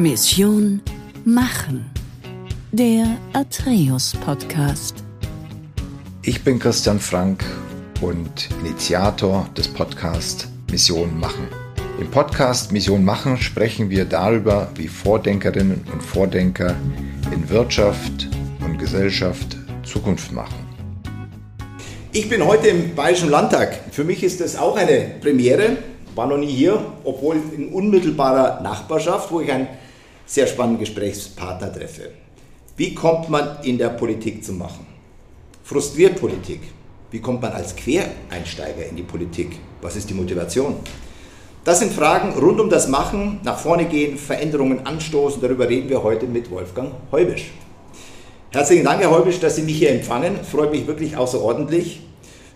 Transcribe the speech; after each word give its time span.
Mission 0.00 0.80
Machen. 1.26 1.90
Der 2.72 3.18
Atreus 3.34 4.14
Podcast. 4.24 5.04
Ich 6.22 6.42
bin 6.42 6.58
Christian 6.58 6.98
Frank 6.98 7.44
und 8.00 8.48
Initiator 8.64 9.46
des 9.54 9.68
Podcasts 9.68 10.48
Mission 10.70 11.20
Machen. 11.20 11.48
Im 12.00 12.10
Podcast 12.10 12.72
Mission 12.72 13.04
Machen 13.04 13.36
sprechen 13.36 13.90
wir 13.90 14.06
darüber, 14.06 14.70
wie 14.74 14.88
Vordenkerinnen 14.88 15.84
und 15.92 16.02
Vordenker 16.02 16.74
in 17.30 17.50
Wirtschaft 17.50 18.26
und 18.64 18.78
Gesellschaft 18.78 19.58
Zukunft 19.82 20.32
machen. 20.32 20.66
Ich 22.12 22.26
bin 22.30 22.46
heute 22.46 22.68
im 22.68 22.94
Bayerischen 22.94 23.28
Landtag. 23.28 23.78
Für 23.90 24.04
mich 24.04 24.22
ist 24.22 24.40
das 24.40 24.56
auch 24.56 24.76
eine 24.78 25.10
Premiere. 25.20 25.76
War 26.14 26.26
noch 26.26 26.38
nie 26.38 26.50
hier, 26.50 26.82
obwohl 27.04 27.36
in 27.54 27.68
unmittelbarer 27.68 28.62
Nachbarschaft, 28.62 29.30
wo 29.30 29.42
ich 29.42 29.52
einen 29.52 29.68
sehr 30.30 30.46
spannenden 30.46 30.78
Gesprächspartner 30.78 31.72
treffe. 31.72 32.10
Wie 32.76 32.94
kommt 32.94 33.28
man 33.28 33.64
in 33.64 33.78
der 33.78 33.88
Politik 33.88 34.44
zu 34.44 34.52
machen? 34.52 34.86
Frustriert 35.64 36.20
Politik? 36.20 36.60
Wie 37.10 37.20
kommt 37.20 37.42
man 37.42 37.50
als 37.50 37.74
Quereinsteiger 37.74 38.86
in 38.88 38.94
die 38.94 39.02
Politik? 39.02 39.58
Was 39.82 39.96
ist 39.96 40.08
die 40.08 40.14
Motivation? 40.14 40.76
Das 41.64 41.80
sind 41.80 41.92
Fragen 41.92 42.38
rund 42.38 42.60
um 42.60 42.70
das 42.70 42.86
Machen, 42.86 43.40
nach 43.42 43.58
vorne 43.58 43.86
gehen, 43.86 44.16
Veränderungen 44.16 44.86
anstoßen. 44.86 45.42
Darüber 45.42 45.68
reden 45.68 45.88
wir 45.88 46.00
heute 46.04 46.26
mit 46.26 46.48
Wolfgang 46.48 46.92
Heubisch. 47.10 47.50
Herzlichen 48.52 48.84
Dank, 48.84 49.00
Herr 49.00 49.10
Heubisch, 49.10 49.40
dass 49.40 49.56
Sie 49.56 49.62
mich 49.62 49.78
hier 49.78 49.90
empfangen. 49.90 50.44
Freut 50.44 50.70
mich 50.70 50.86
wirklich 50.86 51.16
außerordentlich. 51.16 52.02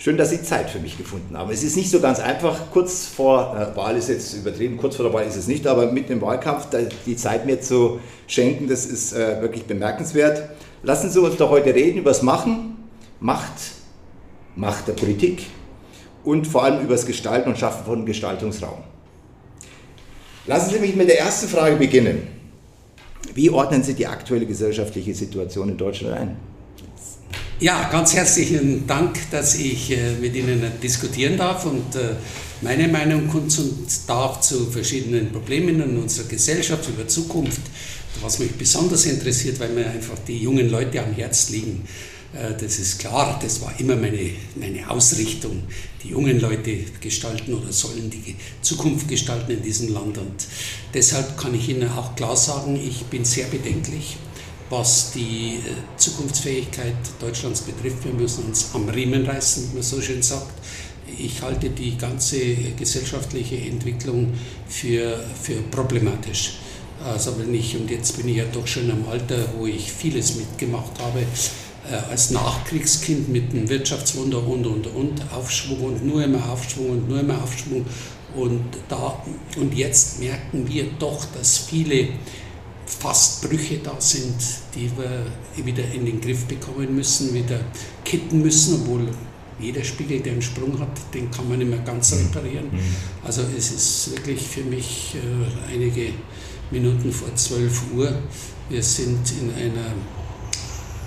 Schön, 0.05 0.19
dass 0.19 0.29
Sie 0.29 0.43
Zeit 0.43 0.69
für 0.69 0.81
mich 0.81 0.99
gefunden 0.99 1.35
haben. 1.35 1.51
Es 1.51 1.63
ist 1.63 1.79
nicht 1.79 1.91
so 1.91 1.99
ganz 1.99 2.21
einfach, 2.21 2.71
kurz 2.71 3.07
vor 3.07 3.57
der 3.59 3.75
Wahl 3.75 3.97
ist 3.97 4.11
jetzt 4.11 4.35
übertrieben, 4.35 4.77
kurz 4.77 4.97
vor 4.97 5.07
der 5.07 5.15
Wahl 5.15 5.27
ist 5.27 5.35
es 5.35 5.47
nicht, 5.47 5.67
aber 5.67 5.91
mit 5.91 6.11
dem 6.11 6.21
Wahlkampf 6.21 6.67
die 7.07 7.17
Zeit 7.17 7.47
mir 7.47 7.63
zu 7.63 8.01
schenken, 8.27 8.69
das 8.69 8.85
ist 8.85 9.15
äh, 9.15 9.41
wirklich 9.41 9.65
bemerkenswert. 9.65 10.51
Lassen 10.83 11.09
Sie 11.09 11.19
uns 11.19 11.39
doch 11.39 11.49
heute 11.49 11.75
reden 11.75 12.01
über 12.01 12.11
das 12.11 12.21
Machen, 12.21 12.77
Macht, 13.19 13.55
Macht 14.57 14.89
der 14.89 14.93
Politik 14.93 15.47
und 16.23 16.47
vor 16.47 16.65
allem 16.65 16.85
über 16.85 16.93
das 16.93 17.07
Gestalten 17.07 17.49
und 17.49 17.57
Schaffen 17.57 17.87
von 17.87 18.05
Gestaltungsraum. 18.05 18.81
Lassen 20.47 20.69
Sie 20.71 20.81
mich 20.81 20.97
mit 20.97 21.09
der 21.09 21.19
ersten 21.19 21.49
Frage 21.49 21.77
beginnen. 21.77 22.29
Wie 23.33 23.49
ordnen 23.49 23.83
Sie 23.83 23.95
die 23.95 24.07
aktuelle 24.07 24.45
gesellschaftliche 24.45 25.15
Situation 25.15 25.71
in 25.71 25.79
Deutschland 25.79 26.15
ein? 26.15 26.54
Ja, 27.61 27.89
ganz 27.89 28.15
herzlichen 28.15 28.85
Dank, 28.85 29.31
dass 29.31 29.55
ich 29.55 29.93
äh, 29.93 30.15
mit 30.21 30.35
Ihnen 30.35 30.61
diskutieren 30.83 31.37
darf 31.37 31.65
und 31.67 31.95
äh, 31.95 32.17
meine 32.63 32.89
Meinung 32.89 33.29
kundtun 33.29 33.87
darf 34.09 34.41
zu 34.41 34.67
verschiedenen 34.73 35.31
Problemen 35.31 35.81
in 35.81 35.97
unserer 35.97 36.27
Gesellschaft, 36.27 36.89
über 36.89 37.07
Zukunft, 37.07 37.61
was 38.21 38.41
mich 38.41 38.51
besonders 38.53 39.07
interessiert, 39.07 39.61
weil 39.61 39.69
mir 39.69 39.87
einfach 39.87 40.19
die 40.27 40.39
jungen 40.39 40.69
Leute 40.69 41.01
am 41.01 41.13
Herz 41.13 41.51
liegen. 41.51 41.87
Äh, 42.35 42.61
das 42.61 42.81
ist 42.81 42.99
klar, 42.99 43.39
das 43.41 43.61
war 43.61 43.73
immer 43.79 43.95
meine, 43.95 44.31
meine 44.57 44.91
Ausrichtung. 44.91 45.63
Die 46.03 46.09
jungen 46.09 46.41
Leute 46.41 46.79
gestalten 47.01 47.55
oder 47.55 47.73
sollen 47.73 48.11
die 48.11 48.35
Zukunft 48.63 49.07
gestalten 49.07 49.53
in 49.53 49.63
diesem 49.63 49.95
Land. 49.95 50.19
Und 50.19 50.47
deshalb 50.93 51.39
kann 51.39 51.55
ich 51.55 51.69
Ihnen 51.69 51.89
auch 51.89 52.17
klar 52.17 52.37
sagen, 52.37 52.75
ich 52.85 53.05
bin 53.05 53.25
sehr 53.25 53.47
bedenklich, 53.47 54.17
was 54.75 55.13
die 55.13 55.55
äh, 55.55 55.97
Zukunftsfähigkeit 55.97 56.97
Deutschlands 57.21 57.61
betrifft. 57.61 58.05
Wir 58.05 58.13
müssen 58.13 58.45
uns 58.45 58.71
am 58.75 58.89
Riemen 58.89 59.25
reißen, 59.25 59.71
wie 59.71 59.75
man 59.75 59.83
so 59.83 60.01
schön 60.01 60.21
sagt. 60.21 60.53
Ich 61.17 61.41
halte 61.43 61.71
die 61.71 61.97
ganze 61.97 62.41
gesellschaftliche 62.77 63.57
Entwicklung 63.57 64.33
für, 64.67 65.23
für 65.41 65.63
problematisch. 65.71 66.55
Also 67.05 67.39
wenn 67.39 67.55
ich, 67.55 67.77
und 67.77 67.89
jetzt 67.91 68.17
bin 68.17 68.29
ich 68.29 68.37
ja 68.37 68.45
doch 68.53 68.67
schon 68.67 68.91
am 68.91 69.07
Alter, 69.09 69.47
wo 69.57 69.67
ich 69.67 69.93
vieles 69.93 70.37
mitgemacht 70.37 70.99
habe, 70.99 71.21
äh, 71.21 72.11
als 72.11 72.31
Nachkriegskind 72.31 73.29
mit 73.29 73.53
dem 73.53 73.69
Wirtschaftswunder 73.69 74.45
und 74.45 74.67
und 74.67 74.87
und 74.89 75.33
Aufschwung 75.33 75.81
und 75.83 76.05
nur 76.05 76.25
immer 76.25 76.51
Aufschwung 76.51 76.91
und 76.91 77.09
nur 77.09 77.21
immer 77.21 77.41
Aufschwung 77.43 77.85
und 78.35 78.65
da 78.89 79.23
und 79.57 79.75
jetzt 79.75 80.19
merken 80.19 80.67
wir 80.67 80.87
doch, 80.99 81.27
dass 81.37 81.59
viele 81.59 82.09
fast 82.87 83.43
Brüche 83.43 83.79
da 83.79 83.95
sind, 83.99 84.37
die 84.75 84.91
wir 84.97 85.27
wieder 85.65 85.85
in 85.93 86.07
den 86.07 86.21
Griff 86.21 86.45
bekommen 86.45 86.95
müssen, 86.95 87.33
wieder 87.35 87.61
kitten 88.05 88.43
müssen, 88.43 88.83
obwohl 88.83 89.09
jeder 89.61 89.85
Spiegel, 89.85 90.21
der 90.21 90.33
einen 90.33 90.43
Sprung 90.43 90.79
hat, 90.81 90.91
den 91.15 91.31
kann 91.31 91.49
man 91.49 91.59
nicht 91.59 91.71
mehr 91.71 91.79
ganz 91.81 92.13
mhm. 92.13 92.27
reparieren. 92.27 92.67
Mhm. 92.73 92.81
Also 93.25 93.43
es 93.57 93.71
ist 93.71 94.11
wirklich 94.13 94.43
für 94.43 94.65
mich 94.65 95.15
äh, 95.15 95.73
einige 95.73 96.11
Minuten 96.71 97.13
vor 97.13 97.35
12 97.35 97.83
Uhr. 97.95 98.13
Wir 98.69 98.83
sind 98.83 99.21
in 99.41 99.55
einer 99.55 99.93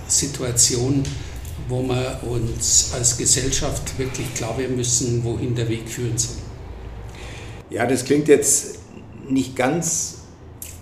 Situation, 0.07 1.03
wo 1.67 1.83
wir 1.83 2.21
uns 2.23 2.91
als 2.93 3.17
Gesellschaft 3.17 3.97
wirklich 3.99 4.33
klar 4.33 4.57
werden 4.57 4.77
müssen, 4.77 5.23
wohin 5.23 5.53
der 5.55 5.67
Weg 5.67 5.89
führen 5.89 6.17
soll. 6.17 6.37
Ja, 7.69 7.85
das 7.85 8.05
klingt 8.05 8.29
jetzt 8.29 8.79
nicht 9.27 9.55
ganz 9.55 10.16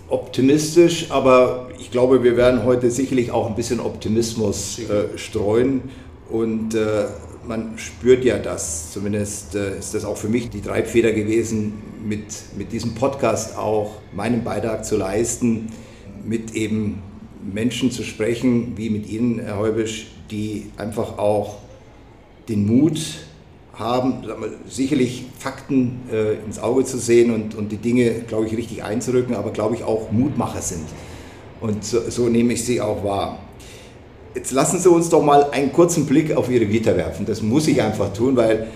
optimistisch, 0.08 1.10
aber 1.10 1.68
ich 1.78 1.90
glaube, 1.90 2.22
wir 2.22 2.36
werden 2.36 2.64
heute 2.64 2.90
sicherlich 2.90 3.30
auch 3.30 3.46
ein 3.46 3.54
bisschen 3.54 3.80
Optimismus 3.80 4.78
äh, 4.78 5.18
streuen. 5.18 5.82
Und 6.30 6.74
äh, 6.74 7.06
man 7.46 7.78
spürt 7.78 8.24
ja 8.24 8.38
das, 8.38 8.92
zumindest 8.92 9.54
äh, 9.54 9.78
ist 9.78 9.94
das 9.94 10.04
auch 10.04 10.16
für 10.16 10.28
mich 10.28 10.50
die 10.50 10.60
Treibfeder 10.60 11.12
gewesen, 11.12 11.74
mit, 12.04 12.24
mit 12.56 12.72
diesem 12.72 12.94
Podcast 12.94 13.56
auch 13.56 13.96
meinen 14.12 14.44
Beitrag 14.44 14.84
zu 14.84 14.96
leisten, 14.96 15.68
mit 16.24 16.54
eben 16.54 17.02
Menschen 17.52 17.90
zu 17.90 18.02
sprechen, 18.02 18.76
wie 18.76 18.90
mit 18.90 19.08
Ihnen, 19.08 19.38
Herr 19.38 19.58
Heubisch, 19.58 20.08
die 20.30 20.70
einfach 20.76 21.18
auch 21.18 21.58
den 22.48 22.66
Mut 22.66 22.98
haben, 23.78 24.22
sicherlich 24.68 25.26
Fakten 25.38 26.00
äh, 26.10 26.34
ins 26.44 26.58
Auge 26.58 26.84
zu 26.84 26.98
sehen 26.98 27.32
und, 27.32 27.54
und 27.54 27.70
die 27.70 27.76
Dinge, 27.76 28.10
glaube 28.26 28.46
ich, 28.46 28.56
richtig 28.56 28.82
einzurücken, 28.82 29.34
aber 29.34 29.50
glaube 29.50 29.74
ich 29.74 29.84
auch 29.84 30.10
Mutmacher 30.10 30.62
sind. 30.62 30.86
Und 31.60 31.84
so, 31.84 32.00
so 32.08 32.28
nehme 32.28 32.54
ich 32.54 32.64
sie 32.64 32.80
auch 32.80 33.04
wahr. 33.04 33.38
Jetzt 34.34 34.52
lassen 34.52 34.78
Sie 34.78 34.90
uns 34.90 35.08
doch 35.08 35.22
mal 35.22 35.50
einen 35.50 35.72
kurzen 35.72 36.06
Blick 36.06 36.36
auf 36.36 36.50
Ihre 36.50 36.70
Vita 36.70 36.94
werfen. 36.96 37.24
Das 37.24 37.40
muss 37.42 37.66
ich 37.68 37.80
einfach 37.80 38.12
tun, 38.12 38.36
weil 38.36 38.68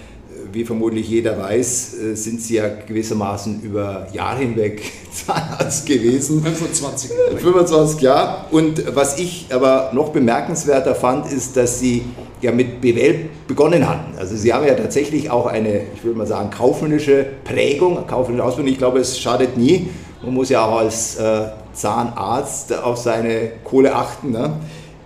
wie 0.52 0.64
vermutlich 0.64 1.08
jeder 1.08 1.38
weiß, 1.38 1.94
äh, 1.98 2.14
sind 2.14 2.40
Sie 2.40 2.54
ja 2.54 2.68
gewissermaßen 2.68 3.62
über 3.62 4.08
Jahre 4.12 4.40
hinweg 4.40 4.82
Zahnarzt 5.12 5.86
gewesen. 5.86 6.42
25 6.42 7.10
Jahre. 7.10 7.38
25 7.38 8.00
Jahre. 8.00 8.44
Und 8.50 8.94
was 8.94 9.18
ich 9.18 9.46
aber 9.50 9.90
noch 9.92 10.10
bemerkenswerter 10.10 10.94
fand, 10.94 11.30
ist, 11.30 11.56
dass 11.56 11.78
Sie 11.78 12.04
ja 12.40 12.52
mit 12.52 12.80
BWL 12.80 13.28
begonnen 13.46 13.88
hatten. 13.88 14.16
Also 14.18 14.36
Sie 14.36 14.52
haben 14.52 14.66
ja 14.66 14.74
tatsächlich 14.74 15.30
auch 15.30 15.46
eine, 15.46 15.82
ich 15.94 16.04
würde 16.04 16.18
mal 16.18 16.26
sagen, 16.26 16.50
kaufmännische 16.50 17.26
Prägung, 17.44 18.06
kaufmännische 18.06 18.44
Ausbildung. 18.44 18.72
Ich 18.72 18.78
glaube, 18.78 18.98
es 18.98 19.18
schadet 19.18 19.56
nie. 19.56 19.88
Man 20.22 20.34
muss 20.34 20.48
ja 20.48 20.64
auch 20.64 20.78
als 20.78 21.16
äh, 21.16 21.48
Zahnarzt 21.72 22.76
auf 22.76 22.96
seine 22.96 23.52
Kohle 23.64 23.94
achten. 23.94 24.30
Ne? 24.32 24.52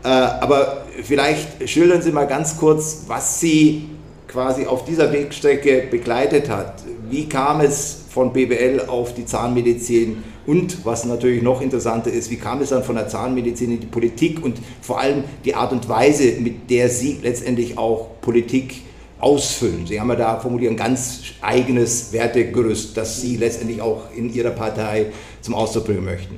Äh, 0.03 0.09
aber 0.09 0.85
vielleicht 1.03 1.69
schildern 1.69 2.03
Sie 2.03 2.13
mal 2.13 2.27
ganz 2.27 2.57
kurz, 2.59 3.05
was 3.07 3.41
Sie 3.41 3.89
quasi 4.29 4.67
auf 4.67 4.85
dieser 4.85 5.13
Wegstrecke 5.13 5.87
begleitet 5.91 6.49
hat. 6.49 6.83
Wie 7.09 7.29
kam 7.29 7.61
es 7.61 8.05
von 8.11 8.33
BWL 8.33 8.87
auf 8.89 9.15
die 9.15 9.27
Zahnmedizin 9.27 10.23
und 10.47 10.85
was 10.85 11.05
natürlich 11.05 11.43
noch 11.43 11.61
interessanter 11.61 12.11
ist, 12.11 12.31
wie 12.31 12.37
kam 12.37 12.61
es 12.61 12.71
dann 12.71 12.85
von 12.85 12.97
der 12.97 13.09
Zahnmedizin 13.09 13.73
in 13.73 13.81
die 13.81 13.87
Politik 13.87 14.45
und 14.45 14.59
vor 14.81 15.01
allem 15.01 15.25
die 15.45 15.55
Art 15.55 15.73
und 15.73 15.89
Weise, 15.89 16.33
mit 16.41 16.71
der 16.71 16.89
Sie 16.89 17.19
letztendlich 17.23 17.79
auch 17.79 18.21
Politik 18.21 18.83
ausfüllen. 19.21 19.87
Sie 19.87 19.99
haben 19.99 20.09
ja 20.11 20.17
da 20.17 20.41
formuliert 20.41 20.73
ein 20.73 20.77
ganz 20.77 21.21
eigenes 21.41 22.13
Wertegerüst, 22.13 22.97
das 22.97 23.21
Sie 23.21 23.37
letztendlich 23.37 23.81
auch 23.81 24.11
in 24.15 24.33
Ihrer 24.33 24.51
Partei 24.51 25.07
zum 25.41 25.55
Ausdruck 25.55 25.87
bringen 25.87 26.05
möchten. 26.05 26.37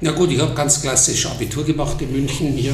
Na 0.00 0.12
gut, 0.12 0.30
ich 0.30 0.40
habe 0.40 0.54
ganz 0.54 0.80
klassisch 0.80 1.26
Abitur 1.26 1.64
gemacht 1.64 2.00
in 2.00 2.12
München 2.12 2.52
hier 2.52 2.72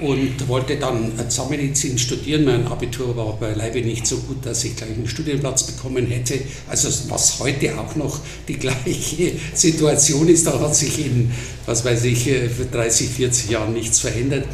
und 0.00 0.48
wollte 0.48 0.76
dann 0.76 1.12
Zahnmedizin 1.28 1.98
studieren. 1.98 2.44
Mein 2.44 2.66
Abitur 2.66 3.16
war 3.16 3.36
beileibe 3.36 3.82
nicht 3.82 4.06
so 4.06 4.16
gut, 4.18 4.44
dass 4.46 4.64
ich 4.64 4.76
gleich 4.76 4.90
einen 4.90 5.06
Studienplatz 5.06 5.64
bekommen 5.64 6.06
hätte. 6.06 6.38
Also 6.68 6.88
was 7.10 7.38
heute 7.40 7.78
auch 7.78 7.94
noch 7.96 8.20
die 8.48 8.54
gleiche 8.54 9.32
Situation 9.54 10.28
ist, 10.28 10.46
da 10.46 10.58
hat 10.58 10.74
sich 10.74 11.06
in, 11.06 11.30
was 11.66 11.84
weiß 11.84 12.04
ich, 12.04 12.26
äh, 12.28 12.48
für 12.48 12.64
30, 12.64 13.08
40 13.08 13.50
Jahren 13.50 13.74
nichts 13.74 14.00
verändert. 14.00 14.46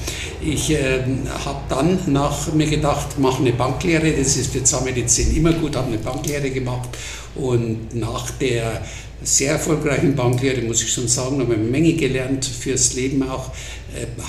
Ich 0.45 0.71
äh, 0.71 1.03
habe 1.45 1.61
dann 1.69 1.99
nach 2.07 2.53
mir 2.53 2.67
gedacht, 2.67 3.19
mache 3.19 3.41
eine 3.41 3.53
Banklehre, 3.53 4.11
das 4.13 4.37
ist 4.37 4.53
für 4.53 4.65
Zahnmedizin 4.65 5.37
immer 5.37 5.53
gut, 5.53 5.77
habe 5.77 5.89
eine 5.89 5.99
Banklehre 5.99 6.51
gemacht 6.51 6.89
und 7.37 7.95
nach 7.95 8.31
der 8.31 8.83
sehr 9.23 9.53
erfolgreichen 9.53 10.15
Banklehre, 10.15 10.61
muss 10.63 10.83
ich 10.83 10.93
schon 10.93 11.09
sagen, 11.09 11.41
habe 11.41 11.55
eine 11.55 11.63
Menge 11.63 11.95
gelernt 11.95 12.45
fürs 12.45 12.95
Leben 12.95 13.23
auch, 13.29 13.51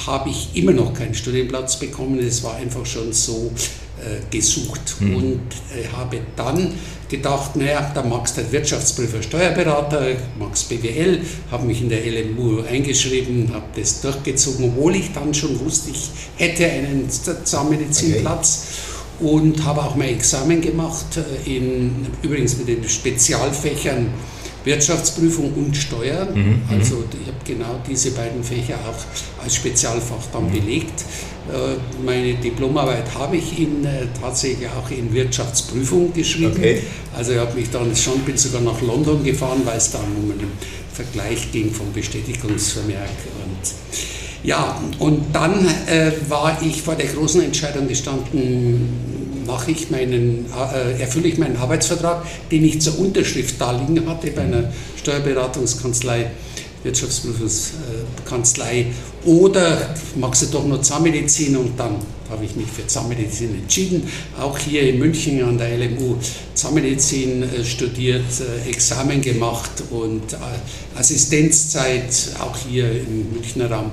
habe 0.05 0.29
ich 0.29 0.55
immer 0.55 0.71
noch 0.71 0.93
keinen 0.93 1.13
Studienplatz 1.13 1.79
bekommen. 1.79 2.19
Es 2.19 2.43
war 2.43 2.55
einfach 2.55 2.85
schon 2.85 3.13
so, 3.13 3.51
gesucht 4.29 4.97
mhm. 4.99 5.15
und 5.15 5.41
habe 5.95 6.19
dann 6.35 6.73
gedacht, 7.09 7.55
naja, 7.55 7.91
da 7.93 8.03
magst 8.03 8.37
du 8.37 8.51
Wirtschaftsprüfer, 8.51 9.23
Steuerberater, 9.23 10.17
magst 10.37 10.69
BWL, 10.69 11.21
habe 11.49 11.65
mich 11.65 11.81
in 11.81 11.89
der 11.89 12.05
LMU 12.05 12.61
eingeschrieben, 12.61 13.49
habe 13.53 13.65
das 13.75 14.01
durchgezogen, 14.01 14.65
obwohl 14.65 14.95
ich 14.97 15.13
dann 15.13 15.33
schon 15.33 15.59
wusste, 15.59 15.91
ich 15.91 16.09
hätte 16.35 16.65
einen 16.65 17.09
Zahnmedizinplatz. 17.09 18.65
Okay. 18.65 18.93
Und 19.19 19.65
habe 19.65 19.81
auch 19.81 19.95
mein 19.95 20.09
Examen 20.09 20.61
gemacht, 20.61 21.19
in, 21.45 22.05
übrigens 22.21 22.55
mit 22.55 22.67
den 22.67 22.87
Spezialfächern 22.87 24.11
Wirtschaftsprüfung 24.67 25.53
und 25.53 25.75
Steuer. 25.75 26.25
Mhm, 26.25 26.41
mhm. 26.41 26.61
also 26.69 27.03
ich 27.19 27.27
habe 27.27 27.39
genau 27.43 27.79
diese 27.89 28.11
beiden 28.11 28.43
Fächer 28.43 28.75
auch 28.75 29.43
als 29.43 29.55
Spezialfach 29.55 30.27
dann 30.31 30.45
mhm. 30.47 30.51
belegt. 30.51 31.01
Äh, 31.49 32.03
meine 32.05 32.33
Diplomarbeit 32.35 33.05
habe 33.15 33.37
ich 33.37 33.57
in, 33.59 33.85
äh, 33.85 34.07
tatsächlich 34.21 34.67
auch 34.67 34.91
in 34.91 35.13
Wirtschaftsprüfung 35.13 36.13
geschrieben. 36.13 36.53
Okay. 36.55 36.81
Also 37.15 37.31
ich 37.31 37.39
habe 37.39 37.53
mich 37.53 37.69
dann 37.71 37.95
schon, 37.95 38.19
bin 38.19 38.37
sogar 38.37 38.61
nach 38.61 38.81
London 38.81 39.23
gefahren, 39.23 39.61
weil 39.63 39.77
es 39.77 39.91
dann 39.91 40.03
um 40.03 40.31
einen 40.31 40.51
Vergleich 40.93 41.51
ging 41.51 41.71
vom 41.71 41.91
Bestätigungsvermerk. 41.93 43.09
Und 43.43 43.73
ja, 44.43 44.79
und 44.99 45.33
dann 45.33 45.65
äh, 45.87 46.11
war 46.27 46.61
ich 46.61 46.81
vor 46.81 46.95
der 46.95 47.07
großen 47.07 47.41
Entscheidung 47.41 47.87
gestanden, 47.87 49.16
mache 49.47 49.71
ich 49.71 49.89
meinen, 49.89 50.45
äh, 50.73 51.01
erfülle 51.01 51.29
ich 51.29 51.39
meinen 51.39 51.57
Arbeitsvertrag, 51.57 52.23
den 52.51 52.65
ich 52.65 52.81
zur 52.81 52.99
Unterschrift 52.99 53.55
da 53.59 53.71
liegen 53.71 54.07
hatte 54.07 54.29
bei 54.31 54.41
einer 54.41 54.71
Steuerberatungskanzlei 54.97 56.27
Wirtschaftsprüfungskanzlei 56.83 58.87
oder 59.25 59.95
magst 60.15 60.43
du 60.43 60.45
doch 60.47 60.65
nur 60.65 60.81
Zahnmedizin 60.81 61.57
und 61.57 61.77
dann 61.77 61.97
habe 62.29 62.45
ich 62.45 62.55
mich 62.55 62.67
für 62.67 62.85
Zahnmedizin 62.85 63.55
entschieden. 63.55 64.07
Auch 64.39 64.57
hier 64.57 64.83
in 64.83 64.99
München 64.99 65.43
an 65.43 65.57
der 65.57 65.77
LMU 65.77 66.15
Zahnmedizin 66.53 67.43
äh, 67.43 67.63
studiert, 67.63 68.25
äh, 68.39 68.69
Examen 68.69 69.21
gemacht 69.21 69.71
und 69.91 70.33
äh, 70.33 70.37
Assistenzzeit 70.95 72.31
auch 72.39 72.57
hier 72.69 72.91
im 72.91 73.33
Münchner 73.33 73.71
Raum 73.71 73.91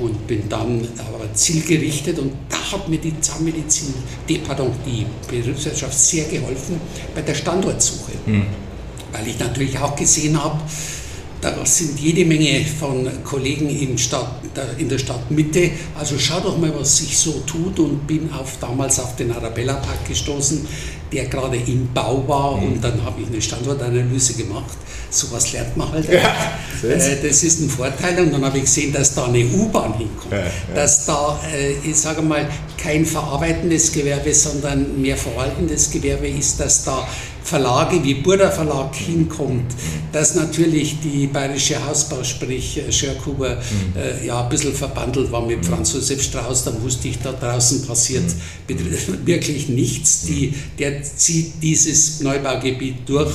und 0.00 0.26
bin 0.26 0.48
dann 0.48 0.86
aber 0.98 1.32
zielgerichtet 1.34 2.18
und 2.18 2.32
da 2.48 2.56
hat 2.72 2.88
mir 2.88 2.98
die 2.98 3.18
Zahnmedizin, 3.20 3.94
die, 4.28 4.38
pardon, 4.38 4.70
die 4.86 5.06
Berufswirtschaft 5.28 5.98
sehr 5.98 6.24
geholfen 6.24 6.80
bei 7.14 7.22
der 7.22 7.34
Standortsuche, 7.34 8.12
mhm. 8.26 8.46
weil 9.12 9.26
ich 9.26 9.38
natürlich 9.38 9.78
auch 9.78 9.96
gesehen 9.96 10.42
habe, 10.42 10.60
da 11.40 11.64
sind 11.64 11.98
jede 12.00 12.24
Menge 12.24 12.64
von 12.64 13.08
Kollegen 13.22 13.70
in, 13.70 13.96
Stadt, 13.96 14.40
in 14.76 14.88
der 14.88 14.98
Stadtmitte. 14.98 15.70
Also 15.96 16.18
schau 16.18 16.40
doch 16.40 16.58
mal, 16.58 16.72
was 16.76 16.98
sich 16.98 17.16
so 17.16 17.42
tut 17.46 17.78
und 17.78 18.06
bin 18.06 18.28
auf, 18.32 18.56
damals 18.60 18.98
auf 18.98 19.14
den 19.14 19.30
Arabella 19.30 19.74
Park 19.74 20.04
gestoßen, 20.08 20.66
der 21.12 21.26
gerade 21.26 21.56
im 21.56 21.88
Bau 21.94 22.24
war 22.26 22.56
mhm. 22.56 22.64
und 22.64 22.84
dann 22.84 23.04
habe 23.04 23.22
ich 23.22 23.28
eine 23.28 23.40
Standortanalyse 23.40 24.34
gemacht. 24.34 24.76
Sowas 25.10 25.52
lernt 25.52 25.76
man 25.76 25.92
halt. 25.92 26.12
Ja, 26.12 26.58
das 26.82 27.42
ist 27.42 27.60
ein 27.60 27.70
Vorteil 27.70 28.20
und 28.20 28.32
dann 28.32 28.44
habe 28.44 28.58
ich 28.58 28.64
gesehen, 28.64 28.92
dass 28.92 29.14
da 29.14 29.26
eine 29.26 29.44
U-Bahn 29.46 29.94
hinkommt, 29.94 30.32
ja, 30.32 30.38
ja. 30.38 30.50
dass 30.74 31.06
da, 31.06 31.40
äh, 31.54 31.72
ich 31.88 31.96
sage 31.96 32.22
mal, 32.22 32.48
kein 32.76 33.04
verarbeitendes 33.04 33.92
Gewerbe, 33.92 34.32
sondern 34.32 35.00
mehr 35.00 35.16
verwaltendes 35.16 35.90
Gewerbe 35.90 36.28
ist, 36.28 36.60
dass 36.60 36.84
da 36.84 37.06
Verlage 37.48 38.04
wie 38.04 38.14
Burda 38.14 38.50
Verlag 38.50 38.94
hinkommt, 38.94 39.74
dass 40.12 40.34
natürlich 40.34 41.00
die 41.00 41.26
bayerische 41.26 41.82
Hausbau, 41.82 42.22
sprich 42.22 42.76
äh, 42.76 42.92
Schörkuber, 42.92 43.56
mhm. 43.56 43.98
äh, 43.98 44.26
ja 44.26 44.42
ein 44.42 44.48
bisschen 44.50 44.74
verbandelt 44.74 45.32
war 45.32 45.44
mit 45.46 45.64
Franz 45.64 45.94
Josef 45.94 46.22
Strauß, 46.22 46.64
dann 46.64 46.82
wusste 46.82 47.08
ich, 47.08 47.18
da 47.20 47.32
draußen 47.32 47.86
passiert 47.86 48.24
mhm. 48.68 49.26
wirklich 49.26 49.68
nichts. 49.68 50.26
Die, 50.26 50.54
der 50.78 51.02
zieht 51.02 51.54
dieses 51.62 52.20
Neubaugebiet 52.20 53.08
durch 53.08 53.32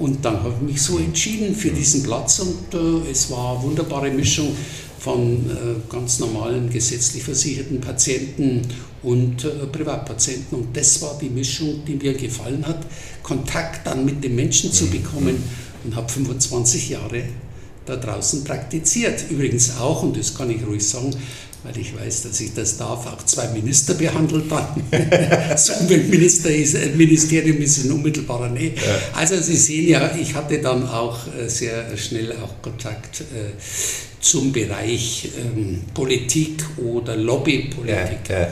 und 0.00 0.24
dann 0.24 0.42
habe 0.42 0.54
ich 0.56 0.72
mich 0.72 0.82
so 0.82 0.98
entschieden 0.98 1.54
für 1.54 1.70
diesen 1.70 2.02
Platz 2.02 2.38
und 2.40 2.74
äh, 2.74 3.10
es 3.10 3.30
war 3.30 3.54
eine 3.54 3.62
wunderbare 3.62 4.10
Mischung 4.10 4.56
von 4.98 5.46
äh, 5.50 5.92
ganz 5.92 6.18
normalen 6.18 6.68
gesetzlich 6.70 7.22
versicherten 7.22 7.80
Patienten 7.80 8.62
und 9.02 9.44
äh, 9.44 9.66
Privatpatienten. 9.66 10.58
Und 10.58 10.76
das 10.76 11.00
war 11.02 11.18
die 11.20 11.30
Mischung, 11.30 11.84
die 11.86 11.94
mir 11.94 12.14
gefallen 12.14 12.66
hat, 12.66 12.86
Kontakt 13.22 13.86
dann 13.86 14.04
mit 14.04 14.24
den 14.24 14.34
Menschen 14.34 14.72
zu 14.72 14.84
mhm. 14.84 14.90
bekommen 14.90 15.42
und 15.84 15.94
habe 15.94 16.08
25 16.08 16.90
Jahre 16.90 17.24
da 17.86 17.96
draußen 17.96 18.44
praktiziert. 18.44 19.24
Übrigens 19.30 19.78
auch, 19.78 20.02
und 20.02 20.16
das 20.16 20.34
kann 20.34 20.50
ich 20.50 20.66
ruhig 20.66 20.86
sagen, 20.86 21.14
weil 21.62 21.76
ich 21.76 21.98
weiß, 21.98 22.22
dass 22.22 22.40
ich 22.40 22.54
das 22.54 22.76
darf, 22.78 23.06
auch 23.06 23.22
zwei 23.24 23.48
Minister 23.48 23.94
behandelt 23.94 24.50
dann. 24.50 24.66
das 25.48 25.70
Umweltministerium 25.70 27.58
ist 27.58 27.84
in 27.84 27.92
unmittelbarer 27.92 28.48
Nähe. 28.48 28.74
Ja. 28.74 28.82
Also 29.14 29.40
Sie 29.40 29.56
sehen 29.56 29.88
ja, 29.88 30.14
ich 30.20 30.34
hatte 30.34 30.58
dann 30.60 30.88
auch 30.88 31.18
äh, 31.34 31.48
sehr 31.48 31.96
schnell 31.96 32.32
auch 32.32 32.62
Kontakt 32.62 33.20
äh, 33.20 33.52
zum 34.20 34.52
Bereich 34.52 35.30
ähm, 35.38 35.82
Politik 35.92 36.64
oder 36.78 37.16
Lobbypolitik. 37.16 38.28
Ja, 38.28 38.40
ja. 38.40 38.48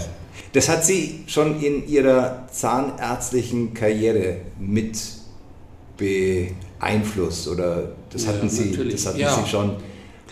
Das 0.53 0.69
hat 0.69 0.85
Sie 0.85 1.21
schon 1.27 1.63
in 1.63 1.89
Ihrer 1.89 2.47
zahnärztlichen 2.51 3.75
Karriere 3.75 4.39
mit 4.59 4.99
beeinflusst 5.97 7.49
oder 7.49 7.93
das 8.11 8.27
hatten, 8.27 8.49
Sie, 8.49 8.73
das 8.91 9.07
hatten 9.07 9.19
Sie 9.19 9.51
schon 9.51 9.77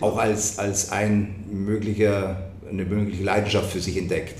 auch 0.01 0.17
als, 0.17 0.57
als 0.59 0.91
ein 0.91 1.45
möglicher 1.51 2.46
eine 2.69 2.85
mögliche 2.85 3.23
Leidenschaft 3.23 3.71
für 3.71 3.79
sich 3.79 3.97
entdeckt. 3.97 4.35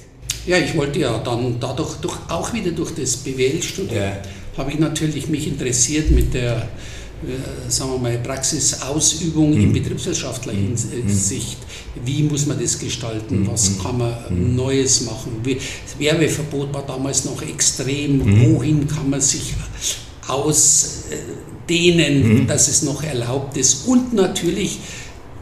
Ja, 0.45 0.57
ich 0.57 0.75
wollte 0.77 0.99
ja 0.99 1.17
dann 1.19 1.59
dadurch, 1.59 1.95
durch, 1.95 2.15
auch 2.29 2.53
wieder 2.53 2.71
durch 2.71 2.95
das 2.95 3.17
BWL-Studium, 3.17 4.01
ja. 4.01 4.17
habe 4.57 4.71
ich 4.71 4.79
natürlich 4.79 5.27
mich 5.27 5.45
interessiert 5.45 6.09
mit 6.09 6.33
der, 6.33 6.55
äh, 6.55 7.69
sagen 7.69 7.91
wir 7.91 7.99
mal, 7.99 8.17
Praxisausübung 8.19 9.51
mhm. 9.51 9.61
in 9.61 9.73
betriebswirtschaftlicher 9.73 10.57
mhm. 10.57 11.07
Hinsicht. 11.07 11.57
Wie 12.05 12.23
muss 12.23 12.45
man 12.45 12.61
das 12.61 12.79
gestalten? 12.79 13.41
Mhm. 13.41 13.47
Was 13.47 13.77
kann 13.81 13.97
man 13.97 14.13
mhm. 14.29 14.55
Neues 14.55 15.01
machen? 15.01 15.41
Das 15.43 15.99
Werbeverbot 15.99 16.73
war 16.73 16.85
damals 16.85 17.25
noch 17.25 17.41
extrem. 17.41 18.19
Mhm. 18.19 18.55
Wohin 18.55 18.87
kann 18.87 19.09
man 19.09 19.19
sich 19.19 19.53
ausdehnen, 20.29 22.43
mhm. 22.43 22.47
dass 22.47 22.69
es 22.69 22.83
noch 22.83 23.03
erlaubt 23.03 23.57
ist? 23.57 23.85
Und 23.85 24.13
natürlich 24.13 24.79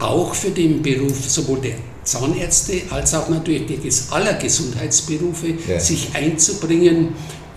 auch 0.00 0.34
für 0.34 0.50
den 0.50 0.82
Beruf 0.82 1.30
sowohl 1.30 1.60
der 1.60 1.76
Zahnärzte 2.06 2.82
als 2.90 3.14
auch 3.14 3.28
natürlich 3.28 3.80
aller 4.10 4.34
Gesundheitsberufe 4.34 5.54
ja. 5.68 5.78
sich 5.78 6.10
einzubringen. 6.14 7.08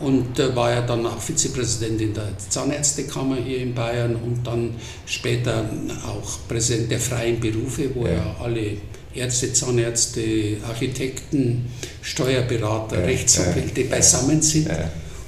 Und 0.01 0.39
äh, 0.39 0.55
war 0.55 0.71
ja 0.71 0.81
dann 0.81 1.05
auch 1.05 1.19
Vizepräsident 1.19 1.99
in 1.99 2.13
der 2.13 2.29
Zahnärztekammer 2.37 3.35
hier 3.35 3.57
in 3.57 3.75
Bayern 3.75 4.15
und 4.15 4.47
dann 4.47 4.75
später 5.05 5.69
auch 6.07 6.39
Präsident 6.47 6.89
der 6.89 7.01
freien 7.01 7.37
Berufe, 7.41 7.93
wo 7.93 8.05
ja, 8.05 8.13
ja 8.13 8.35
alle 8.41 8.77
Ärzte, 9.13 9.51
Zahnärzte, 9.51 10.57
Architekten, 10.65 11.65
Steuerberater, 12.01 12.99
ja, 12.99 13.05
Rechtsanwälte 13.05 13.83
beisammen 13.85 14.41
sind. 14.41 14.69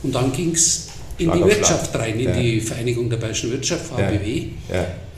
Und 0.04 0.16
dann 0.16 0.32
ging 0.32 0.52
es 0.54 0.88
in 1.18 1.32
die 1.32 1.44
Wirtschaft 1.44 1.94
rein, 1.96 2.20
in 2.20 2.34
die 2.34 2.62
Vereinigung 2.62 3.10
der 3.10 3.18
Bayerischen 3.18 3.52
Wirtschaft, 3.52 3.88
VBW. 3.88 4.48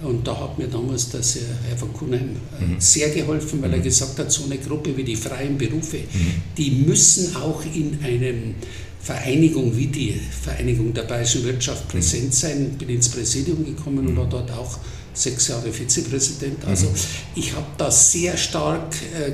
Und 0.03 0.27
da 0.27 0.39
hat 0.39 0.57
mir 0.57 0.67
damals 0.67 1.09
das 1.09 1.37
Herr 1.67 1.77
von 1.77 1.93
Kuhnheim 1.93 2.35
äh, 2.59 2.63
mhm. 2.63 2.75
sehr 2.79 3.09
geholfen, 3.09 3.61
weil 3.61 3.69
mhm. 3.69 3.75
er 3.75 3.81
gesagt 3.81 4.19
hat, 4.19 4.31
so 4.31 4.45
eine 4.45 4.57
Gruppe 4.57 4.95
wie 4.95 5.03
die 5.03 5.15
freien 5.15 5.57
Berufe, 5.57 5.97
mhm. 5.97 6.33
die 6.57 6.71
müssen 6.71 7.35
auch 7.35 7.63
in 7.73 7.99
einem 8.03 8.55
Vereinigung 9.01 9.75
wie 9.75 9.87
die 9.87 10.13
Vereinigung 10.41 10.93
der 10.93 11.03
Bayerischen 11.03 11.43
Wirtschaft 11.43 11.87
präsent 11.87 12.25
mhm. 12.25 12.31
sein. 12.31 12.71
Bin 12.77 12.89
ins 12.89 13.09
Präsidium 13.09 13.65
gekommen 13.65 14.07
und 14.07 14.17
war 14.17 14.27
dort 14.29 14.51
auch 14.51 14.77
sechs 15.13 15.47
Jahre 15.47 15.71
Vizepräsident. 15.71 16.63
Also 16.65 16.87
mhm. 16.87 16.95
ich 17.35 17.53
habe 17.53 17.67
da 17.77 17.91
sehr 17.91 18.37
stark 18.37 18.95
äh, 19.17 19.33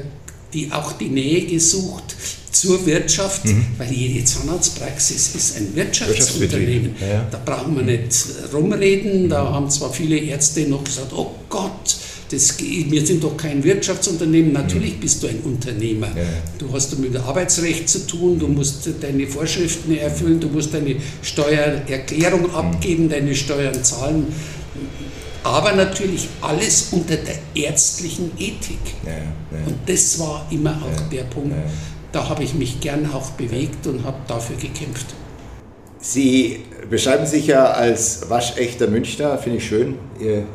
die, 0.53 0.71
auch 0.71 0.93
die 0.93 1.09
Nähe 1.09 1.45
gesucht 1.45 2.15
zur 2.51 2.86
Wirtschaft, 2.86 3.46
mhm. 3.46 3.65
weil 3.77 3.91
jede 3.91 4.24
Zahnarztpraxis 4.24 5.36
ist 5.36 5.58
ein 5.58 5.75
Wirtschaftsunternehmen. 5.75 6.96
Ja. 7.00 7.27
Da 7.29 7.39
brauchen 7.44 7.75
wir 7.75 7.84
nicht 7.84 8.13
rumreden. 8.53 9.29
Da 9.29 9.51
haben 9.51 9.70
zwar 9.70 9.91
viele 9.94 10.18
Ärzte 10.18 10.62
noch 10.62 10.84
gesagt, 10.84 11.13
oh 11.13 11.32
Gott, 11.50 11.98
das, 12.32 12.60
wir 12.60 13.06
sind 13.06 13.24
doch 13.24 13.36
kein 13.38 13.63
Wirtschaftsunternehmen. 13.63 14.53
Natürlich 14.53 14.96
mhm. 14.96 15.00
bist 15.00 15.24
du 15.24 15.27
ein 15.27 15.39
Unternehmer. 15.44 16.08
Ja. 16.08 16.24
Du 16.58 16.72
hast 16.74 16.98
mit 17.00 17.13
dem 17.13 17.22
Arbeitsrecht 17.22 17.89
zu 17.89 18.06
tun, 18.06 18.39
du 18.39 18.48
musst 18.48 18.88
deine 19.01 19.27
Vorschriften 19.27 19.98
erfüllen, 19.98 20.39
du 20.39 20.48
musst 20.48 20.74
deine 20.74 20.96
Steuererklärung 21.22 22.44
mhm. 22.44 22.56
abgeben, 22.56 23.10
deine 23.10 23.36
Steuern 23.36 23.84
zahlen 23.84 24.27
aber 25.44 25.72
natürlich 25.74 26.27
alles 26.41 26.89
unter 26.91 27.15
der 27.15 27.36
ärztlichen 27.56 28.32
Ethik. 28.38 28.79
Und 29.65 29.77
das 29.86 30.20
war 30.20 30.46
immer 30.51 30.72
auch 30.72 31.10
der 31.10 31.24
Punkt. 31.24 31.56
Da 32.11 32.27
habe 32.27 32.43
ich 32.43 32.55
mich 32.55 32.79
gern 32.79 33.11
auch 33.13 33.31
bewegt 33.31 33.85
und 33.87 34.03
habe 34.03 34.17
dafür 34.27 34.55
gekämpft. 34.55 35.07
Sie 36.01 36.63
beschreiben 36.89 37.25
sich 37.25 37.47
ja 37.47 37.65
als 37.65 38.29
waschechter 38.29 38.87
Münchner, 38.87 39.37
finde 39.37 39.57
ich 39.57 39.67
schön. 39.67 39.95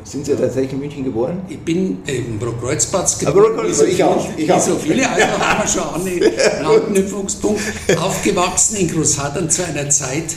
Sind 0.02 0.24
Sie 0.24 0.34
tatsächlich 0.34 0.72
in 0.72 0.80
München 0.80 1.04
geboren? 1.04 1.42
Ich 1.48 1.58
bin 1.58 1.98
im 2.06 2.38
Bruckreuzplatz 2.38 3.18
geboren. 3.18 3.58
Aber 3.58 3.72
so 3.72 3.84
ich 3.84 4.02
auch. 4.02 4.26
Ich 4.36 4.50
auch. 4.50 4.60
so 4.60 4.76
viele, 4.76 5.08
also 5.10 5.26
haben 5.26 5.62
wir 5.62 5.68
schon 5.68 6.06
einen 6.06 6.66
Anknüpfungspunkt. 6.66 7.60
Aufgewachsen 8.00 8.76
in 8.76 8.88
Großhadern 8.88 9.50
zu 9.50 9.64
einer 9.66 9.88
Zeit, 9.90 10.34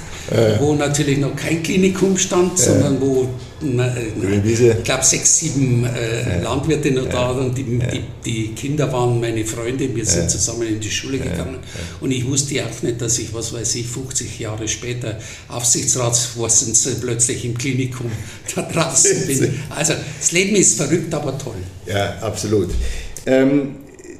wo 0.60 0.74
natürlich 0.74 1.20
noch 1.20 1.36
kein 1.36 1.64
Klinikum 1.64 2.18
stand, 2.18 2.60
sondern 2.60 3.00
wo 3.00 3.30
ich 3.60 4.84
glaube, 4.84 5.04
sechs, 5.04 5.40
sieben 5.40 5.84
äh, 5.86 6.42
Landwirte 6.42 6.92
noch 6.92 7.10
da 7.10 7.36
waren. 7.36 7.54
Die, 7.56 7.64
die, 7.64 8.04
die, 8.24 8.48
Kinder 8.54 8.92
waren 8.92 9.20
meine 9.20 9.44
Freunde. 9.46 9.94
Wir 9.96 10.06
sind 10.06 10.30
zusammen 10.30 10.68
in 10.68 10.80
die 10.80 10.92
Schule 10.92 11.18
gegangen. 11.18 11.58
Und 12.00 12.12
ich 12.12 12.28
wusste 12.28 12.64
auch 12.64 12.84
nicht, 12.84 13.02
dass 13.02 13.18
ich, 13.18 13.34
was 13.34 13.54
weiß 13.54 13.76
ich, 13.76 13.88
50 13.88 14.40
Jahre 14.40 14.68
später 14.68 15.18
Aufsichtsratsvorsitzender 15.48 17.00
plötzlich 17.02 17.46
im 17.46 17.58
Klinikum 17.58 18.12
da 18.56 18.62
draußen 18.62 19.26
bin. 19.26 19.60
Also, 19.70 19.94
das 20.20 20.32
Leben 20.32 20.56
ist 20.56 20.78
verrückt, 20.78 21.14
aber 21.14 21.38
toll. 21.38 21.56
Ja, 21.88 22.18
absolut. 22.22 22.70
Ähm, 23.26 23.76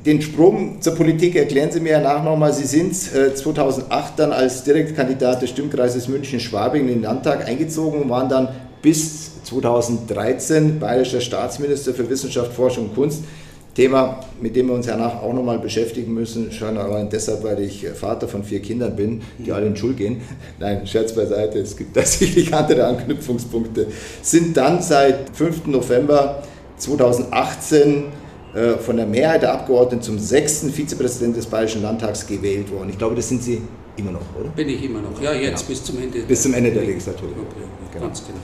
den 0.08 0.22
Sprung 0.22 0.82
zur 0.82 0.96
Politik 0.96 1.36
erklären 1.36 1.70
Sie 1.72 1.80
mir 1.80 1.92
ja 1.92 2.00
nach 2.00 2.24
nochmal. 2.24 2.54
Sie 2.54 2.66
sind 2.66 2.94
äh, 3.14 3.36
2008 3.36 4.18
dann 4.18 4.32
als 4.32 4.64
Direktkandidat 4.64 5.42
des 5.42 5.50
Stimmkreises 5.52 6.08
München-Schwabing 6.08 6.84
in 6.84 6.88
den 6.88 7.02
Landtag 7.04 7.46
eingezogen 7.46 8.04
und 8.04 8.10
waren 8.10 8.30
dann 8.30 8.48
bis 8.82 9.27
2013 9.48 10.80
bayerischer 10.80 11.22
Staatsminister 11.22 11.94
für 11.94 12.10
Wissenschaft, 12.10 12.54
Forschung 12.54 12.90
und 12.90 12.96
Kunst. 12.96 13.24
Thema, 13.74 14.22
mit 14.42 14.56
dem 14.56 14.68
wir 14.68 14.74
uns 14.74 14.88
danach 14.88 15.22
auch 15.22 15.34
nochmal 15.34 15.60
beschäftigen 15.60 16.12
müssen, 16.12 16.52
schon 16.52 16.80
allein 16.80 17.10
deshalb, 17.12 17.44
weil 17.44 17.60
ich 17.60 17.88
Vater 17.90 18.28
von 18.28 18.44
vier 18.44 18.60
Kindern 18.60 18.96
bin, 18.96 19.22
die 19.38 19.52
alle 19.52 19.68
in 19.68 19.76
die 19.76 19.80
Schule 19.80 19.94
gehen. 19.94 20.22
Nein, 20.60 20.88
Scherz 20.88 21.14
beiseite, 21.14 21.60
es 21.60 21.78
gibt 21.78 21.94
tatsächlich 21.96 22.52
andere 22.52 22.88
Anknüpfungspunkte. 22.88 23.86
Sind 24.24 24.58
dann 24.58 24.82
seit 24.82 25.30
5. 25.32 25.68
November 25.68 26.42
2018 26.78 28.06
äh, 28.56 28.72
von 28.80 28.98
der 28.98 29.06
Mehrheit 29.06 29.44
der 29.44 29.54
Abgeordneten 29.54 30.02
zum 30.02 30.18
sechsten 30.18 30.72
Vizepräsidenten 30.72 31.36
des 31.36 31.46
Bayerischen 31.46 31.84
Landtags 31.84 32.26
gewählt 32.26 32.72
worden. 32.72 32.90
Ich 32.90 32.98
glaube, 32.98 33.16
das 33.16 33.30
sind 33.30 33.44
Sie 33.44 33.62
immer 33.96 34.12
noch, 34.12 34.22
oder? 34.40 34.50
Bin 34.50 34.70
ich 34.70 34.84
immer 34.84 35.02
noch, 35.02 35.22
ja, 35.22 35.34
jetzt 35.34 35.68
genau. 35.68 35.70
bis 35.70 35.84
zum 35.84 36.02
Ende. 36.02 36.20
Bis 36.22 36.42
zum 36.42 36.56
Ende 36.56 36.72
der 36.72 36.84
Legislatur. 36.84 37.30
Genau. 37.94 38.06
Ganz 38.08 38.26
genau 38.26 38.40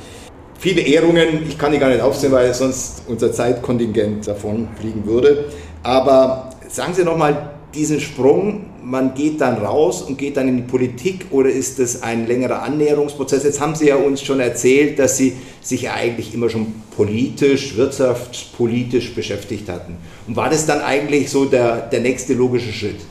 viele 0.63 0.79
Ehrungen. 0.79 1.46
Ich 1.46 1.58
kann 1.58 1.74
die 1.74 1.77
gar 1.77 1.89
nicht 1.89 2.00
aufzählen, 2.00 2.32
weil 2.32 2.53
sonst 2.53 3.03
unser 3.08 3.34
Zeitkontingent 3.34 4.25
davon 4.25 4.70
fliegen 4.79 5.05
würde. 5.05 5.50
Aber 5.84 6.51
sagen 6.70 6.93
Sie 6.93 7.03
nochmal 7.03 7.50
diesen 7.75 8.00
Sprung, 8.00 8.67
man 8.82 9.13
geht 9.13 9.41
dann 9.41 9.58
raus 9.58 10.01
und 10.01 10.17
geht 10.17 10.38
dann 10.38 10.48
in 10.48 10.55
die 10.55 10.63
Politik 10.63 11.25
oder 11.32 11.50
ist 11.50 11.79
das 11.79 12.01
ein 12.01 12.27
längerer 12.27 12.62
Annäherungsprozess? 12.63 13.43
Jetzt 13.43 13.60
haben 13.60 13.75
Sie 13.75 13.89
ja 13.89 13.98
uns 13.98 14.22
schon 14.22 14.39
erzählt, 14.39 15.00
dass 15.00 15.17
Sie 15.17 15.34
sich 15.62 15.82
ja 15.82 15.96
eigentlich 15.96 16.34
immer 16.34 16.50
schon 16.50 16.67
politisch, 16.96 17.75
wirtschaftspolitisch 17.75 19.13
beschäftigt 19.15 19.67
hatten. 19.67 19.98
Und 20.27 20.38
war 20.38 20.50
das 20.50 20.65
dann 20.65 20.79
eigentlich 20.79 21.29
so 21.29 21.43
der, 21.43 21.82
der 21.89 22.00
nächste 22.00 22.36
logische 22.36 22.72
Schritt? 22.72 23.01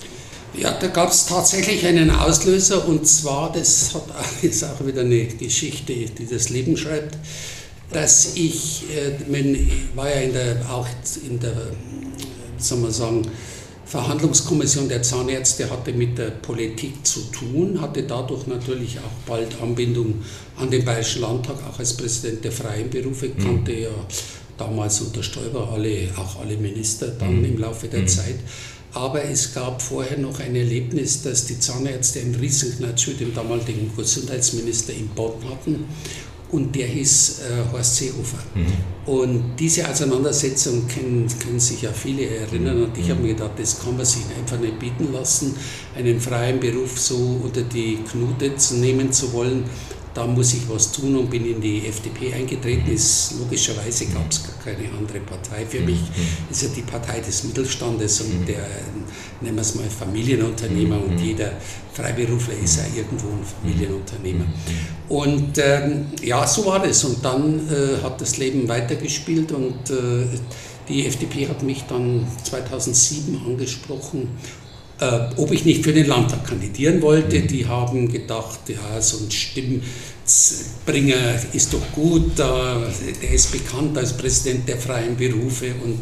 Ja, 0.54 0.72
da 0.72 0.88
gab 0.88 1.10
es 1.10 1.26
tatsächlich 1.26 1.86
einen 1.86 2.10
Auslöser 2.10 2.86
und 2.86 3.06
zwar, 3.06 3.52
das 3.52 3.94
hat, 3.94 4.04
ist 4.42 4.64
auch 4.64 4.84
wieder 4.86 5.00
eine 5.00 5.24
Geschichte, 5.26 5.94
die 5.94 6.26
das 6.26 6.50
Leben 6.50 6.76
schreibt, 6.76 7.16
dass 7.90 8.36
ich, 8.36 8.84
äh, 8.90 9.12
war 9.94 10.08
ja 10.08 10.20
in 10.20 10.32
der, 10.32 10.56
auch 10.70 10.86
in 11.26 11.40
der, 11.40 11.54
soll 12.58 12.78
man 12.78 12.92
sagen, 12.92 13.22
Verhandlungskommission 13.92 14.88
der 14.88 15.02
Zahnärzte 15.02 15.68
hatte 15.68 15.92
mit 15.92 16.16
der 16.16 16.30
Politik 16.30 17.06
zu 17.06 17.20
tun, 17.30 17.78
hatte 17.78 18.04
dadurch 18.04 18.46
natürlich 18.46 18.98
auch 18.98 19.28
bald 19.28 19.60
Anbindung 19.60 20.22
an 20.56 20.70
den 20.70 20.82
Bayerischen 20.82 21.20
Landtag, 21.20 21.56
auch 21.70 21.78
als 21.78 21.94
Präsident 21.94 22.42
der 22.42 22.52
freien 22.52 22.88
Berufe, 22.88 23.28
mhm. 23.28 23.38
kannte 23.38 23.72
ja 23.72 23.90
damals 24.56 25.00
unter 25.02 25.22
Stoiber 25.22 25.68
alle, 25.72 26.08
auch 26.16 26.40
alle 26.40 26.56
Minister 26.56 27.08
dann 27.08 27.40
mhm. 27.40 27.44
im 27.44 27.58
Laufe 27.58 27.86
der 27.88 28.00
mhm. 28.00 28.08
Zeit. 28.08 28.36
Aber 28.94 29.24
es 29.24 29.54
gab 29.54 29.80
vorher 29.80 30.18
noch 30.18 30.38
ein 30.40 30.54
Erlebnis, 30.54 31.22
dass 31.22 31.46
die 31.46 31.58
Zahnärzte 31.58 32.20
einen 32.20 32.34
Riesenknatsch 32.34 33.08
mit 33.08 33.20
dem 33.20 33.34
damaligen 33.34 33.90
Gesundheitsminister 33.96 34.92
in 34.92 35.08
Bonn 35.08 35.34
hatten 35.48 35.86
und 36.50 36.74
der 36.74 36.86
hieß 36.86 37.40
äh, 37.40 37.72
Horst 37.72 37.96
Seehofer. 37.96 38.38
Mhm. 38.54 38.66
Und 39.10 39.56
diese 39.58 39.88
Auseinandersetzung 39.88 40.86
können, 40.86 41.26
können 41.42 41.58
sich 41.58 41.82
ja 41.82 41.90
viele 41.90 42.26
erinnern 42.26 42.84
und 42.84 42.98
ich 42.98 43.08
habe 43.10 43.22
mir 43.22 43.28
gedacht, 43.28 43.52
das 43.56 43.80
kann 43.80 43.96
man 43.96 44.04
sich 44.04 44.22
einfach 44.38 44.60
nicht 44.60 44.78
bieten 44.78 45.12
lassen, 45.12 45.56
einen 45.96 46.20
freien 46.20 46.60
Beruf 46.60 47.00
so 47.00 47.40
unter 47.42 47.62
die 47.62 47.98
Knute 48.10 48.54
zu 48.56 48.74
nehmen 48.74 49.10
zu 49.10 49.32
wollen 49.32 49.64
da 50.14 50.26
muss 50.26 50.52
ich 50.54 50.68
was 50.68 50.92
tun 50.92 51.16
und 51.16 51.30
bin 51.30 51.46
in 51.46 51.60
die 51.60 51.86
FDP 51.86 52.34
eingetreten. 52.34 52.92
Ist, 52.92 53.34
logischerweise 53.38 54.06
gab 54.06 54.30
es 54.30 54.42
gar 54.64 54.74
keine 54.74 54.88
andere 54.96 55.20
Partei. 55.20 55.64
Für 55.66 55.80
mich 55.80 56.00
mhm. 56.00 56.50
ist 56.50 56.62
ja 56.62 56.68
die 56.74 56.82
Partei 56.82 57.20
des 57.20 57.44
Mittelstandes 57.44 58.20
und 58.20 58.40
mhm. 58.40 58.46
der, 58.46 58.66
nennen 59.40 59.56
wir 59.56 59.62
es 59.62 59.74
mal, 59.74 59.84
Familienunternehmer 59.84 61.02
und 61.02 61.18
mhm. 61.18 61.24
jeder 61.24 61.52
Freiberufler 61.92 62.54
ist 62.62 62.76
ja 62.76 62.84
irgendwo 62.96 63.28
ein 63.28 63.44
Familienunternehmer. 63.44 64.44
Und 65.08 65.58
ähm, 65.58 66.06
ja, 66.22 66.46
so 66.46 66.66
war 66.66 66.80
das. 66.80 67.04
Und 67.04 67.24
dann 67.24 67.60
äh, 67.68 68.02
hat 68.02 68.20
das 68.20 68.38
Leben 68.38 68.68
weitergespielt 68.68 69.52
und 69.52 69.90
äh, 69.90 70.26
die 70.88 71.06
FDP 71.06 71.48
hat 71.48 71.62
mich 71.62 71.84
dann 71.88 72.26
2007 72.44 73.40
angesprochen 73.46 74.28
äh, 75.00 75.30
ob 75.36 75.50
ich 75.50 75.64
nicht 75.64 75.82
für 75.82 75.92
den 75.92 76.06
Landtag 76.06 76.46
kandidieren 76.46 77.02
wollte. 77.02 77.40
Die 77.40 77.66
haben 77.66 78.10
gedacht, 78.10 78.60
ja, 78.68 79.00
so 79.00 79.24
ein 79.24 79.30
Stimmbringer 80.26 81.34
ist 81.52 81.72
doch 81.72 81.92
gut, 81.92 82.38
der 82.38 82.86
ist 83.32 83.52
bekannt 83.52 83.96
als 83.98 84.16
Präsident 84.16 84.68
der 84.68 84.78
freien 84.78 85.16
Berufe 85.16 85.74
und 85.82 85.98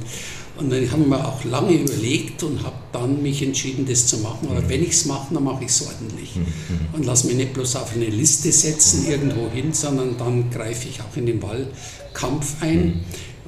und 0.61 0.71
dann 0.71 0.91
haben 0.91 1.09
wir 1.09 1.27
auch 1.27 1.43
lange 1.45 1.73
überlegt 1.73 2.43
und 2.43 2.63
habe 2.63 2.77
dann 2.93 3.23
mich 3.23 3.43
entschieden, 3.43 3.87
das 3.87 4.07
zu 4.07 4.19
machen. 4.19 4.49
Aber 4.51 4.61
mhm. 4.61 4.69
wenn 4.69 4.83
ich 4.83 4.91
es 4.91 5.07
mache, 5.07 5.33
dann 5.33 5.45
mache 5.45 5.65
ich 5.65 5.71
es 5.71 5.81
ordentlich. 5.87 6.37
Mhm. 6.37 6.45
Und 6.93 7.07
lass 7.07 7.25
mich 7.25 7.37
nicht 7.37 7.55
bloß 7.55 7.77
auf 7.77 7.95
eine 7.95 8.05
Liste 8.05 8.53
setzen 8.53 9.07
irgendwo 9.09 9.49
hin, 9.51 9.73
sondern 9.73 10.19
dann 10.19 10.51
greife 10.51 10.89
ich 10.89 11.01
auch 11.01 11.17
in 11.17 11.25
den 11.25 11.41
Wahlkampf 11.43 12.57
ein 12.61 13.01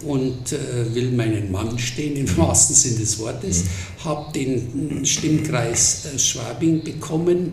und 0.07 0.52
äh, 0.52 0.95
will 0.95 1.12
meinen 1.12 1.52
Mann 1.52 1.79
stehen, 1.79 2.17
im 2.17 2.37
wahrsten 2.38 2.75
Sinne 2.75 3.00
des 3.00 3.19
Wortes, 3.19 3.64
mhm. 3.64 4.05
habe 4.05 4.33
den 4.33 5.05
Stimmkreis 5.05 6.07
äh, 6.07 6.19
Schwabing 6.19 6.83
bekommen 6.83 7.52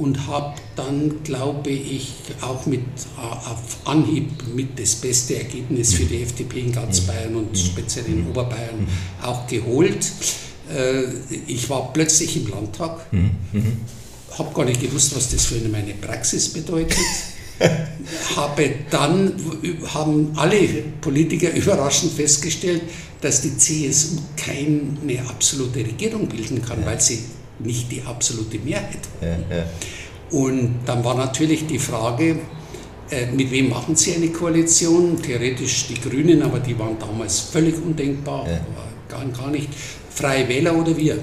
und 0.00 0.26
habe 0.26 0.54
dann, 0.76 1.22
glaube 1.24 1.68
ich, 1.68 2.12
auch 2.40 2.64
mit 2.64 2.80
äh, 2.80 3.20
auf 3.20 3.76
Anhieb 3.84 4.30
mit 4.54 4.78
das 4.78 4.94
beste 4.94 5.36
Ergebnis 5.36 5.92
für 5.92 6.04
die 6.04 6.22
FDP 6.22 6.60
in 6.60 6.72
ganz 6.72 7.02
mhm. 7.02 7.06
Bayern 7.06 7.36
und 7.36 7.50
mhm. 7.50 7.56
speziell 7.56 8.06
in 8.06 8.26
Oberbayern 8.26 8.88
auch 9.22 9.46
geholt. 9.46 10.10
Äh, 10.74 11.02
ich 11.46 11.68
war 11.68 11.92
plötzlich 11.92 12.34
im 12.38 12.48
Landtag, 12.48 13.06
habe 14.38 14.54
gar 14.54 14.64
nicht 14.64 14.80
gewusst, 14.80 15.14
was 15.14 15.30
das 15.30 15.44
für 15.44 15.56
meine 15.68 15.92
Praxis 15.94 16.48
bedeutet. 16.48 16.96
habe 18.36 18.70
dann, 18.90 19.34
haben 19.92 20.32
alle 20.36 20.66
Politiker 21.02 21.52
überraschend 21.54 22.14
festgestellt, 22.14 22.80
dass 23.20 23.42
die 23.42 23.54
CSU 23.54 24.16
keine 24.34 25.28
absolute 25.28 25.80
Regierung 25.80 26.26
bilden 26.26 26.62
kann, 26.64 26.86
weil 26.86 26.98
sie 27.02 27.18
nicht 27.64 27.90
die 27.90 28.02
absolute 28.02 28.58
Mehrheit. 28.58 29.00
Ja, 29.20 29.56
ja. 29.56 29.64
Und 30.30 30.80
dann 30.86 31.04
war 31.04 31.14
natürlich 31.14 31.66
die 31.66 31.78
Frage, 31.78 32.36
äh, 33.10 33.26
mit 33.32 33.50
wem 33.50 33.70
machen 33.70 33.96
Sie 33.96 34.14
eine 34.14 34.28
Koalition? 34.28 35.20
Theoretisch 35.20 35.88
die 35.88 36.00
Grünen, 36.00 36.42
aber 36.42 36.60
die 36.60 36.78
waren 36.78 36.96
damals 36.98 37.40
völlig 37.40 37.76
undenkbar, 37.76 38.46
gar, 39.08 39.24
gar 39.26 39.50
nicht. 39.50 39.68
Freie 40.14 40.48
Wähler 40.48 40.76
oder 40.76 40.96
wir? 40.96 41.18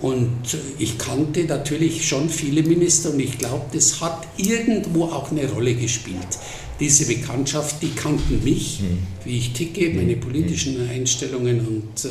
Und 0.00 0.56
ich 0.78 0.96
kannte 0.96 1.44
natürlich 1.44 2.06
schon 2.06 2.28
viele 2.28 2.62
Minister 2.62 3.10
und 3.10 3.20
ich 3.20 3.36
glaube, 3.36 3.64
das 3.72 4.00
hat 4.00 4.26
irgendwo 4.36 5.06
auch 5.06 5.30
eine 5.32 5.48
Rolle 5.50 5.74
gespielt. 5.74 6.38
Diese 6.78 7.06
Bekanntschaft, 7.06 7.82
die 7.82 7.90
kannten 7.90 8.44
mich, 8.44 8.80
mhm. 8.80 8.98
wie 9.24 9.38
ich 9.38 9.52
ticke, 9.52 9.90
meine 9.94 10.12
hm. 10.12 10.20
politischen 10.20 10.88
Einstellungen 10.88 11.66
und 11.66 12.08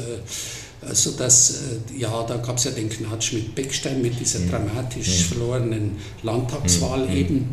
äh, 0.90 0.96
so 0.96 1.12
dass, 1.12 1.52
äh, 1.52 2.00
ja, 2.00 2.24
da 2.24 2.38
gab 2.38 2.58
es 2.58 2.66
ja 2.66 2.72
den 2.72 2.90
Knatsch 2.90 3.34
mit 3.34 3.56
Beckstein, 3.56 4.02
mit 4.02 4.20
dieser 4.20 4.40
mhm. 4.40 4.50
dramatisch 4.50 5.08
mhm. 5.08 5.24
verlorenen 5.24 5.92
Landtagswahl 6.24 7.08
hm. 7.08 7.16
eben. 7.16 7.50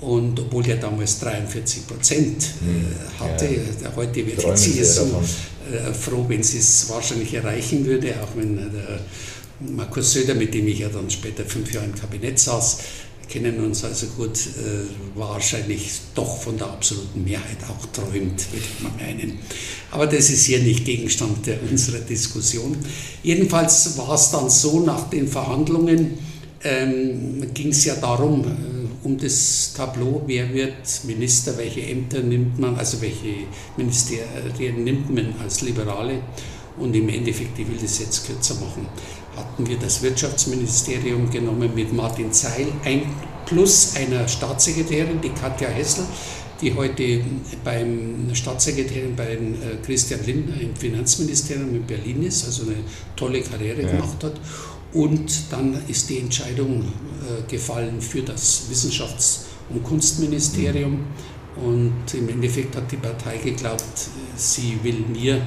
Und 0.00 0.38
obwohl 0.38 0.62
der 0.62 0.76
damals 0.76 1.20
43 1.20 1.86
Prozent 1.86 2.44
äh, 2.44 3.22
hatte, 3.22 3.46
ja. 3.46 3.96
heute 3.96 4.26
wird 4.26 4.42
die 4.42 4.54
CSU 4.54 5.06
froh, 5.98 6.24
wenn 6.28 6.42
sie 6.42 6.58
es 6.58 6.88
wahrscheinlich 6.90 7.32
erreichen 7.34 7.84
würde, 7.84 8.14
auch 8.22 8.36
wenn 8.36 8.58
äh, 8.58 8.62
Markus 9.60 10.12
Söder, 10.12 10.34
mit 10.34 10.52
dem 10.54 10.68
ich 10.68 10.80
ja 10.80 10.88
dann 10.88 11.10
später 11.10 11.44
fünf 11.44 11.72
Jahre 11.72 11.86
im 11.86 11.94
Kabinett 11.94 12.38
saß, 12.38 12.78
kennen 13.28 13.64
uns 13.64 13.84
also 13.84 14.06
gut, 14.16 14.36
äh, 14.36 15.18
wahrscheinlich 15.18 15.90
doch 16.14 16.42
von 16.42 16.56
der 16.56 16.68
absoluten 16.68 17.24
Mehrheit 17.24 17.58
auch 17.68 17.86
träumt, 17.86 18.52
würde 18.52 18.64
ich 18.64 18.82
mal 18.82 18.92
meinen. 18.98 19.38
Aber 19.90 20.06
das 20.06 20.30
ist 20.30 20.44
hier 20.44 20.60
nicht 20.60 20.84
Gegenstand 20.84 21.46
der, 21.46 21.58
unserer 21.68 21.98
Diskussion. 21.98 22.76
Jedenfalls 23.22 23.98
war 23.98 24.14
es 24.14 24.30
dann 24.30 24.48
so, 24.48 24.80
nach 24.80 25.10
den 25.10 25.28
Verhandlungen 25.28 26.18
ähm, 26.62 27.52
ging 27.52 27.68
es 27.68 27.84
ja 27.84 27.96
darum, 27.96 28.44
äh, 28.44 29.06
um 29.06 29.18
das 29.18 29.72
Tableau, 29.76 30.22
wer 30.26 30.52
wird 30.52 31.04
Minister, 31.04 31.56
welche 31.58 31.82
Ämter 31.82 32.20
nimmt 32.20 32.58
man, 32.58 32.76
also 32.76 33.00
welche 33.00 33.46
Ministerien 33.76 34.82
nimmt 34.82 35.14
man 35.14 35.34
als 35.42 35.60
Liberale. 35.62 36.20
Und 36.78 36.94
im 36.94 37.08
Endeffekt, 37.08 37.58
ich 37.58 37.68
will 37.68 37.78
das 37.80 37.98
jetzt 38.00 38.26
kürzer 38.26 38.54
machen, 38.56 38.86
hatten 39.36 39.66
wir 39.66 39.76
das 39.78 40.02
Wirtschaftsministerium 40.02 41.30
genommen 41.30 41.70
mit 41.74 41.92
Martin 41.92 42.32
Zeil 42.32 42.68
ein, 42.84 43.02
plus 43.44 43.94
einer 43.96 44.26
Staatssekretärin, 44.26 45.20
die 45.20 45.28
Katja 45.28 45.68
Hessel, 45.68 46.04
die 46.60 46.74
heute 46.74 47.20
beim 47.62 48.34
Staatssekretärin 48.34 49.14
bei 49.14 49.34
äh, 49.34 49.38
Christian 49.84 50.24
Lindner 50.24 50.60
im 50.60 50.74
Finanzministerium 50.74 51.74
in 51.74 51.84
Berlin 51.84 52.22
ist, 52.22 52.44
also 52.46 52.62
eine 52.62 52.76
tolle 53.14 53.42
Karriere 53.42 53.82
ja. 53.82 53.90
gemacht 53.92 54.24
hat. 54.24 54.40
Und 54.92 55.30
dann 55.50 55.78
ist 55.88 56.08
die 56.08 56.18
Entscheidung 56.18 56.80
äh, 56.82 57.50
gefallen 57.50 58.00
für 58.00 58.22
das 58.22 58.64
Wissenschafts- 58.70 59.40
und 59.68 59.84
Kunstministerium. 59.84 61.00
Und 61.56 62.14
im 62.14 62.28
Endeffekt 62.28 62.76
hat 62.76 62.90
die 62.90 62.96
Partei 62.96 63.38
geglaubt, 63.38 63.84
sie 64.36 64.78
will 64.82 65.04
mir 65.12 65.42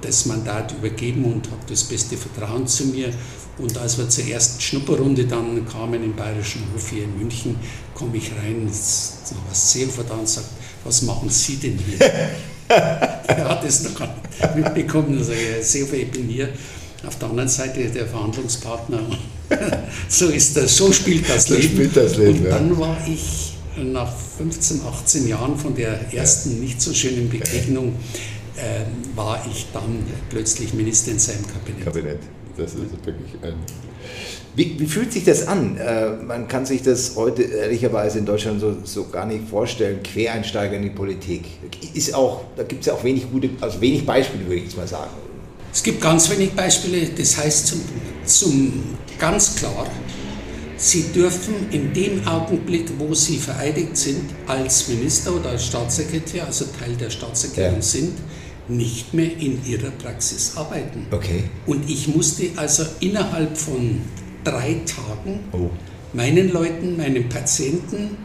das 0.00 0.26
Mandat 0.26 0.72
übergeben 0.72 1.24
und 1.24 1.50
hat 1.50 1.70
das 1.70 1.84
beste 1.84 2.16
Vertrauen 2.16 2.66
zu 2.66 2.86
mir. 2.86 3.10
Und 3.58 3.76
als 3.76 3.98
wir 3.98 4.08
zur 4.08 4.24
ersten 4.24 4.60
Schnupperrunde 4.60 5.24
dann 5.24 5.66
kamen 5.66 6.02
im 6.02 6.16
Bayerischen 6.16 6.62
Hof 6.72 6.88
hier 6.88 7.04
in 7.04 7.18
München, 7.18 7.56
komme 7.94 8.16
ich 8.16 8.30
rein, 8.32 8.66
was 8.68 9.72
Seelfer 9.72 10.04
da 10.04 10.14
und 10.14 10.28
sagt, 10.28 10.46
was 10.84 11.02
machen 11.02 11.28
Sie 11.28 11.56
denn 11.56 11.78
hier? 11.78 11.98
er 12.68 13.48
hat 13.48 13.64
es 13.64 13.82
noch 13.82 13.94
gar 13.94 14.14
nicht 14.14 14.54
mitbekommen. 14.54 15.18
Also, 15.18 15.32
Seelfer, 15.60 15.96
ich 15.96 16.10
bin 16.10 16.28
hier 16.28 16.48
auf 17.06 17.18
der 17.18 17.28
anderen 17.28 17.48
Seite 17.48 17.84
der 17.88 18.06
Verhandlungspartner. 18.06 19.00
so 20.08 20.28
ist 20.28 20.56
das, 20.56 20.76
so 20.76 20.92
spielt 20.92 21.28
das 21.28 21.44
so 21.44 21.54
Leben. 21.54 21.68
Spielt 21.68 21.96
das 21.96 22.16
Leben. 22.16 22.44
Und 22.44 22.50
dann 22.50 22.78
war 22.78 22.96
ich 23.06 23.54
nach 23.76 24.12
15, 24.38 24.80
18 24.82 25.28
Jahren 25.28 25.56
von 25.56 25.74
der 25.74 26.12
ersten 26.12 26.60
nicht 26.60 26.80
so 26.80 26.92
schönen 26.92 27.28
Begegnung, 27.28 27.94
äh, 28.60 29.16
war 29.16 29.44
ich 29.50 29.66
dann 29.72 30.04
plötzlich 30.28 30.74
Minister 30.74 31.10
in 31.12 31.18
seinem 31.18 31.46
Kabinett. 31.46 31.84
Kabinett. 31.84 32.18
Das 32.56 32.74
ist 32.74 32.80
wirklich 33.04 33.42
ein. 33.42 33.54
Wie, 34.56 34.78
wie, 34.80 34.86
fühlt 34.86 35.12
sich 35.12 35.24
das 35.24 35.46
an? 35.46 35.76
Äh, 35.76 36.10
man 36.10 36.48
kann 36.48 36.66
sich 36.66 36.82
das 36.82 37.14
heute 37.14 37.42
ehrlicherweise 37.42 38.18
in 38.18 38.26
Deutschland 38.26 38.60
so, 38.60 38.76
so, 38.82 39.08
gar 39.08 39.26
nicht 39.26 39.48
vorstellen. 39.48 40.02
Quereinsteiger 40.02 40.76
in 40.76 40.82
die 40.82 40.90
Politik. 40.90 41.44
Ist 41.94 42.14
auch, 42.14 42.44
da 42.56 42.64
gibt 42.64 42.80
es 42.80 42.86
ja 42.86 42.94
auch 42.94 43.04
wenig 43.04 43.30
gute, 43.30 43.50
also 43.60 43.80
wenig 43.80 44.04
Beispiele, 44.04 44.44
würde 44.44 44.56
ich 44.56 44.64
jetzt 44.64 44.76
mal 44.76 44.88
sagen. 44.88 45.10
Es 45.72 45.82
gibt 45.82 46.00
ganz 46.00 46.28
wenig 46.30 46.52
Beispiele. 46.52 47.08
Das 47.16 47.36
heißt 47.36 47.68
zum, 47.68 47.80
zum 48.24 48.82
ganz 49.18 49.54
klar, 49.54 49.86
Sie 50.76 51.04
dürfen 51.14 51.70
in 51.70 51.92
dem 51.92 52.26
Augenblick, 52.26 52.86
wo 52.98 53.14
Sie 53.14 53.36
vereidigt 53.36 53.96
sind 53.96 54.30
als 54.46 54.88
Minister 54.88 55.34
oder 55.34 55.50
als 55.50 55.66
Staatssekretär, 55.66 56.46
also 56.46 56.64
Teil 56.78 56.96
der 56.96 57.10
Staatssekretärin 57.10 57.76
ja. 57.76 57.82
sind, 57.82 58.12
nicht 58.70 59.14
mehr 59.14 59.36
in 59.36 59.64
ihrer 59.66 59.90
Praxis 59.90 60.56
arbeiten. 60.56 61.06
Okay. 61.10 61.44
Und 61.66 61.88
ich 61.88 62.08
musste 62.08 62.44
also 62.56 62.84
innerhalb 63.00 63.56
von 63.56 64.00
drei 64.44 64.80
Tagen 64.86 65.40
oh. 65.52 65.70
meinen 66.12 66.52
Leuten, 66.52 66.96
meinen 66.96 67.28
Patienten, 67.28 68.16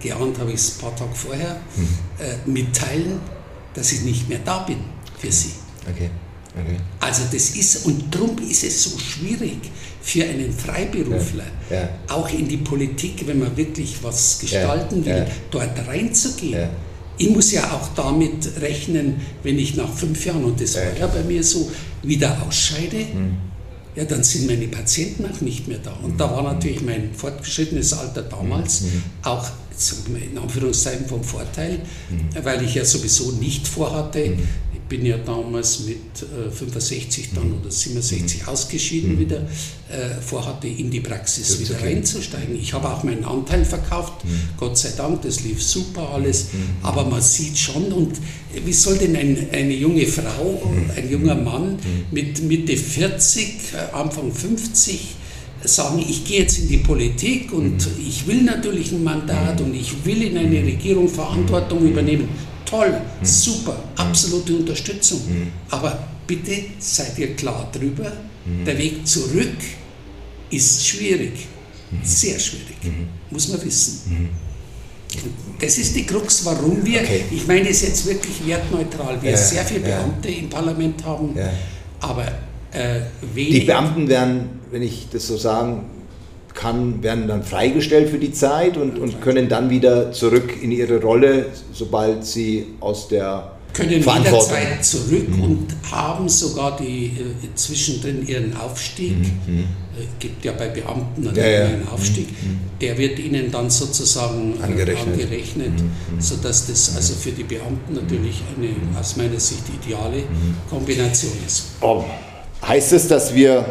geahnt 0.00 0.38
habe 0.38 0.50
ich 0.50 0.56
es 0.56 0.76
ein 0.76 0.80
paar 0.80 0.96
Tage 0.96 1.14
vorher, 1.14 1.60
mhm. 1.76 1.88
äh, 2.18 2.50
mitteilen, 2.50 3.20
dass 3.74 3.92
ich 3.92 4.02
nicht 4.02 4.28
mehr 4.28 4.40
da 4.44 4.60
bin 4.60 4.78
für 5.18 5.30
sie. 5.30 5.52
Okay. 5.90 6.10
Okay. 6.52 6.76
Also 6.98 7.22
das 7.30 7.50
ist, 7.50 7.86
und 7.86 8.12
darum 8.12 8.36
ist 8.38 8.64
es 8.64 8.82
so 8.82 8.98
schwierig 8.98 9.58
für 10.02 10.24
einen 10.24 10.52
Freiberufler, 10.52 11.44
ja. 11.68 11.82
Ja. 11.82 11.88
auch 12.08 12.28
in 12.28 12.48
die 12.48 12.56
Politik, 12.56 13.24
wenn 13.26 13.38
man 13.38 13.56
wirklich 13.56 14.02
was 14.02 14.40
gestalten 14.40 15.04
ja. 15.04 15.14
will, 15.14 15.26
dort 15.50 15.86
reinzugehen 15.86 16.70
ich 17.20 17.28
muss 17.28 17.52
ja 17.52 17.70
auch 17.72 17.88
damit 17.94 18.60
rechnen, 18.60 19.16
wenn 19.42 19.58
ich 19.58 19.76
nach 19.76 19.92
fünf 19.92 20.24
Jahren, 20.24 20.42
und 20.42 20.58
das 20.58 20.74
war 20.74 20.84
ja 20.98 21.06
bei 21.06 21.22
mir 21.22 21.44
so, 21.44 21.70
wieder 22.02 22.42
ausscheide, 22.46 22.96
mhm. 22.96 23.36
ja, 23.94 24.04
dann 24.04 24.24
sind 24.24 24.46
meine 24.46 24.66
Patienten 24.68 25.26
auch 25.26 25.40
nicht 25.42 25.68
mehr 25.68 25.78
da. 25.82 25.92
Und 26.02 26.18
da 26.18 26.30
war 26.30 26.42
natürlich 26.42 26.80
mein 26.80 27.12
fortgeschrittenes 27.12 27.92
Alter 27.92 28.22
damals 28.22 28.82
mhm. 28.82 29.02
auch 29.22 29.46
in 30.30 30.38
Anführungszeichen 30.38 31.06
vom 31.06 31.22
Vorteil, 31.22 31.80
mhm. 32.08 32.44
weil 32.44 32.64
ich 32.64 32.74
ja 32.74 32.84
sowieso 32.84 33.32
nicht 33.32 33.68
vorhatte, 33.68 34.30
mhm 34.30 34.48
bin 34.90 35.06
ja 35.06 35.16
damals 35.16 35.80
mit 35.86 35.96
äh, 36.20 36.50
65 36.50 37.30
dann 37.34 37.54
oder 37.58 37.70
67 37.70 38.42
mhm. 38.42 38.48
ausgeschieden 38.48 39.14
mhm. 39.14 39.20
wieder, 39.20 39.36
äh, 39.36 40.20
vorhatte 40.20 40.66
in 40.66 40.90
die 40.90 41.00
Praxis 41.00 41.60
wieder 41.60 41.76
okay. 41.76 41.94
reinzusteigen. 41.94 42.60
Ich 42.60 42.74
habe 42.74 42.88
auch 42.88 43.04
meinen 43.04 43.24
Anteil 43.24 43.64
verkauft, 43.64 44.24
mhm. 44.24 44.40
Gott 44.58 44.76
sei 44.76 44.90
Dank, 44.96 45.22
das 45.22 45.42
lief 45.44 45.62
super 45.62 46.10
alles, 46.10 46.52
mhm. 46.52 46.58
aber 46.82 47.04
man 47.04 47.22
sieht 47.22 47.56
schon 47.56 47.84
und 47.92 48.18
wie 48.64 48.72
soll 48.72 48.98
denn 48.98 49.16
ein, 49.16 49.46
eine 49.52 49.72
junge 49.74 50.06
Frau 50.06 50.60
mhm. 50.64 50.90
ein 50.94 51.08
junger 51.08 51.36
Mann 51.36 51.74
mhm. 51.74 51.78
mit 52.10 52.42
Mitte 52.42 52.76
40, 52.76 53.46
äh, 53.72 53.94
Anfang 53.96 54.32
50 54.32 55.00
sagen, 55.62 56.04
ich 56.08 56.24
gehe 56.24 56.40
jetzt 56.40 56.58
in 56.58 56.68
die 56.68 56.78
Politik 56.78 57.52
und 57.52 57.76
mhm. 57.76 58.08
ich 58.08 58.26
will 58.26 58.42
natürlich 58.42 58.90
ein 58.90 59.04
Mandat 59.04 59.60
und 59.60 59.72
ich 59.74 60.04
will 60.04 60.22
in 60.22 60.36
eine 60.36 60.64
Regierung 60.64 61.08
Verantwortung 61.08 61.86
übernehmen 61.86 62.28
toll, 62.70 62.90
mhm. 62.90 63.24
super, 63.24 63.76
absolute 63.96 64.54
Unterstützung. 64.56 65.20
Mhm. 65.28 65.52
Aber 65.70 65.98
bitte 66.26 66.64
seid 66.78 67.18
ihr 67.18 67.34
klar 67.34 67.68
drüber, 67.72 68.12
mhm. 68.44 68.64
der 68.64 68.78
Weg 68.78 69.06
zurück 69.06 69.58
ist 70.50 70.86
schwierig, 70.86 71.46
sehr 72.02 72.38
schwierig, 72.38 72.76
muss 73.30 73.48
man 73.48 73.64
wissen. 73.64 74.28
Das 75.60 75.76
ist 75.78 75.94
die 75.96 76.06
Krux, 76.06 76.44
warum 76.44 76.84
wir, 76.84 77.00
okay. 77.00 77.24
ich 77.30 77.46
meine 77.46 77.68
es 77.68 77.82
jetzt 77.82 78.06
wirklich 78.06 78.46
wertneutral, 78.46 79.20
wir 79.20 79.32
ja, 79.32 79.36
sehr 79.36 79.64
viele 79.64 79.80
Beamte 79.80 80.30
ja. 80.30 80.38
im 80.38 80.48
Parlament 80.48 81.04
haben, 81.04 81.36
ja. 81.36 81.50
aber 82.00 82.26
äh, 82.72 83.00
wenig. 83.34 83.60
Die 83.60 83.66
Beamten 83.66 84.08
werden, 84.08 84.60
wenn 84.70 84.82
ich 84.82 85.08
das 85.10 85.26
so 85.26 85.36
sagen 85.36 85.84
kann, 86.54 87.02
werden 87.02 87.28
dann 87.28 87.42
freigestellt 87.42 88.10
für 88.10 88.18
die 88.18 88.32
Zeit 88.32 88.76
und, 88.76 88.98
und 88.98 89.20
können 89.20 89.48
dann 89.48 89.70
wieder 89.70 90.12
zurück 90.12 90.54
in 90.62 90.72
ihre 90.72 91.00
Rolle, 91.00 91.46
sobald 91.72 92.24
sie 92.24 92.66
aus 92.80 93.08
der 93.08 93.52
können 93.72 94.02
jederzeit 94.02 94.84
zurück 94.84 95.28
mhm. 95.28 95.42
und 95.42 95.66
haben 95.90 96.28
sogar 96.28 96.76
die 96.76 97.06
äh, 97.06 97.54
zwischendrin 97.54 98.26
ihren 98.26 98.56
Aufstieg. 98.56 99.16
Mhm. 99.46 99.58
Äh, 99.58 100.06
gibt 100.18 100.44
ja 100.44 100.52
bei 100.52 100.68
Beamten 100.68 101.28
einen, 101.28 101.36
ja, 101.36 101.46
ja. 101.46 101.64
einen 101.66 101.88
Aufstieg. 101.88 102.28
Mhm. 102.28 102.58
Der 102.80 102.96
wird 102.98 103.18
ihnen 103.18 103.50
dann 103.50 103.70
sozusagen 103.70 104.58
äh, 104.58 104.64
angerechnet, 104.64 105.14
angerechnet 105.14 105.80
mhm. 105.80 106.16
mhm. 106.16 106.20
sodass 106.20 106.66
das 106.66 106.96
also 106.96 107.14
für 107.14 107.32
die 107.32 107.44
Beamten 107.44 107.94
natürlich 107.94 108.42
eine 108.56 108.98
aus 108.98 109.16
meiner 109.16 109.40
Sicht 109.40 109.62
ideale 109.82 110.18
mhm. 110.18 110.56
Kombination 110.68 111.32
ist. 111.46 111.66
Oh. 111.80 112.04
Heißt 112.66 112.92
es, 112.92 113.08
dass 113.08 113.34
wir 113.34 113.64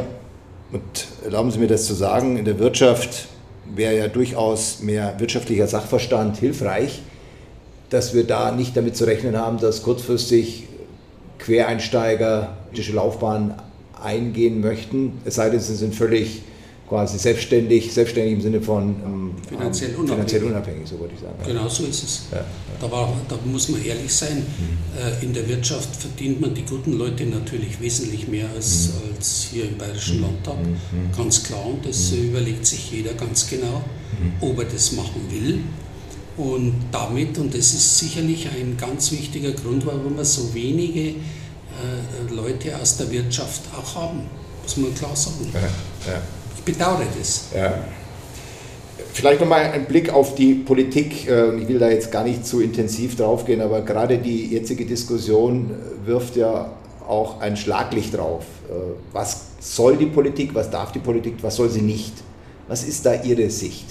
und 0.72 0.82
erlauben 1.24 1.52
Sie 1.52 1.60
mir 1.60 1.68
das 1.68 1.86
zu 1.86 1.94
sagen, 1.94 2.38
in 2.38 2.46
der 2.46 2.60
Wirtschaft 2.60 3.28
wäre 3.76 3.98
ja 3.98 4.08
durchaus 4.08 4.80
mehr 4.82 5.20
wirtschaftlicher 5.20 5.68
Sachverstand 5.68 6.38
hilfreich, 6.38 7.02
dass 7.90 8.14
wir 8.14 8.26
da 8.26 8.52
nicht 8.52 8.76
damit 8.76 8.96
zu 8.96 9.06
rechnen 9.06 9.38
haben, 9.38 9.60
dass 9.60 9.84
kurzfristig 9.84 10.68
Quereinsteiger 11.40 12.58
politische 12.68 12.94
Laufbahn 12.94 13.56
eingehen 14.02 14.62
möchten, 14.62 15.20
es 15.26 15.36
sei 15.36 15.50
denn, 15.50 15.60
sie 15.60 15.76
sind 15.76 15.96
völlig 15.96 16.42
quasi 16.90 17.20
selbstständig, 17.20 17.94
selbstständig 17.94 18.34
im 18.34 18.42
Sinne 18.42 18.62
von 18.62 18.96
ähm, 19.06 19.36
finanziell, 19.48 19.92
unabhängig. 19.92 20.16
finanziell, 20.16 20.44
unabhängig. 20.44 20.90
so 20.90 21.00
würde 21.00 21.14
ich 21.14 21.22
sagen. 21.22 21.36
Genau 21.46 21.70
so 21.70 21.84
ist 21.86 22.04
es. 22.04 22.22
Ja, 22.32 22.38
ja. 22.40 22.46
Da, 22.82 22.92
war, 22.92 23.14
da, 23.28 23.38
muss 23.46 23.70
man 23.70 23.86
ehrlich 23.86 24.12
sein, 24.12 24.38
mhm. 24.38 24.78
äh, 25.00 25.24
in 25.24 25.34
der 25.34 25.48
Wirtschaft 25.48 25.96
verdient 25.96 26.42
man 26.42 26.54
die 26.56 26.64
guten 26.64 26.94
Leute 26.94 27.26
natürlich 27.26 27.80
wesentlich 27.80 28.28
mehr 28.28 28.50
als, 28.56 28.88
mhm. 28.88 29.16
als 29.16 29.48
hier 29.52 29.66
im 29.66 29.78
Bayerischen 29.78 30.18
mhm. 30.18 30.24
Landtag, 30.24 30.58
mhm. 30.58 31.16
ganz 31.16 31.44
klar. 31.44 31.66
Und 31.66 31.86
das 31.86 32.12
mhm. 32.12 32.30
überlegt 32.30 32.66
sich 32.66 32.92
jeder 32.92 33.14
ganz 33.14 33.48
genau, 33.48 33.84
mhm. 34.20 34.34
ob 34.42 34.58
er 34.58 34.66
das 34.66 34.92
machen 34.94 35.22
will. 35.30 35.60
Und 36.38 36.74
damit, 36.92 37.38
und 37.38 37.54
das 37.54 37.74
ist 37.74 38.00
sicherlich 38.00 38.48
ein 38.48 38.78
ganz 38.78 39.12
wichtiger 39.12 39.52
Grund, 39.52 39.86
warum 39.86 40.18
wir 40.18 40.26
so 40.26 40.54
wenige 40.54 41.10
äh, 41.10 42.34
Leute 42.34 42.76
aus 42.82 42.98
der 42.98 43.12
Wirtschaft 43.12 43.62
auch 43.78 43.96
haben, 43.96 44.22
muss 44.64 44.78
man 44.78 44.96
klar 44.96 45.16
sagen. 45.16 45.50
Ja, 45.54 46.22
ich 46.60 46.66
bedauere 46.66 47.06
das. 47.18 47.46
Ja. 47.56 47.74
Vielleicht 49.14 49.42
nochmal 49.42 49.72
ein 49.72 49.86
Blick 49.86 50.14
auf 50.14 50.36
die 50.36 50.54
Politik. 50.54 51.28
Äh, 51.28 51.58
ich 51.58 51.68
will 51.68 51.80
da 51.80 51.90
jetzt 51.90 52.12
gar 52.12 52.24
nicht 52.24 52.46
zu 52.46 52.62
intensiv 52.62 53.16
drauf 53.16 53.46
gehen, 53.46 53.62
aber 53.62 53.82
gerade 53.82 54.18
die 54.18 54.48
jetzige 54.48 54.86
Diskussion 54.86 55.72
wirft 56.06 56.36
ja 56.36 56.72
auch 57.08 57.42
ein 57.42 57.58
Schlaglicht 57.58 58.16
drauf. 58.16 58.44
Äh, 58.70 58.74
was 59.12 59.42
soll 59.60 59.98
die 59.98 60.06
Politik, 60.06 60.54
was 60.54 60.70
darf 60.70 60.92
die 60.92 61.00
Politik, 61.00 61.36
was 61.42 61.56
soll 61.56 61.70
sie 61.70 61.82
nicht? 61.82 62.14
Was 62.68 62.84
ist 62.84 63.06
da 63.06 63.16
Ihre 63.16 63.50
Sicht? 63.50 63.86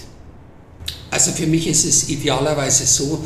Also 1.11 1.33
für 1.33 1.47
mich 1.47 1.67
ist 1.67 1.85
es 1.85 2.09
idealerweise 2.09 2.87
so, 2.87 3.19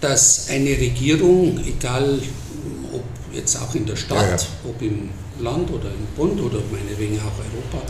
dass 0.00 0.48
eine 0.50 0.70
Regierung, 0.70 1.58
egal 1.66 2.20
ob 2.92 3.02
jetzt 3.32 3.56
auch 3.56 3.74
in 3.74 3.86
der 3.86 3.96
Stadt, 3.96 4.18
ja, 4.18 4.36
ja. 4.36 4.68
ob 4.68 4.82
im 4.82 5.08
Land 5.40 5.70
oder 5.70 5.88
im 5.88 6.06
Bund 6.16 6.40
oder 6.40 6.58
meinetwegen 6.70 7.18
auch 7.18 7.38
Europa, 7.38 7.86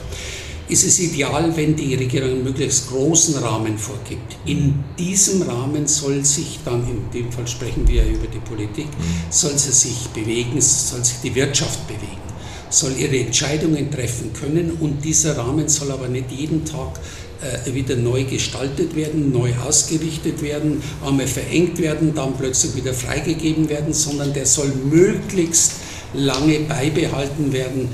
ist 0.68 0.85
es 0.85 0.98
ideal, 1.00 1.57
wenn 1.57 1.74
die 1.74 1.94
Regierung 1.94 2.31
einen 2.31 2.44
möglichst 2.44 2.88
großen 2.88 3.37
Rahmen 3.38 3.78
vorgibt. 3.78 4.37
In 4.44 4.85
diesem 4.98 5.42
Rahmen 5.42 5.87
soll 5.87 6.24
sich 6.24 6.61
dann, 6.64 6.83
in 6.83 7.11
dem 7.12 7.33
Fall 7.33 7.48
sprechen 7.48 7.88
wir 7.88 8.04
ja 8.04 8.11
über 8.11 8.26
die 8.26 8.38
Politik, 8.38 8.88
soll 9.31 9.57
sie 9.57 9.72
sich 9.72 10.09
bewegen, 10.09 10.61
soll 10.61 11.04
sich 11.04 11.18
die 11.22 11.35
Wirtschaft 11.35 11.87
bewegen, 11.87 12.20
soll 12.68 12.92
ihre 12.98 13.18
Entscheidungen 13.18 13.90
treffen 13.90 14.33
können 14.35 14.72
und 14.81 15.04
dieser 15.04 15.38
Rahmen 15.38 15.68
soll 15.68 15.90
aber 15.90 16.09
nicht 16.09 16.31
jeden 16.31 16.64
Tag 16.64 17.00
äh, 17.40 17.72
wieder 17.72 17.96
neu 17.96 18.24
gestaltet 18.24 18.94
werden, 18.94 19.33
neu 19.33 19.52
ausgerichtet 19.66 20.42
werden, 20.42 20.83
einmal 21.07 21.26
verengt 21.26 21.78
werden, 21.78 22.14
dann 22.14 22.37
plötzlich 22.37 22.76
wieder 22.76 22.92
freigegeben 22.92 23.68
werden, 23.70 23.94
sondern 23.94 24.35
der 24.35 24.44
soll 24.44 24.70
möglichst 24.90 25.72
lange 26.14 26.61
beibehalten 26.61 27.52
werden. 27.52 27.88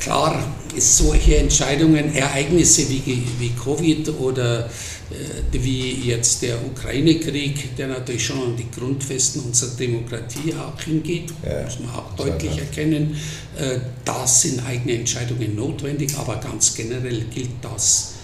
Klar, 0.00 0.42
solche 0.78 1.36
Entscheidungen, 1.36 2.14
Ereignisse 2.14 2.88
wie, 2.88 3.02
wie 3.38 3.50
Covid 3.50 4.08
oder 4.20 4.70
äh, 5.10 5.58
wie 5.58 6.08
jetzt 6.08 6.42
der 6.42 6.56
Ukraine-Krieg, 6.64 7.76
der 7.76 7.88
natürlich 7.88 8.24
schon 8.24 8.38
an 8.38 8.56
die 8.56 8.70
Grundfesten 8.70 9.42
unserer 9.42 9.76
Demokratie 9.76 10.54
auch 10.54 10.80
hingeht, 10.80 11.32
ja, 11.44 11.64
muss 11.64 11.80
man 11.80 11.90
auch 11.90 12.14
deutlich 12.16 12.58
erkennen, 12.58 13.16
äh, 13.58 13.78
da 14.04 14.26
sind 14.26 14.64
eigene 14.64 14.98
Entscheidungen 14.98 15.56
notwendig, 15.56 16.16
aber 16.16 16.36
ganz 16.36 16.74
generell 16.74 17.24
gilt 17.34 17.50
das, 17.62 18.14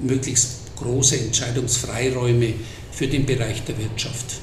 möglichst 0.00 0.76
große 0.76 1.18
Entscheidungsfreiräume 1.18 2.54
für 2.92 3.08
den 3.08 3.26
Bereich 3.26 3.64
der 3.64 3.76
Wirtschaft. 3.78 4.36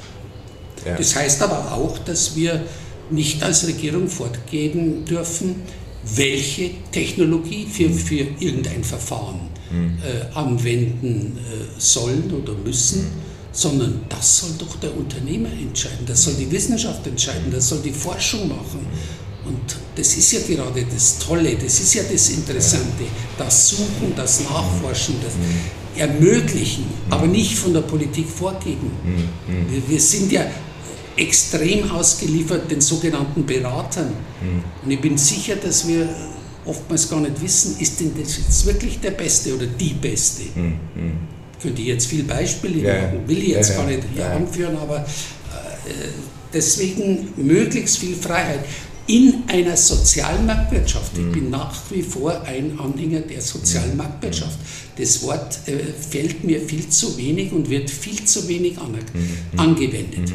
Ja. 0.86 0.96
Das 0.96 1.16
heißt 1.16 1.42
aber 1.42 1.72
auch, 1.74 1.98
dass 2.00 2.36
wir 2.36 2.62
nicht 3.10 3.42
als 3.44 3.68
Regierung 3.68 4.10
fortgeben 4.10 5.06
dürfen, 5.06 5.62
welche 6.14 6.72
Technologie 6.92 7.66
für, 7.66 7.90
für 7.90 8.28
irgendein 8.40 8.84
Verfahren 8.84 9.40
mhm. 9.72 9.98
äh, 10.04 10.38
anwenden 10.38 11.38
äh, 11.38 11.80
sollen 11.80 12.32
oder 12.32 12.54
müssen, 12.54 13.08
sondern 13.52 14.02
das 14.10 14.40
soll 14.40 14.52
doch 14.60 14.76
der 14.78 14.96
Unternehmer 14.96 15.50
entscheiden, 15.52 16.06
das 16.06 16.24
soll 16.24 16.34
die 16.36 16.52
Wissenschaft 16.52 17.08
entscheiden, 17.08 17.52
das 17.52 17.70
soll 17.70 17.80
die 17.80 17.92
Forschung 17.92 18.50
machen. 18.50 18.86
Und 19.46 19.78
das 19.96 20.18
ist 20.18 20.32
ja 20.32 20.40
gerade 20.40 20.86
das 20.92 21.20
Tolle, 21.20 21.56
das 21.56 21.80
ist 21.80 21.94
ja 21.94 22.04
das 22.12 22.30
Interessante, 22.30 23.06
das 23.38 23.70
Suchen, 23.70 24.14
das 24.16 24.42
Nachforschen, 24.42 25.16
das 25.24 25.36
mhm. 25.36 26.00
Ermöglichen, 26.00 26.84
aber 27.10 27.26
nicht 27.26 27.56
von 27.56 27.74
der 27.74 27.82
Politik 27.82 28.28
vorgeben. 28.28 28.92
Wir, 29.70 29.88
wir 29.88 30.02
sind 30.02 30.30
ja 30.30 30.46
extrem 31.18 31.90
ausgeliefert 31.92 32.70
den 32.70 32.82
sogenannten 32.82 33.46
Beratern. 33.46 34.10
Mhm. 34.42 34.64
Und 34.84 34.92
ich 34.92 35.02
bin 35.02 35.18
sicher, 35.18 35.56
dass 35.56 35.88
wir 35.88 36.10
oftmals 36.66 37.10
gar 37.10 37.22
nicht 37.22 37.42
wissen, 37.42 37.78
ist 37.80 38.00
denn 38.00 38.12
das 38.20 38.38
jetzt 38.38 38.66
wirklich 38.66 39.00
der 39.00 39.12
Beste 39.12 39.56
oder 39.56 39.66
die 39.66 39.94
Beste? 39.94 40.44
Mhm. 40.56 40.80
Könnte 41.62 41.82
ich 41.82 41.88
jetzt 41.88 42.08
viele 42.08 42.24
Beispiele 42.24 42.82
ja. 42.82 43.02
machen, 43.02 43.28
will 43.28 43.38
ich 43.38 43.50
jetzt 43.50 43.70
ja, 43.70 43.78
gar 43.78 43.88
nicht 43.88 44.04
hier 44.14 44.30
anführen, 44.30 44.78
aber 44.78 44.98
äh, 44.98 45.06
deswegen 46.54 47.30
möglichst 47.38 47.98
viel 47.98 48.16
Freiheit 48.16 48.60
in 49.08 49.44
einer 49.48 49.78
sozialen 49.78 50.46
Marktwirtschaft. 50.48 51.12
Ich 51.16 51.24
mhm. 51.24 51.32
bin 51.32 51.50
nach 51.52 51.76
wie 51.92 52.02
vor 52.02 52.42
ein 52.44 52.78
Anhänger 52.80 53.22
der 53.22 53.42
sozialen 53.42 53.92
mhm. 53.92 53.98
Marktwirtschaft. 53.98 54.58
Das 54.98 55.22
Wort 55.24 55.60
äh, 55.68 55.78
fällt 56.10 56.44
mir 56.44 56.60
viel 56.60 56.90
zu 56.90 57.16
wenig 57.18 57.52
und 57.52 57.70
wird 57.70 57.90
viel 57.90 58.26
zu 58.26 58.48
wenig 58.48 58.78
mhm. 58.78 59.60
angewendet. 59.60 60.34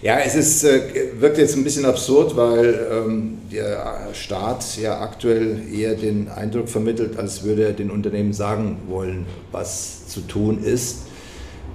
Ja, 0.00 0.18
es 0.20 0.36
ist, 0.36 0.62
äh, 0.62 0.80
wirkt 1.18 1.38
jetzt 1.38 1.56
ein 1.56 1.64
bisschen 1.64 1.84
absurd, 1.84 2.36
weil 2.36 2.86
ähm, 2.92 3.38
der 3.50 4.08
Staat 4.12 4.78
ja 4.80 5.00
aktuell 5.00 5.60
eher 5.72 5.96
den 5.96 6.28
Eindruck 6.28 6.68
vermittelt, 6.68 7.18
als 7.18 7.42
würde 7.42 7.64
er 7.64 7.72
den 7.72 7.90
Unternehmen 7.90 8.32
sagen 8.32 8.78
wollen, 8.86 9.26
was 9.50 10.06
zu 10.06 10.20
tun 10.20 10.62
ist, 10.62 10.98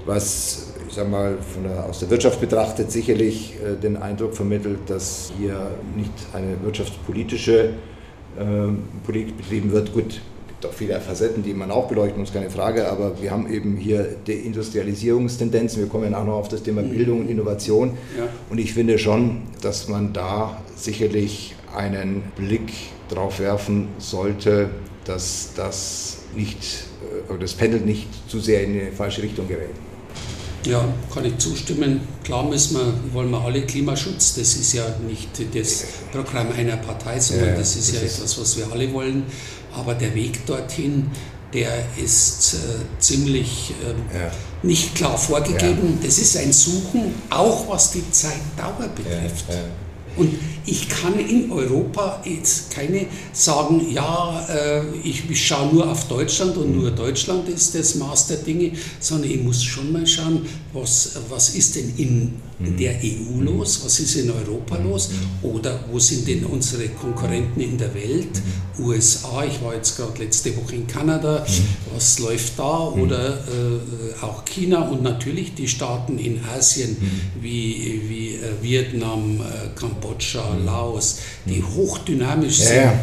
was 0.05 0.67
ich 0.87 0.93
sag 0.93 1.09
mal, 1.09 1.37
der, 1.65 1.85
aus 1.85 1.99
der 1.99 2.09
Wirtschaft 2.11 2.39
betrachtet 2.39 2.91
sicherlich 2.91 3.55
äh, 3.55 3.75
den 3.75 3.97
Eindruck 3.97 4.35
vermittelt, 4.35 4.79
dass 4.87 5.33
hier 5.37 5.71
nicht 5.97 6.11
eine 6.33 6.55
wirtschaftspolitische 6.63 7.71
äh, 8.37 8.43
Politik 9.05 9.35
betrieben 9.35 9.71
wird. 9.73 9.91
Gut, 9.91 10.21
auch 10.65 10.73
viele 10.73 10.99
Facetten, 10.99 11.43
die 11.43 11.53
man 11.53 11.71
auch 11.71 11.87
beleuchten 11.87 12.19
muss, 12.19 12.33
keine 12.33 12.49
Frage, 12.49 12.89
aber 12.89 13.21
wir 13.21 13.31
haben 13.31 13.51
eben 13.51 13.77
hier 13.77 14.15
Deindustrialisierungstendenzen, 14.27 15.81
wir 15.81 15.89
kommen 15.89 16.11
ja 16.11 16.19
auch 16.19 16.25
noch 16.25 16.35
auf 16.35 16.49
das 16.49 16.63
Thema 16.63 16.81
mhm. 16.81 16.89
Bildung 16.89 17.21
und 17.21 17.29
Innovation 17.29 17.97
ja. 18.17 18.27
und 18.49 18.59
ich 18.59 18.73
finde 18.73 18.97
schon, 18.97 19.43
dass 19.61 19.87
man 19.87 20.13
da 20.13 20.61
sicherlich 20.75 21.55
einen 21.75 22.23
Blick 22.35 22.71
drauf 23.09 23.39
werfen 23.39 23.89
sollte, 23.97 24.69
dass 25.05 25.51
das 25.55 26.19
nicht, 26.35 26.85
äh, 27.27 27.31
oder 27.31 27.41
das 27.41 27.53
Pendel 27.53 27.81
nicht 27.81 28.07
zu 28.29 28.39
sehr 28.39 28.63
in 28.63 28.73
die 28.73 28.91
falsche 28.95 29.21
Richtung 29.21 29.47
gerät. 29.47 29.69
Ja, 30.65 30.85
kann 31.13 31.25
ich 31.25 31.37
zustimmen. 31.37 32.01
Klar 32.23 32.45
müssen 32.45 32.77
wir, 32.77 33.13
wollen 33.13 33.29
wir 33.31 33.41
alle 33.41 33.63
Klimaschutz. 33.63 34.35
Das 34.35 34.55
ist 34.55 34.73
ja 34.73 34.83
nicht 35.05 35.29
das 35.53 35.85
Programm 36.11 36.47
einer 36.57 36.77
Partei, 36.77 37.19
sondern 37.19 37.49
ja, 37.49 37.55
das 37.55 37.75
ist 37.75 37.89
das 37.89 37.99
ja 37.99 38.05
ist 38.05 38.17
etwas, 38.19 38.39
was 38.39 38.57
wir 38.57 38.71
alle 38.71 38.93
wollen. 38.93 39.23
Aber 39.75 39.95
der 39.95 40.13
Weg 40.15 40.45
dorthin, 40.45 41.09
der 41.53 41.85
ist 42.03 42.55
äh, 42.55 42.57
ziemlich 42.99 43.73
äh, 43.81 44.17
ja. 44.17 44.31
nicht 44.63 44.95
klar 44.95 45.17
vorgegeben. 45.17 45.99
Ja. 45.99 46.07
Das 46.07 46.17
ist 46.17 46.35
ein 46.37 46.51
Suchen, 46.51 47.13
auch 47.29 47.69
was 47.69 47.91
die 47.91 48.09
Zeitdauer 48.11 48.89
betrifft. 48.95 49.45
Und 50.15 50.37
ich 50.65 50.87
kann 50.89 51.17
in 51.17 51.51
Europa 51.51 52.21
jetzt 52.23 52.69
keine 52.71 53.07
sagen, 53.31 53.91
ja, 53.91 54.45
äh, 54.47 54.83
ich, 55.03 55.29
ich 55.29 55.47
schaue 55.47 55.73
nur 55.73 55.89
auf 55.89 56.07
Deutschland 56.07 56.55
und 56.57 56.75
nur 56.75 56.91
Deutschland 56.91 57.49
ist 57.49 57.73
das 57.73 57.95
Maß 57.95 58.27
der 58.27 58.37
Dinge, 58.37 58.73
sondern 58.99 59.31
ich 59.31 59.41
muss 59.41 59.63
schon 59.63 59.91
mal 59.91 60.05
schauen, 60.05 60.45
was, 60.71 61.13
was 61.29 61.55
ist 61.55 61.75
denn 61.75 61.93
in 61.97 62.33
mhm. 62.59 62.77
der 62.77 62.95
EU 63.03 63.41
los, 63.41 63.83
was 63.83 63.99
ist 63.99 64.15
in 64.15 64.31
Europa 64.31 64.77
mhm. 64.77 64.89
los? 64.89 65.09
Oder 65.41 65.79
wo 65.91 65.99
sind 65.99 66.27
denn 66.27 66.45
unsere 66.45 66.89
Konkurrenten 66.89 67.61
in 67.61 67.77
der 67.77 67.93
Welt, 67.93 68.29
mhm. 68.77 68.85
USA, 68.85 69.43
ich 69.45 69.61
war 69.63 69.75
jetzt 69.75 69.97
gerade 69.97 70.23
letzte 70.23 70.55
Woche 70.57 70.75
in 70.75 70.87
Kanada, 70.87 71.45
was 71.93 72.19
läuft 72.19 72.57
da? 72.57 72.87
Oder 72.89 73.37
äh, 73.37 74.23
auch 74.23 74.43
China 74.45 74.89
und 74.89 75.03
natürlich 75.03 75.53
die 75.53 75.67
Staaten 75.67 76.17
in 76.17 76.39
Asien 76.55 76.97
wie, 77.39 78.01
wie 78.07 78.35
äh, 78.35 78.61
Vietnam, 78.61 79.39
äh, 79.39 79.79
Kambodscha, 79.79 80.57
Laos, 80.65 81.17
die 81.45 81.63
hochdynamisch 81.63 82.57
sind. 82.57 82.75
Ja, 82.75 82.83
ja. 82.83 82.99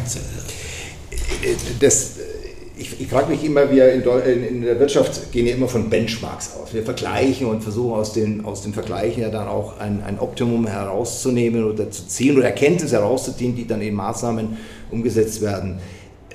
Das, 1.79 2.11
ich, 2.81 2.99
ich 2.99 3.07
frage 3.07 3.29
mich 3.29 3.43
immer, 3.43 3.69
wir 3.71 3.93
in, 3.93 4.43
in, 4.43 4.61
der 4.63 4.79
Wirtschaft 4.79 5.31
gehen 5.31 5.45
ja 5.45 5.53
immer 5.53 5.67
von 5.67 5.89
Benchmarks 5.89 6.55
aus. 6.55 6.73
Wir 6.73 6.83
vergleichen 6.83 7.47
und 7.47 7.61
versuchen 7.61 7.93
aus 7.93 8.13
den, 8.13 8.43
aus 8.43 8.63
den 8.63 8.73
Vergleichen 8.73 9.21
ja 9.21 9.29
dann 9.29 9.47
auch 9.47 9.79
ein, 9.79 10.01
ein 10.03 10.19
Optimum 10.19 10.65
herauszunehmen 10.65 11.63
oder 11.63 11.91
zu 11.91 12.07
ziehen 12.07 12.37
oder 12.37 12.47
Erkenntnisse 12.47 12.95
herauszuziehen, 12.95 13.55
die 13.55 13.67
dann 13.67 13.81
in 13.81 13.93
Maßnahmen 13.93 14.57
umgesetzt 14.89 15.41
werden. 15.41 15.79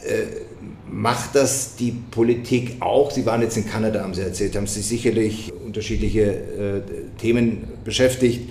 Äh, 0.04 0.46
macht 0.88 1.34
das 1.34 1.74
die 1.76 1.92
Politik 2.10 2.76
auch? 2.80 3.10
Sie 3.10 3.26
waren 3.26 3.42
jetzt 3.42 3.56
in 3.56 3.68
Kanada, 3.68 4.02
haben 4.02 4.14
Sie 4.14 4.22
erzählt, 4.22 4.54
haben 4.54 4.68
Sie 4.68 4.82
sicherlich 4.82 5.52
unterschiedliche 5.64 6.22
äh, 6.22 6.80
Themen 7.18 7.64
beschäftigt. 7.84 8.48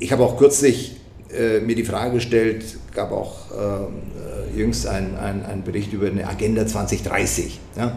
Ich 0.00 0.10
habe 0.10 0.24
auch 0.24 0.36
kürzlich 0.36 0.96
äh, 1.32 1.60
mir 1.60 1.76
die 1.76 1.84
Frage 1.84 2.14
gestellt, 2.14 2.64
gab 2.92 3.12
auch 3.12 3.50
äh, 3.52 4.11
jüngst 4.54 4.86
einen 4.86 5.16
ein 5.16 5.62
Bericht 5.64 5.92
über 5.92 6.06
eine 6.06 6.26
Agenda 6.26 6.66
2030. 6.66 7.58
Ja. 7.76 7.96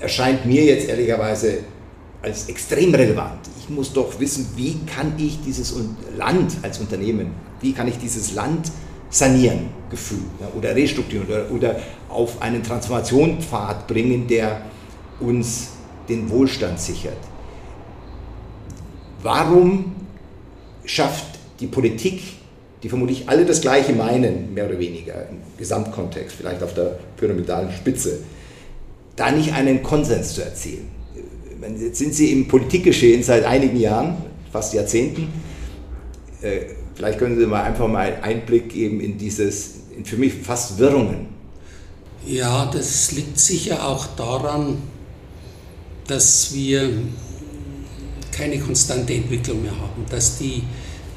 Erscheint 0.00 0.46
mir 0.46 0.64
jetzt 0.64 0.88
ehrlicherweise 0.88 1.58
als 2.22 2.48
extrem 2.48 2.94
relevant. 2.94 3.40
Ich 3.60 3.68
muss 3.68 3.92
doch 3.92 4.18
wissen, 4.20 4.46
wie 4.56 4.76
kann 4.86 5.14
ich 5.18 5.38
dieses 5.44 5.74
Land 6.16 6.56
als 6.62 6.78
Unternehmen, 6.78 7.32
wie 7.60 7.72
kann 7.72 7.88
ich 7.88 7.98
dieses 7.98 8.34
Land 8.34 8.70
sanieren, 9.10 9.70
gefühlt 9.90 10.22
ja, 10.40 10.48
oder 10.56 10.74
restrukturieren 10.74 11.28
oder, 11.28 11.50
oder 11.50 11.80
auf 12.08 12.42
einen 12.42 12.62
Transformationspfad 12.62 13.86
bringen, 13.86 14.26
der 14.26 14.62
uns 15.20 15.68
den 16.08 16.28
Wohlstand 16.30 16.80
sichert. 16.80 17.16
Warum 19.22 19.96
schafft 20.84 21.26
die 21.60 21.66
Politik 21.66 22.20
die 22.82 22.88
vermutlich 22.88 23.28
alle 23.28 23.44
das 23.44 23.60
Gleiche 23.60 23.92
meinen, 23.92 24.54
mehr 24.54 24.68
oder 24.68 24.78
weniger, 24.78 25.26
Gesamtkontext, 25.58 26.36
vielleicht 26.36 26.62
auf 26.62 26.74
der 26.74 26.98
pyramidalen 27.16 27.70
Spitze, 27.72 28.20
da 29.16 29.30
nicht 29.30 29.52
einen 29.52 29.82
Konsens 29.82 30.34
zu 30.34 30.42
erzielen. 30.42 30.88
Jetzt 31.80 31.98
sind 31.98 32.14
Sie 32.14 32.32
im 32.32 32.46
Politikgeschehen 32.46 33.22
seit 33.22 33.44
einigen 33.44 33.78
Jahren, 33.78 34.16
fast 34.52 34.72
Jahrzehnten. 34.74 35.28
Äh, 36.40 36.60
vielleicht 36.94 37.18
können 37.18 37.38
Sie 37.38 37.46
mal 37.46 37.62
einfach 37.62 37.88
mal 37.88 38.12
einen 38.12 38.22
Einblick 38.22 38.70
geben 38.70 39.00
in 39.00 39.18
dieses, 39.18 39.74
in 39.96 40.04
für 40.04 40.16
mich 40.16 40.34
fast 40.34 40.78
Wirrungen. 40.78 41.26
Ja, 42.24 42.70
das 42.72 43.12
liegt 43.12 43.38
sicher 43.38 43.86
auch 43.86 44.06
daran, 44.16 44.78
dass 46.06 46.54
wir 46.54 46.90
keine 48.32 48.58
konstante 48.60 49.14
Entwicklung 49.14 49.62
mehr 49.62 49.72
haben, 49.72 50.04
dass 50.10 50.38
die, 50.38 50.62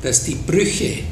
dass 0.02 0.24
die 0.24 0.36
Brüche 0.36 1.04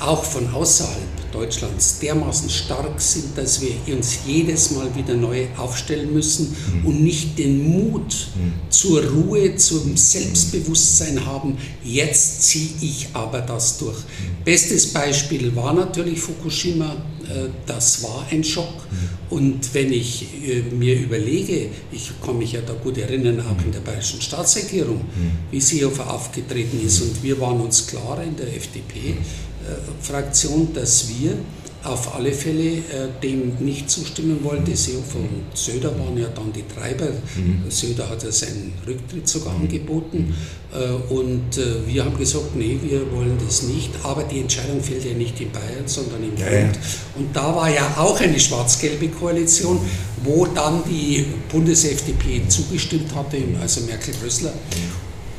auch 0.00 0.24
von 0.24 0.52
außerhalb 0.52 1.32
Deutschlands 1.32 1.98
dermaßen 2.00 2.48
stark 2.48 3.00
sind, 3.00 3.36
dass 3.36 3.60
wir 3.60 3.94
uns 3.94 4.20
jedes 4.26 4.70
Mal 4.72 4.94
wieder 4.94 5.14
neu 5.14 5.46
aufstellen 5.56 6.12
müssen 6.12 6.56
mhm. 6.74 6.86
und 6.86 7.02
nicht 7.02 7.38
den 7.38 7.62
Mut 7.70 8.28
mhm. 8.34 8.52
zur 8.70 9.04
Ruhe, 9.04 9.56
zum 9.56 9.96
Selbstbewusstsein 9.96 11.24
haben, 11.24 11.58
jetzt 11.84 12.42
ziehe 12.42 12.70
ich 12.80 13.08
aber 13.12 13.40
das 13.40 13.78
durch. 13.78 13.98
Mhm. 13.98 14.44
Bestes 14.44 14.92
Beispiel 14.92 15.54
war 15.54 15.72
natürlich 15.74 16.20
Fukushima, 16.20 16.96
äh, 17.17 17.17
das 17.66 18.02
war 18.02 18.26
ein 18.30 18.44
Schock. 18.44 18.86
Und 19.30 19.74
wenn 19.74 19.92
ich 19.92 20.26
äh, 20.46 20.62
mir 20.74 20.98
überlege, 20.98 21.68
ich 21.92 22.10
kann 22.24 22.38
mich 22.38 22.52
ja 22.52 22.62
da 22.62 22.72
gut 22.72 22.96
erinnern, 22.98 23.40
auch 23.40 23.64
in 23.64 23.72
der 23.72 23.80
bayerischen 23.80 24.22
Staatsregierung, 24.22 25.02
wie 25.50 25.60
Seehofer 25.60 26.08
aufgetreten 26.12 26.80
ist 26.84 27.00
und 27.02 27.20
wir 27.22 27.40
waren 27.40 27.60
uns 27.60 27.86
klar 27.86 28.22
in 28.22 28.36
der 28.36 28.48
FDP-Fraktion, 28.56 30.72
dass 30.72 31.08
wir 31.08 31.36
auf 31.84 32.14
alle 32.14 32.32
Fälle 32.32 32.78
äh, 32.78 33.08
dem 33.22 33.54
nicht 33.60 33.88
zustimmen 33.88 34.42
wollte. 34.42 34.76
Seehofer 34.76 35.18
und 35.18 35.56
Söder 35.56 35.96
waren 35.98 36.18
ja 36.18 36.28
dann 36.28 36.52
die 36.52 36.64
Treiber. 36.66 37.06
Mhm. 37.36 37.64
Söder 37.68 38.08
hat 38.08 38.22
ja 38.22 38.32
seinen 38.32 38.72
Rücktritt 38.86 39.28
sogar 39.28 39.54
mhm. 39.54 39.62
angeboten. 39.62 40.34
Äh, 40.72 41.12
und 41.12 41.56
äh, 41.56 41.86
wir 41.86 42.04
haben 42.04 42.18
gesagt, 42.18 42.56
nee, 42.56 42.78
wir 42.82 43.10
wollen 43.12 43.38
das 43.44 43.62
nicht. 43.62 43.90
Aber 44.02 44.24
die 44.24 44.40
Entscheidung 44.40 44.82
fällt 44.82 45.04
ja 45.04 45.14
nicht 45.14 45.40
in 45.40 45.52
Bayern, 45.52 45.86
sondern 45.86 46.22
im 46.22 46.36
ja, 46.36 46.46
Bund. 46.46 46.76
Ja. 46.76 46.80
Und 47.16 47.36
da 47.36 47.54
war 47.54 47.70
ja 47.70 47.94
auch 47.96 48.20
eine 48.20 48.38
schwarz-gelbe 48.38 49.08
Koalition, 49.08 49.78
wo 50.24 50.46
dann 50.46 50.82
die 50.90 51.24
Bundes-FDP 51.50 52.48
zugestimmt 52.48 53.14
hatte, 53.14 53.38
also 53.60 53.82
Merkel-Rössler. 53.82 54.52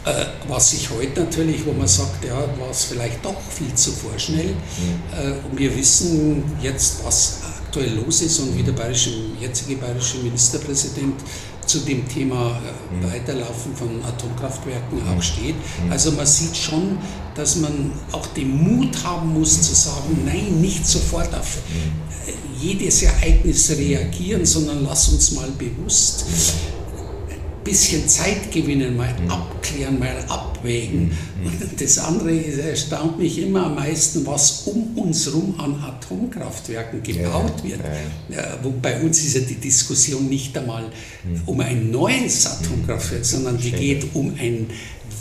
Mhm. 0.06 0.12
Äh, 0.12 0.26
was 0.48 0.72
sich 0.72 0.90
heute 0.90 1.22
natürlich, 1.22 1.66
wo 1.66 1.74
man 1.74 1.88
sagt, 1.88 2.24
ja, 2.26 2.36
war 2.36 2.72
es 2.72 2.86
vielleicht 2.86 3.24
doch 3.24 3.40
viel 3.42 3.74
zu 3.74 3.92
vorschnell. 3.92 4.48
Mhm. 4.50 5.50
und 5.52 5.60
wir 5.60 5.76
wissen 5.76 6.44
jetzt, 6.62 7.04
was 7.06 7.40
aktuell 7.70 7.96
los 7.96 8.22
ist 8.22 8.40
und 8.40 8.58
wie 8.58 8.64
der 8.64 8.72
bayerische, 8.72 9.12
jetzige 9.40 9.76
bayerische 9.76 10.18
Ministerpräsident 10.20 11.22
zu 11.70 11.80
dem 11.82 12.08
Thema 12.08 12.60
äh, 12.66 12.96
mhm. 12.96 13.12
Weiterlaufen 13.12 13.76
von 13.76 14.04
Atomkraftwerken 14.04 15.04
mhm. 15.04 15.18
auch 15.18 15.22
steht. 15.22 15.56
Mhm. 15.56 15.92
Also 15.92 16.12
man 16.14 16.26
sieht 16.26 16.58
schon, 16.58 16.98
dass 17.36 17.58
man 17.58 17.92
auch 18.12 18.26
den 18.28 18.50
Mut 18.50 19.04
haben 19.04 19.34
muss 19.34 19.62
zu 19.62 19.76
sagen, 19.76 20.20
nein, 20.26 20.60
nicht 20.60 20.86
sofort 20.88 21.34
auf 21.36 21.58
mhm. 21.70 22.60
jedes 22.60 23.04
Ereignis 23.04 23.70
reagieren, 23.70 24.46
sondern 24.46 24.84
lass 24.84 25.10
uns 25.10 25.32
mal 25.34 25.50
bewusst 25.58 26.26
bisschen 27.64 28.08
Zeit 28.08 28.52
gewinnen, 28.52 28.96
mal 28.98 29.14
mhm. 29.14 29.32
abklären, 29.32 30.00
mal 30.00 30.16
abwägen. 30.28 31.06
Mhm. 31.06 31.48
Und 31.48 31.82
das 31.82 31.98
andere 32.00 32.32
erstaunt 32.46 33.20
mich 33.20 33.40
immer 33.40 33.68
am 33.68 33.76
meisten, 33.76 34.26
was 34.26 34.64
um 34.68 34.98
uns 34.98 35.26
herum 35.26 35.56
an 35.58 35.76
Atomkraftwerken 35.82 37.04
gebaut 37.04 37.54
ja, 37.64 37.70
wird. 37.70 37.80
Ja. 38.30 38.38
Ja, 38.38 38.60
wo 38.64 38.72
bei 38.82 39.02
uns 39.02 39.24
ist 39.24 39.36
ja 39.36 39.42
die 39.42 39.56
Diskussion 39.56 40.28
nicht 40.28 40.58
einmal 40.58 40.84
mhm. 40.84 41.42
um 41.46 41.60
ein 41.62 41.92
neues 41.92 42.46
Atomkraftwerk, 42.48 43.26
sondern 43.26 43.58
die 43.58 43.72
geht 43.72 44.14
um 44.14 44.34
ein 44.40 44.68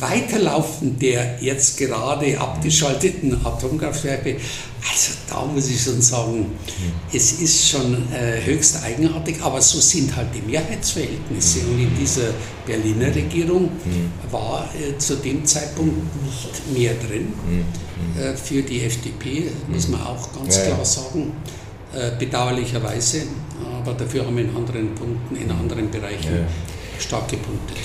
Weiterlaufen 0.00 0.98
der 0.98 1.38
jetzt 1.40 1.76
gerade 1.76 2.38
abgeschalteten 2.38 3.44
Atomkraftwerke. 3.44 4.36
Also 4.80 5.12
da 5.28 5.44
muss 5.44 5.68
ich 5.68 5.80
schon 5.82 6.00
sagen, 6.00 6.46
es 7.12 7.32
ist 7.40 7.68
schon 7.68 7.94
äh, 8.12 8.40
höchst 8.44 8.82
eigenartig, 8.82 9.36
aber 9.42 9.60
so 9.60 9.80
sind 9.80 10.14
halt 10.14 10.28
die 10.34 10.42
Mehrheitsverhältnisse. 10.42 11.60
Und 11.60 11.80
in 11.80 11.96
dieser 11.98 12.30
Berliner 12.64 13.14
Regierung 13.14 13.70
war 14.30 14.68
äh, 14.74 14.96
zu 14.98 15.16
dem 15.16 15.44
Zeitpunkt 15.44 15.96
nicht 16.24 16.78
mehr 16.78 16.94
drin. 16.94 17.32
Äh, 18.18 18.34
für 18.34 18.62
die 18.62 18.82
FDP, 18.82 19.50
muss 19.68 19.88
man 19.88 20.00
auch 20.02 20.32
ganz 20.32 20.56
ja, 20.56 20.66
klar 20.66 20.84
sagen, 20.84 21.32
äh, 21.94 22.16
bedauerlicherweise. 22.18 23.22
Aber 23.80 23.94
dafür 23.94 24.26
haben 24.26 24.36
wir 24.36 24.44
in 24.44 24.56
anderen 24.56 24.94
Punkten, 24.94 25.36
in 25.36 25.50
anderen 25.50 25.90
Bereichen 25.90 26.34
ja. 26.34 27.00
stark 27.00 27.28
gepunktet. 27.28 27.78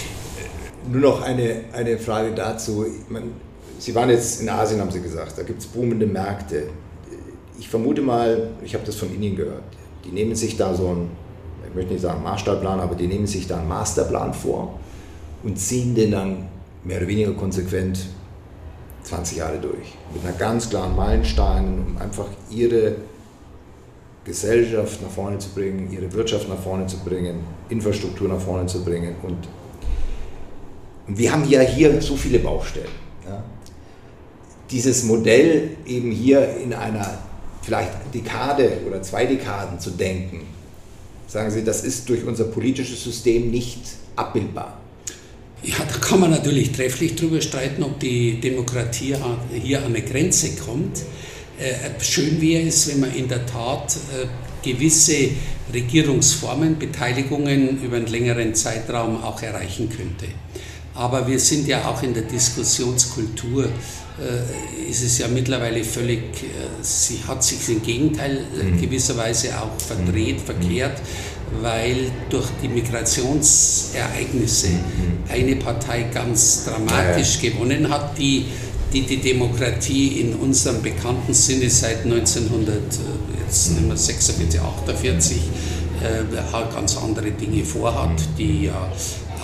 Nur 0.91 1.01
noch 1.01 1.21
eine, 1.21 1.62
eine 1.71 1.97
Frage 1.97 2.32
dazu. 2.34 2.86
Man, 3.10 3.32
Sie 3.84 3.93
waren 3.93 4.10
jetzt 4.10 4.39
in 4.39 4.48
Asien, 4.48 4.80
haben 4.80 4.91
Sie 4.91 5.02
gesagt, 5.02 5.38
da 5.38 5.43
gibt 5.43 5.60
es 5.60 5.67
boomende 5.67 6.08
Märkte. 6.08 6.69
Ich 7.60 7.67
vermute 7.67 8.02
mal, 8.02 8.52
ich 8.63 8.76
habe 8.76 8.86
das 8.86 8.96
von 8.96 9.13
Ihnen 9.13 9.36
gehört, 9.36 9.63
die 10.06 10.12
nehmen 10.12 10.36
sich 10.36 10.56
da 10.56 10.74
so 10.74 10.88
einen, 10.88 11.10
ich 11.67 11.76
möchte 11.76 11.91
nicht 11.91 12.02
sagen 12.02 12.24
Maßstabplan, 12.24 12.80
aber 12.80 12.96
die 12.96 13.08
nehmen 13.08 13.28
sich 13.28 13.46
da 13.46 13.58
einen 13.58 13.67
Masterplan 13.67 14.34
vor 14.34 14.80
und 15.43 15.60
ziehen 15.60 15.96
den 15.96 16.12
dann 16.12 16.46
mehr 16.86 17.00
oder 17.00 17.10
weniger 17.10 17.34
konsequent 17.34 18.06
20 19.04 19.39
Jahre 19.39 19.60
durch. 19.60 19.98
Mit 20.13 20.24
einer 20.24 20.38
ganz 20.38 20.69
klaren 20.69 20.96
Meilenstein, 20.96 21.86
um 21.86 21.98
einfach 21.98 22.28
ihre 22.50 22.96
Gesellschaft 24.24 25.02
nach 25.02 25.10
vorne 25.10 25.39
zu 25.39 25.50
bringen, 25.50 25.91
ihre 25.91 26.10
Wirtschaft 26.13 26.48
nach 26.48 26.60
vorne 26.60 26.88
zu 26.88 27.00
bringen, 27.00 27.41
Infrastruktur 27.67 28.30
nach 28.30 28.39
vorne 28.39 28.65
zu 28.65 28.82
bringen 28.82 29.17
und 29.24 29.50
und 31.06 31.17
wir 31.17 31.34
haben 31.34 31.43
ja 31.50 31.60
hier 31.60 32.02
so 32.02 32.15
viele 32.15 32.39
Baustellen. 32.39 32.88
Ja. 33.28 33.43
Dieses 34.73 35.03
Modell 35.03 35.77
eben 35.86 36.12
hier 36.12 36.57
in 36.57 36.73
einer 36.73 37.19
vielleicht 37.62 37.91
Dekade 38.13 38.79
oder 38.88 39.03
zwei 39.03 39.27
Dekaden 39.27 39.79
zu 39.79 39.91
denken, 39.91 40.41
sagen 41.27 41.51
Sie, 41.51 41.63
das 41.63 41.83
ist 41.83 42.09
durch 42.09 42.25
unser 42.25 42.45
politisches 42.45 43.03
System 43.03 43.51
nicht 43.51 43.79
abbildbar. 44.15 44.79
Ja, 45.62 45.75
da 45.77 45.97
kann 45.99 46.19
man 46.19 46.31
natürlich 46.31 46.71
trefflich 46.71 47.15
darüber 47.15 47.39
streiten, 47.39 47.83
ob 47.83 47.99
die 47.99 48.41
Demokratie 48.41 49.15
hier 49.53 49.77
an 49.77 49.86
eine 49.86 50.01
Grenze 50.01 50.55
kommt. 50.55 51.03
Äh, 51.59 52.01
schön 52.01 52.41
wäre 52.41 52.67
es, 52.67 52.89
wenn 52.89 52.99
man 52.99 53.15
in 53.15 53.29
der 53.29 53.45
Tat 53.45 53.95
äh, 53.95 54.25
gewisse 54.67 55.29
Regierungsformen, 55.71 56.79
Beteiligungen 56.79 57.81
über 57.81 57.97
einen 57.97 58.07
längeren 58.07 58.55
Zeitraum 58.55 59.23
auch 59.23 59.41
erreichen 59.41 59.88
könnte. 59.88 60.25
Aber 60.95 61.27
wir 61.27 61.39
sind 61.39 61.67
ja 61.67 61.88
auch 61.88 62.03
in 62.03 62.13
der 62.13 62.21
Diskussionskultur, 62.23 63.65
äh, 63.65 63.69
ist 64.89 65.03
es 65.03 65.17
ja 65.17 65.27
mittlerweile 65.27 65.84
völlig, 65.84 66.43
äh, 66.43 66.47
sie 66.82 67.19
hat 67.27 67.43
sich 67.43 67.67
im 67.69 67.82
Gegenteil 67.82 68.45
äh, 68.60 68.63
mhm. 68.63 68.79
gewisserweise 68.79 69.60
auch 69.60 69.82
verdreht, 69.82 70.38
mhm. 70.38 70.45
verkehrt, 70.45 71.01
weil 71.62 72.12
durch 72.29 72.47
die 72.62 72.67
Migrationsereignisse 72.67 74.69
mhm. 74.69 75.23
eine 75.29 75.56
Partei 75.56 76.03
ganz 76.13 76.65
dramatisch 76.65 77.39
ja, 77.41 77.49
ja. 77.49 77.56
gewonnen 77.56 77.89
hat, 77.89 78.15
die, 78.19 78.45
die 78.93 79.01
die 79.01 79.17
Demokratie 79.17 80.21
in 80.21 80.36
unserem 80.36 80.84
bekannten 80.84 81.34
Sinne 81.34 81.71
seit 81.71 82.06
1946, 82.06 84.62
48 84.62 85.38
äh, 86.03 86.23
ganz 86.73 86.97
andere 86.97 87.32
Dinge 87.32 87.63
vorhat, 87.63 88.12
mhm. 88.12 88.36
die 88.38 88.65
ja 88.65 88.91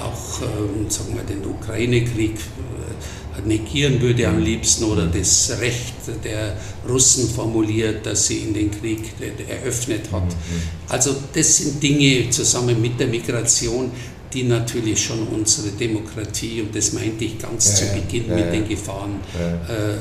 auch 0.03 0.41
ähm, 0.41 0.89
sagen 0.89 1.15
wir, 1.15 1.23
den 1.23 1.45
Ukraine-Krieg 1.45 2.35
äh, 2.35 3.47
negieren 3.47 4.01
würde 4.01 4.27
am 4.27 4.39
liebsten 4.39 4.83
oder 4.83 5.05
das 5.05 5.51
Recht 5.59 5.93
der 6.23 6.57
Russen 6.88 7.29
formuliert, 7.29 8.05
dass 8.05 8.27
sie 8.27 8.39
in 8.39 8.53
den 8.53 8.71
Krieg 8.71 9.13
eröffnet 9.47 10.12
hat. 10.12 10.25
Mhm. 10.25 10.62
Also 10.89 11.15
das 11.33 11.57
sind 11.57 11.81
Dinge 11.81 12.29
zusammen 12.29 12.81
mit 12.81 12.99
der 12.99 13.07
Migration, 13.07 13.91
die 14.33 14.43
natürlich 14.43 15.03
schon 15.03 15.27
unsere 15.27 15.69
Demokratie, 15.69 16.62
und 16.62 16.75
das 16.75 16.93
meinte 16.93 17.25
ich 17.25 17.39
ganz 17.39 17.67
ja, 17.67 17.75
zu 17.75 17.95
Beginn 17.95 18.27
ja, 18.27 18.35
mit 18.35 18.45
ja, 18.45 18.51
den 18.51 18.67
Gefahren, 18.67 19.19
äh, 19.67 19.95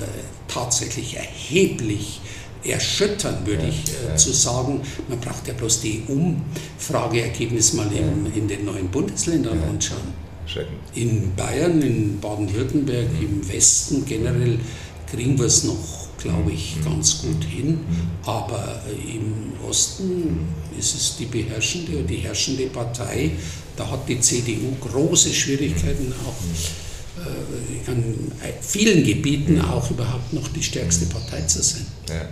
tatsächlich 0.49 1.17
erheblich 1.17 2.21
erschüttern, 2.71 3.39
würde 3.45 3.63
ja, 3.63 3.69
ich 3.69 3.91
äh, 3.91 4.11
ja. 4.11 4.17
zu 4.17 4.33
sagen. 4.33 4.81
Man 5.09 5.21
braucht 5.21 5.47
ja 5.47 5.55
bloß 5.55 5.81
die 5.81 6.03
Umfrageergebnisse 6.09 7.77
mal 7.77 7.87
ja. 7.93 8.01
in, 8.01 8.33
in, 8.35 8.49
den 8.49 8.65
neuen 8.65 8.89
Bundesländern 8.89 9.63
anschauen. 9.69 10.29
In 10.95 11.35
Bayern, 11.37 11.83
in 11.83 12.19
Baden-Württemberg, 12.21 13.09
im 13.21 13.47
Westen 13.49 14.05
generell 14.07 14.59
kriegen 15.11 15.39
wir 15.39 15.45
es 15.45 15.65
noch, 15.65 16.09
glaube 16.19 16.53
ich, 16.53 16.77
ganz 16.83 17.23
gut 17.23 17.45
hin. 17.45 17.81
Aber 18.25 18.83
äh, 18.89 19.17
im 19.17 19.53
Osten 19.69 20.49
ist 20.79 20.95
es 20.95 21.17
die 21.17 21.27
beherrschende 21.27 22.03
die 22.03 22.17
herrschende 22.17 22.67
Partei. 22.67 23.33
Da 23.77 23.91
hat 23.91 24.09
die 24.09 24.21
CDU 24.21 24.75
große 24.81 25.33
Schwierigkeiten 25.33 26.13
auch 26.27 27.23
äh, 27.25 27.91
an 27.91 28.03
vielen 28.61 29.05
Gebieten 29.05 29.61
auch 29.61 29.91
überhaupt 29.91 30.33
noch 30.33 30.49
die 30.49 30.63
stärkste 30.63 31.07
Partei 31.07 31.43
zu 31.43 31.63
sein. 31.63 31.87
Ja. 32.09 32.29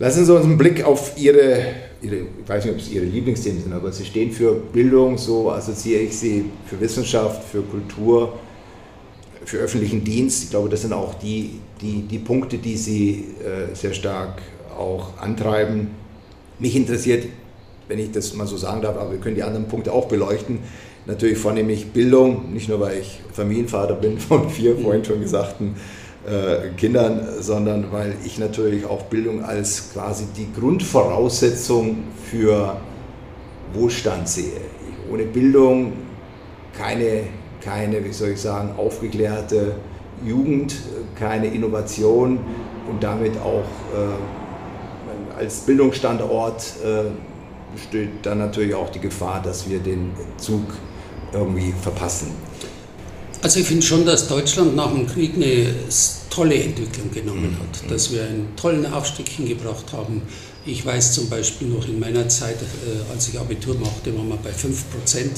Lassen 0.00 0.24
Sie 0.24 0.34
uns 0.34 0.46
einen 0.46 0.56
Blick 0.56 0.82
auf 0.82 1.12
Ihre, 1.18 1.62
Ihre 2.00 2.16
ich 2.16 2.48
weiß 2.48 2.64
nicht, 2.64 2.72
ob 2.72 2.80
es 2.80 2.90
Ihre 2.90 3.04
Lieblingsthemen 3.04 3.62
sind, 3.62 3.74
aber 3.74 3.92
Sie 3.92 4.06
stehen 4.06 4.32
für 4.32 4.54
Bildung, 4.54 5.18
so 5.18 5.50
assoziiere 5.50 6.00
ich 6.00 6.16
Sie, 6.16 6.46
für 6.64 6.80
Wissenschaft, 6.80 7.44
für 7.46 7.60
Kultur, 7.60 8.38
für 9.44 9.58
öffentlichen 9.58 10.02
Dienst. 10.02 10.44
Ich 10.44 10.48
glaube, 10.48 10.70
das 10.70 10.80
sind 10.80 10.94
auch 10.94 11.12
die, 11.16 11.60
die, 11.82 12.00
die 12.00 12.18
Punkte, 12.18 12.56
die 12.56 12.78
Sie 12.78 13.26
äh, 13.44 13.74
sehr 13.74 13.92
stark 13.92 14.40
auch 14.74 15.18
antreiben. 15.18 15.88
Mich 16.58 16.76
interessiert, 16.76 17.26
wenn 17.86 17.98
ich 17.98 18.10
das 18.10 18.32
mal 18.32 18.46
so 18.46 18.56
sagen 18.56 18.80
darf, 18.80 18.96
aber 18.96 19.10
wir 19.10 19.18
können 19.18 19.34
die 19.34 19.42
anderen 19.42 19.68
Punkte 19.68 19.92
auch 19.92 20.08
beleuchten, 20.08 20.60
natürlich 21.04 21.36
vornehmlich 21.36 21.88
Bildung, 21.88 22.54
nicht 22.54 22.70
nur 22.70 22.80
weil 22.80 23.00
ich 23.00 23.20
Familienvater 23.34 23.96
bin 23.96 24.18
von 24.18 24.48
vier 24.48 24.78
vorhin 24.78 25.04
schon 25.04 25.20
gesagten 25.20 25.74
äh, 26.26 26.70
Kindern, 26.76 27.26
sondern 27.40 27.92
weil 27.92 28.14
ich 28.24 28.38
natürlich 28.38 28.84
auch 28.84 29.02
Bildung 29.04 29.44
als 29.44 29.92
quasi 29.92 30.26
die 30.36 30.48
Grundvoraussetzung 30.52 32.04
für 32.30 32.76
Wohlstand 33.72 34.28
sehe. 34.28 34.60
Ohne 35.10 35.24
Bildung 35.24 35.92
keine, 36.76 37.24
keine, 37.60 38.04
wie 38.04 38.12
soll 38.12 38.30
ich 38.30 38.40
sagen, 38.40 38.70
aufgeklärte 38.76 39.76
Jugend, 40.24 40.74
keine 41.18 41.46
Innovation 41.46 42.38
und 42.88 43.02
damit 43.02 43.32
auch 43.38 43.64
äh, 43.94 45.38
als 45.38 45.60
Bildungsstandort 45.60 46.74
äh, 46.84 47.10
dann 48.22 48.38
natürlich 48.38 48.74
auch 48.74 48.90
die 48.90 49.00
Gefahr, 49.00 49.40
dass 49.42 49.68
wir 49.68 49.78
den 49.78 50.10
Zug 50.36 50.64
irgendwie 51.32 51.72
verpassen. 51.80 52.32
Also 53.42 53.60
ich 53.60 53.66
finde 53.66 53.84
schon, 53.84 54.04
dass 54.04 54.28
Deutschland 54.28 54.76
nach 54.76 54.92
dem 54.92 55.06
Krieg 55.06 55.34
eine 55.34 55.74
tolle 56.28 56.62
Entwicklung 56.62 57.10
genommen 57.10 57.56
hat, 57.58 57.90
dass 57.90 58.12
wir 58.12 58.22
einen 58.22 58.54
tollen 58.54 58.84
Aufstieg 58.92 59.28
hingebracht 59.28 59.92
haben. 59.92 60.22
Ich 60.66 60.84
weiß 60.84 61.14
zum 61.14 61.30
Beispiel 61.30 61.68
noch 61.68 61.88
in 61.88 61.98
meiner 61.98 62.28
Zeit, 62.28 62.56
äh, 62.56 63.12
als 63.12 63.28
ich 63.28 63.40
Abitur 63.40 63.76
machte, 63.76 64.14
waren 64.16 64.28
wir 64.28 64.36
bei 64.36 64.52
5 64.52 64.90
Prozent 64.90 65.32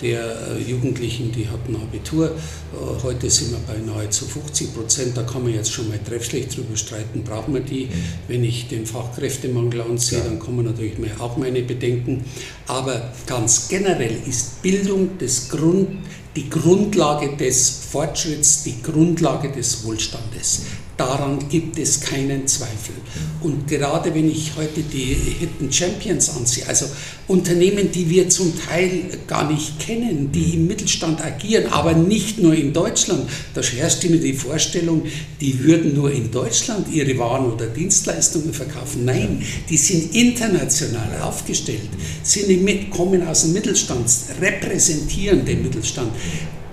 der 0.00 0.22
äh, 0.56 0.62
Jugendlichen, 0.62 1.32
die 1.32 1.48
hatten 1.48 1.76
Abitur. 1.76 2.30
Äh, 2.30 3.02
heute 3.02 3.28
sind 3.30 3.52
wir 3.52 3.58
bei 3.66 3.78
nahezu 3.78 4.24
50 4.24 4.74
Prozent. 4.74 5.16
Da 5.16 5.22
kann 5.22 5.42
man 5.42 5.52
jetzt 5.52 5.70
schon 5.70 5.88
mal 5.88 5.98
trefflich 5.98 6.48
drüber 6.48 6.76
streiten, 6.76 7.22
brauchen 7.24 7.54
wir 7.54 7.60
die. 7.60 7.86
Mhm. 7.86 7.90
Wenn 8.26 8.44
ich 8.44 8.68
den 8.68 8.86
Fachkräftemangel 8.86 9.82
ansehe, 9.82 10.20
ja. 10.20 10.24
dann 10.24 10.38
kommen 10.38 10.64
natürlich 10.64 10.94
auch 11.18 11.36
meine 11.36 11.62
Bedenken. 11.62 12.24
Aber 12.66 13.12
ganz 13.26 13.68
generell 13.68 14.16
ist 14.26 14.62
Bildung 14.62 15.10
das 15.18 15.50
Grund, 15.50 15.88
die 16.36 16.50
Grundlage 16.50 17.36
des 17.36 17.70
Fortschritts, 17.90 18.64
die 18.64 18.82
Grundlage 18.82 19.52
des 19.52 19.84
Wohlstandes. 19.84 20.62
Daran 20.96 21.48
gibt 21.48 21.76
es 21.78 22.00
keinen 22.00 22.46
Zweifel. 22.46 22.94
Und 23.40 23.66
gerade 23.66 24.14
wenn 24.14 24.30
ich 24.30 24.52
heute 24.56 24.80
die 24.80 25.16
Hidden 25.40 25.72
Champions 25.72 26.36
ansehe, 26.36 26.68
also 26.68 26.86
Unternehmen, 27.26 27.90
die 27.90 28.08
wir 28.08 28.28
zum 28.28 28.52
Teil 28.56 29.02
gar 29.26 29.50
nicht 29.50 29.80
kennen, 29.80 30.30
die 30.30 30.54
im 30.54 30.68
Mittelstand 30.68 31.24
agieren, 31.24 31.72
aber 31.72 31.94
nicht 31.94 32.38
nur 32.38 32.54
in 32.54 32.72
Deutschland, 32.72 33.28
da 33.54 33.60
herrscht 33.60 34.04
immer 34.04 34.18
die 34.18 34.34
Vorstellung, 34.34 35.02
die 35.40 35.58
würden 35.64 35.94
nur 35.94 36.12
in 36.12 36.30
Deutschland 36.30 36.86
ihre 36.92 37.18
Waren 37.18 37.52
oder 37.52 37.66
Dienstleistungen 37.66 38.52
verkaufen. 38.52 39.04
Nein, 39.04 39.42
die 39.68 39.76
sind 39.76 40.14
international 40.14 41.22
aufgestellt, 41.22 41.88
sind 42.22 42.48
im, 42.50 42.90
kommen 42.90 43.26
aus 43.26 43.42
dem 43.42 43.52
Mittelstand, 43.54 44.08
repräsentieren 44.40 45.44
den 45.44 45.62
Mittelstand. 45.62 46.12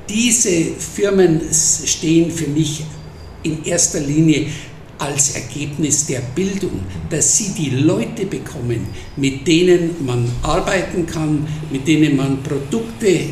Diese 0.08 0.66
Firmen 0.78 1.42
stehen 1.86 2.30
für 2.30 2.48
mich 2.48 2.84
in 3.44 3.64
erster 3.64 4.00
Linie 4.00 4.48
als 4.98 5.36
Ergebnis 5.36 6.06
der 6.06 6.22
Bildung, 6.36 6.82
dass 7.10 7.38
sie 7.38 7.54
die 7.58 7.72
Leute 7.72 8.26
bekommen, 8.26 8.88
mit 9.18 9.48
denen 9.48 10.06
man 10.06 10.30
arbeiten 10.44 11.08
kann, 11.08 11.48
mit 11.72 11.88
denen 11.88 12.16
man 12.16 12.44
Produkte 12.44 13.32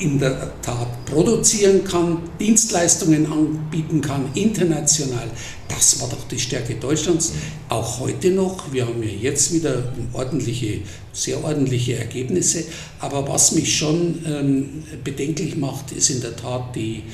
in 0.00 0.18
der 0.18 0.52
Tat 0.60 1.04
produzieren 1.06 1.84
kann, 1.84 2.18
Dienstleistungen 2.40 3.30
anbieten 3.30 4.00
kann, 4.00 4.24
international. 4.34 5.30
Das 5.68 6.00
war 6.00 6.08
doch 6.08 6.26
die 6.28 6.38
Stärke 6.38 6.74
Deutschlands, 6.74 7.32
auch 7.68 8.00
heute 8.00 8.30
noch. 8.30 8.72
Wir 8.72 8.86
haben 8.86 9.02
ja 9.02 9.08
jetzt 9.08 9.54
wieder 9.54 9.92
ordentliche, 10.12 10.80
sehr 11.12 11.42
ordentliche 11.44 11.96
Ergebnisse. 11.96 12.64
Aber 12.98 13.28
was 13.28 13.52
mich 13.52 13.76
schon 13.76 14.18
ähm, 14.26 14.82
bedenklich 15.04 15.56
macht, 15.56 15.92
ist 15.92 16.10
in 16.10 16.20
der 16.20 16.34
Tat 16.34 16.74
die, 16.74 17.04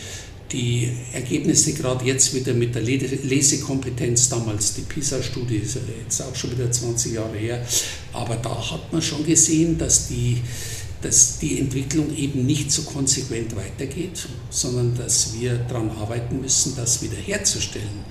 die 0.53 0.91
Ergebnisse 1.13 1.75
gerade 1.75 2.05
jetzt 2.05 2.35
wieder 2.35 2.55
mit 2.55 2.75
der 2.75 2.83
Lesekompetenz, 2.83 4.29
damals 4.29 4.75
die 4.75 4.83
PISA-Studie, 4.83 5.57
ist 5.57 5.79
jetzt 6.03 6.23
auch 6.23 6.35
schon 6.35 6.53
wieder 6.53 6.71
20 6.71 7.13
Jahre 7.15 7.37
her, 7.37 7.67
aber 8.13 8.37
da 8.37 8.71
hat 8.71 8.93
man 8.93 9.03
schon 9.03 9.25
gesehen, 9.25 9.77
dass 9.79 10.09
die, 10.09 10.39
dass 11.03 11.39
die 11.39 11.61
Entwicklung 11.61 12.17
eben 12.17 12.47
nicht 12.47 12.73
so 12.73 12.83
konsequent 12.83 13.55
weitergeht, 13.57 14.27
sondern 14.51 14.97
dass 14.97 15.35
wir 15.39 15.55
daran 15.57 15.91
arbeiten 15.91 16.41
müssen, 16.41 16.75
das 16.77 17.03
wiederherzustellen. 17.03 18.05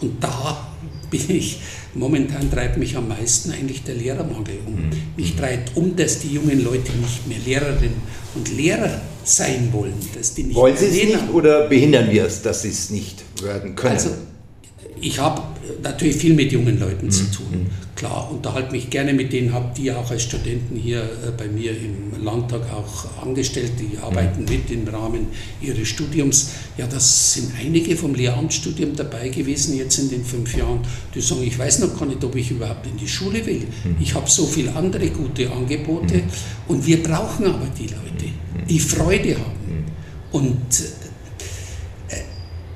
Und 0.00 0.22
da 0.22 0.68
bin 1.10 1.30
ich, 1.30 1.60
momentan 1.94 2.50
treibt 2.50 2.76
mich 2.76 2.96
am 2.96 3.08
meisten 3.08 3.52
eigentlich 3.52 3.82
der 3.84 3.94
Lehrermangel 3.94 4.58
um. 4.66 4.74
Mhm. 4.74 4.90
Mich 5.16 5.36
treibt 5.36 5.76
um, 5.76 5.94
dass 5.96 6.20
die 6.20 6.34
jungen 6.34 6.62
Leute 6.62 6.92
nicht 6.92 7.26
mehr 7.26 7.38
Lehrerinnen 7.44 8.02
und 8.34 8.56
Lehrer 8.56 9.00
sein 9.24 9.68
wollen. 9.72 9.94
Dass 10.14 10.34
die 10.34 10.44
nicht 10.44 10.56
wollen 10.56 10.76
sie 10.76 10.86
es 10.86 10.92
nicht 10.92 11.30
oder 11.32 11.68
behindern 11.68 12.10
wir 12.10 12.26
es, 12.26 12.42
dass 12.42 12.62
sie 12.62 12.70
es 12.70 12.90
nicht 12.90 13.22
werden 13.42 13.74
können? 13.74 13.94
Also, 13.94 14.10
ich 15.04 15.18
habe 15.18 15.42
natürlich 15.82 16.16
viel 16.16 16.34
mit 16.34 16.50
jungen 16.50 16.80
Leuten 16.80 17.06
mhm. 17.06 17.10
zu 17.10 17.24
tun. 17.30 17.46
Mhm. 17.50 17.66
Klar, 17.94 18.30
unterhalte 18.30 18.72
mich 18.72 18.90
gerne 18.90 19.12
mit 19.12 19.32
denen, 19.32 19.52
habe 19.52 19.72
die 19.76 19.92
auch 19.92 20.10
als 20.10 20.22
Studenten 20.22 20.76
hier 20.76 21.02
äh, 21.02 21.30
bei 21.36 21.46
mir 21.46 21.70
im 21.70 22.24
Landtag 22.24 22.62
auch 22.72 23.22
angestellt, 23.22 23.72
die 23.78 23.98
arbeiten 23.98 24.42
mhm. 24.42 24.48
mit 24.48 24.70
im 24.70 24.88
Rahmen 24.88 25.26
ihres 25.60 25.88
Studiums. 25.88 26.50
Ja, 26.78 26.86
das 26.86 27.34
sind 27.34 27.52
einige 27.60 27.96
vom 27.96 28.14
Lehramtsstudium 28.14 28.96
dabei 28.96 29.28
gewesen 29.28 29.76
jetzt 29.76 29.98
in 29.98 30.10
den 30.10 30.24
fünf 30.24 30.56
Jahren, 30.56 30.80
die 31.14 31.20
sagen, 31.20 31.42
ich 31.44 31.58
weiß 31.58 31.80
noch 31.80 31.98
gar 31.98 32.06
nicht, 32.06 32.24
ob 32.24 32.34
ich 32.34 32.50
überhaupt 32.50 32.86
in 32.86 32.96
die 32.96 33.08
Schule 33.08 33.44
will. 33.44 33.66
Mhm. 33.84 33.96
Ich 34.00 34.14
habe 34.14 34.28
so 34.28 34.46
viele 34.46 34.74
andere 34.74 35.08
gute 35.10 35.50
Angebote 35.50 36.16
mhm. 36.16 36.22
und 36.68 36.86
wir 36.86 37.02
brauchen 37.02 37.46
aber 37.46 37.68
die 37.78 37.86
Leute, 37.86 38.32
die 38.68 38.80
Freude 38.80 39.34
haben. 39.34 39.84
Und 40.32 40.58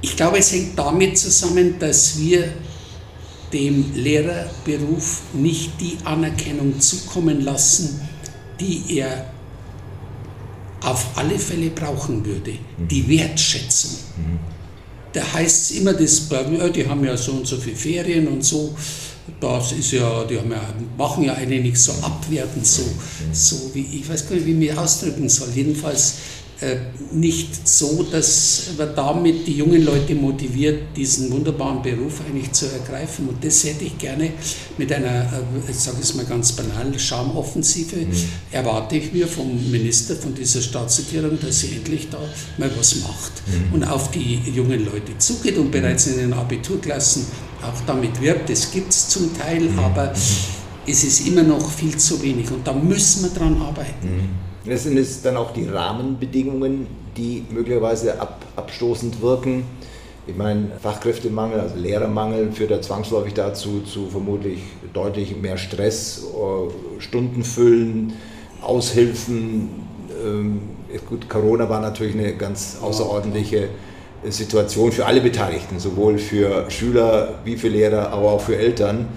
ich 0.01 0.17
glaube, 0.17 0.39
es 0.39 0.53
hängt 0.53 0.79
damit 0.79 1.19
zusammen, 1.19 1.79
dass 1.79 2.19
wir 2.19 2.53
dem 3.53 3.95
Lehrerberuf 3.95 5.23
nicht 5.33 5.81
die 5.81 5.97
Anerkennung 6.05 6.79
zukommen 6.81 7.41
lassen, 7.41 8.01
die 8.61 8.99
er 8.99 9.33
auf 10.83 11.07
alle 11.17 11.39
Fälle 11.39 11.71
brauchen 11.71 12.25
würde, 12.25 12.53
die 12.77 13.09
Wertschätzung. 13.09 13.91
Da 15.13 15.33
heißt 15.33 15.71
es 15.71 15.79
immer, 15.79 15.95
das, 15.95 16.29
die 16.75 16.87
haben 16.87 17.05
ja 17.05 17.17
so 17.17 17.33
und 17.33 17.47
so 17.47 17.57
viele 17.57 17.77
Ferien 17.77 18.29
und 18.29 18.45
so, 18.45 18.75
das 19.41 19.73
ist 19.73 19.93
ja, 19.93 20.25
die 20.25 20.39
haben 20.39 20.51
ja, 20.51 20.63
machen 20.97 21.25
ja 21.25 21.35
eine 21.35 21.61
nicht 21.61 21.79
so 21.79 21.93
abwertend, 22.03 22.67
so, 22.67 22.83
so 23.33 23.71
wie, 23.75 23.87
ich 24.01 24.09
weiß 24.09 24.29
gar 24.29 24.37
nicht, 24.37 24.47
wie 24.47 24.53
ich 24.53 24.57
mich 24.57 24.79
ausdrücken 24.79 25.29
soll. 25.29 25.49
Jedenfalls 25.55 26.15
nicht 27.13 27.69
so, 27.69 28.03
dass 28.03 28.71
man 28.77 28.89
damit 28.97 29.47
die 29.47 29.53
jungen 29.53 29.85
Leute 29.85 30.17
motiviert, 30.17 30.97
diesen 30.97 31.31
wunderbaren 31.31 31.83
Beruf 31.83 32.21
eigentlich 32.27 32.51
zu 32.51 32.67
ergreifen. 32.67 33.29
Und 33.29 33.45
das 33.45 33.63
hätte 33.63 33.85
ich 33.85 33.97
gerne 33.97 34.33
mit 34.77 34.93
einer, 34.93 35.21
äh, 35.23 35.71
ich 35.71 35.77
sage 35.77 35.99
es 36.01 36.15
mal 36.15 36.25
ganz 36.25 36.53
banal, 36.53 36.99
Schamoffensive, 36.99 37.97
mhm. 37.97 38.13
erwarte 38.51 38.97
ich 38.97 39.13
mir 39.13 39.29
vom 39.29 39.71
Minister, 39.71 40.17
von 40.17 40.35
dieser 40.35 40.61
Staatsregierung, 40.61 41.39
dass 41.41 41.61
sie 41.61 41.77
endlich 41.77 42.09
da 42.11 42.19
mal 42.57 42.71
was 42.77 43.03
macht 43.03 43.33
mhm. 43.47 43.75
und 43.75 43.85
auf 43.85 44.11
die 44.11 44.41
jungen 44.53 44.85
Leute 44.85 45.17
zugeht 45.19 45.59
und 45.59 45.71
bereits 45.71 46.09
in 46.09 46.19
den 46.19 46.33
Abiturklassen 46.33 47.25
auch 47.63 47.81
damit 47.87 48.21
wirbt. 48.21 48.51
Das 48.51 48.73
gibt 48.73 48.91
es 48.91 49.09
zum 49.09 49.37
Teil, 49.39 49.61
mhm. 49.61 49.79
aber 49.79 50.13
es 50.87 51.05
ist 51.05 51.27
immer 51.29 51.45
noch 51.45 51.71
viel 51.71 51.97
zu 51.97 52.21
wenig 52.21 52.51
und 52.51 52.67
da 52.67 52.73
müssen 52.73 53.23
wir 53.23 53.31
dran 53.31 53.63
arbeiten. 53.63 54.48
Mhm. 54.69 54.73
Das 54.73 54.83
sind 54.85 54.99
es 54.99 55.23
dann 55.23 55.37
auch 55.37 55.53
die 55.53 55.67
Rahmenbedingungen, 55.67 56.87
die 57.17 57.45
möglicherweise 57.51 58.21
ab, 58.21 58.41
abstoßend 58.57 59.21
wirken. 59.21 59.65
Ich 60.27 60.37
meine, 60.37 60.73
Fachkräftemangel, 60.83 61.61
also 61.61 61.77
Lehrermangel 61.77 62.53
führt 62.53 62.71
ja 62.71 62.83
zwangsläufig 62.83 63.33
dazu, 63.33 63.81
zu 63.81 64.09
vermutlich 64.09 64.61
deutlich 64.93 65.35
mehr 65.37 65.57
Stress, 65.57 66.23
äh, 66.23 67.01
Stundenfüllen, 67.01 68.13
Aushilfen. 68.61 69.71
Ähm, 70.23 70.61
gut, 71.09 71.29
Corona 71.31 71.69
war 71.71 71.81
natürlich 71.81 72.15
eine 72.15 72.35
ganz 72.37 72.77
außerordentliche 72.83 73.69
Situation 74.25 74.93
für 74.93 75.07
alle 75.07 75.21
Beteiligten, 75.21 75.79
sowohl 75.79 76.19
für 76.19 76.71
Schüler 76.71 77.39
wie 77.45 77.57
für 77.57 77.69
Lehrer, 77.69 78.11
aber 78.11 78.33
auch 78.33 78.41
für 78.41 78.57
Eltern. 78.57 79.09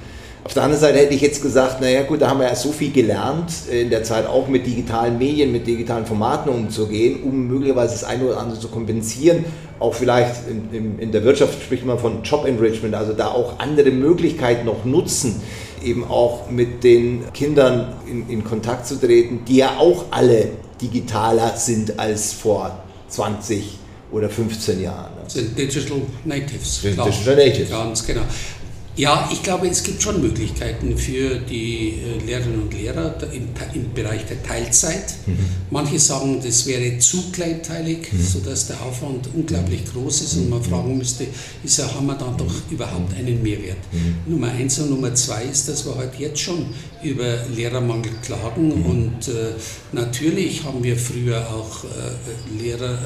Auf 0.44 0.56
der 0.56 0.64
anderen 0.64 0.82
Seite 0.82 0.98
hätte 0.98 1.14
ich 1.14 1.22
jetzt 1.22 1.44
gesagt, 1.44 1.82
naja 1.82 2.02
gut, 2.02 2.22
da 2.22 2.30
haben 2.30 2.40
wir 2.40 2.48
ja 2.48 2.56
so 2.56 2.72
viel 2.72 2.92
gelernt, 2.92 3.52
in 3.70 3.92
der 3.92 4.04
Zeit 4.04 4.26
auch 4.26 4.48
mit 4.48 4.66
digitalen 4.66 5.20
Medien, 5.20 5.52
mit 5.52 5.68
digitalen 5.68 6.06
Formaten 6.06 6.50
umzugehen, 6.50 7.22
um 7.24 7.48
möglicherweise 7.48 7.94
das 7.94 8.04
eine 8.04 8.26
oder 8.26 8.40
andere 8.40 8.60
zu 8.60 8.68
kompensieren. 8.70 9.46
Auch 9.80 9.94
vielleicht 9.94 10.48
in, 10.50 10.74
in, 10.74 11.00
in 11.00 11.12
der 11.12 11.24
Wirtschaft 11.24 11.62
spricht 11.62 11.86
man 11.86 12.00
von 12.00 12.24
Job 12.24 12.46
Enrichment, 12.48 12.96
also 12.96 13.14
da 13.14 13.28
auch 13.28 13.60
andere 13.60 13.92
Möglichkeiten 13.92 14.66
noch 14.66 14.84
nutzen, 14.84 15.42
eben 15.84 16.06
auch 16.06 16.50
mit 16.50 16.84
den 16.84 17.32
Kindern 17.34 17.94
in, 18.08 18.28
in 18.28 18.44
Kontakt 18.44 18.88
zu 18.88 19.00
treten, 19.00 19.42
die 19.48 19.58
ja 19.58 19.78
auch 19.78 20.06
alle 20.10 20.50
digitaler 20.82 21.56
sind 21.56 22.00
als 22.00 22.34
vor 22.34 22.80
20 23.10 23.78
oder 24.12 24.30
15 24.30 24.82
Jahren. 24.82 25.12
Sind 25.28 25.58
Digital 25.58 26.02
Natives. 26.26 26.82
Sind 26.82 26.98
Digital 26.98 27.36
Natives. 27.36 27.70
Ganz 27.70 28.06
genau. 28.06 28.22
Ja, 28.98 29.30
ich 29.32 29.42
glaube, 29.42 29.68
es 29.68 29.84
gibt 29.84 30.02
schon 30.02 30.22
Möglichkeiten 30.22 30.98
für 30.98 31.40
die 31.40 31.94
äh, 31.94 32.26
Lehrerinnen 32.26 32.64
und 32.64 32.74
Lehrer 32.74 33.16
im, 33.32 33.48
im 33.74 33.94
Bereich 33.94 34.26
der 34.26 34.44
Teilzeit. 34.44 35.14
Mhm. 35.26 35.38
Manche 35.70 35.98
sagen, 35.98 36.42
das 36.44 36.66
wäre 36.66 37.00
zu 37.00 37.32
kleinteilig, 37.32 38.12
mhm. 38.12 38.22
sodass 38.22 38.68
der 38.68 38.82
Aufwand 38.82 39.30
unglaublich 39.34 39.86
groß 39.86 40.22
ist 40.24 40.34
und 40.36 40.50
man 40.50 40.60
mhm. 40.60 40.66
fragen 40.66 40.98
müsste, 40.98 41.26
ist, 41.64 41.82
haben 41.82 42.06
wir 42.06 42.16
dann 42.16 42.36
doch 42.36 42.54
überhaupt 42.70 43.14
einen 43.16 43.42
Mehrwert? 43.42 43.78
Mhm. 43.94 44.34
Nummer 44.34 44.50
eins 44.50 44.78
und 44.80 44.90
Nummer 44.90 45.16
zwei 45.16 45.44
ist, 45.44 45.70
dass 45.70 45.86
wir 45.86 45.96
halt 45.96 46.16
jetzt 46.20 46.40
schon 46.40 46.66
über 47.02 47.46
Lehrermangel 47.56 48.12
klagen 48.22 48.68
mhm. 48.68 48.86
und 48.86 49.28
äh, 49.30 49.54
natürlich 49.94 50.66
haben 50.66 50.84
wir 50.84 50.98
früher 50.98 51.48
auch 51.50 51.86
äh, 51.86 52.62
Lehrer 52.62 52.98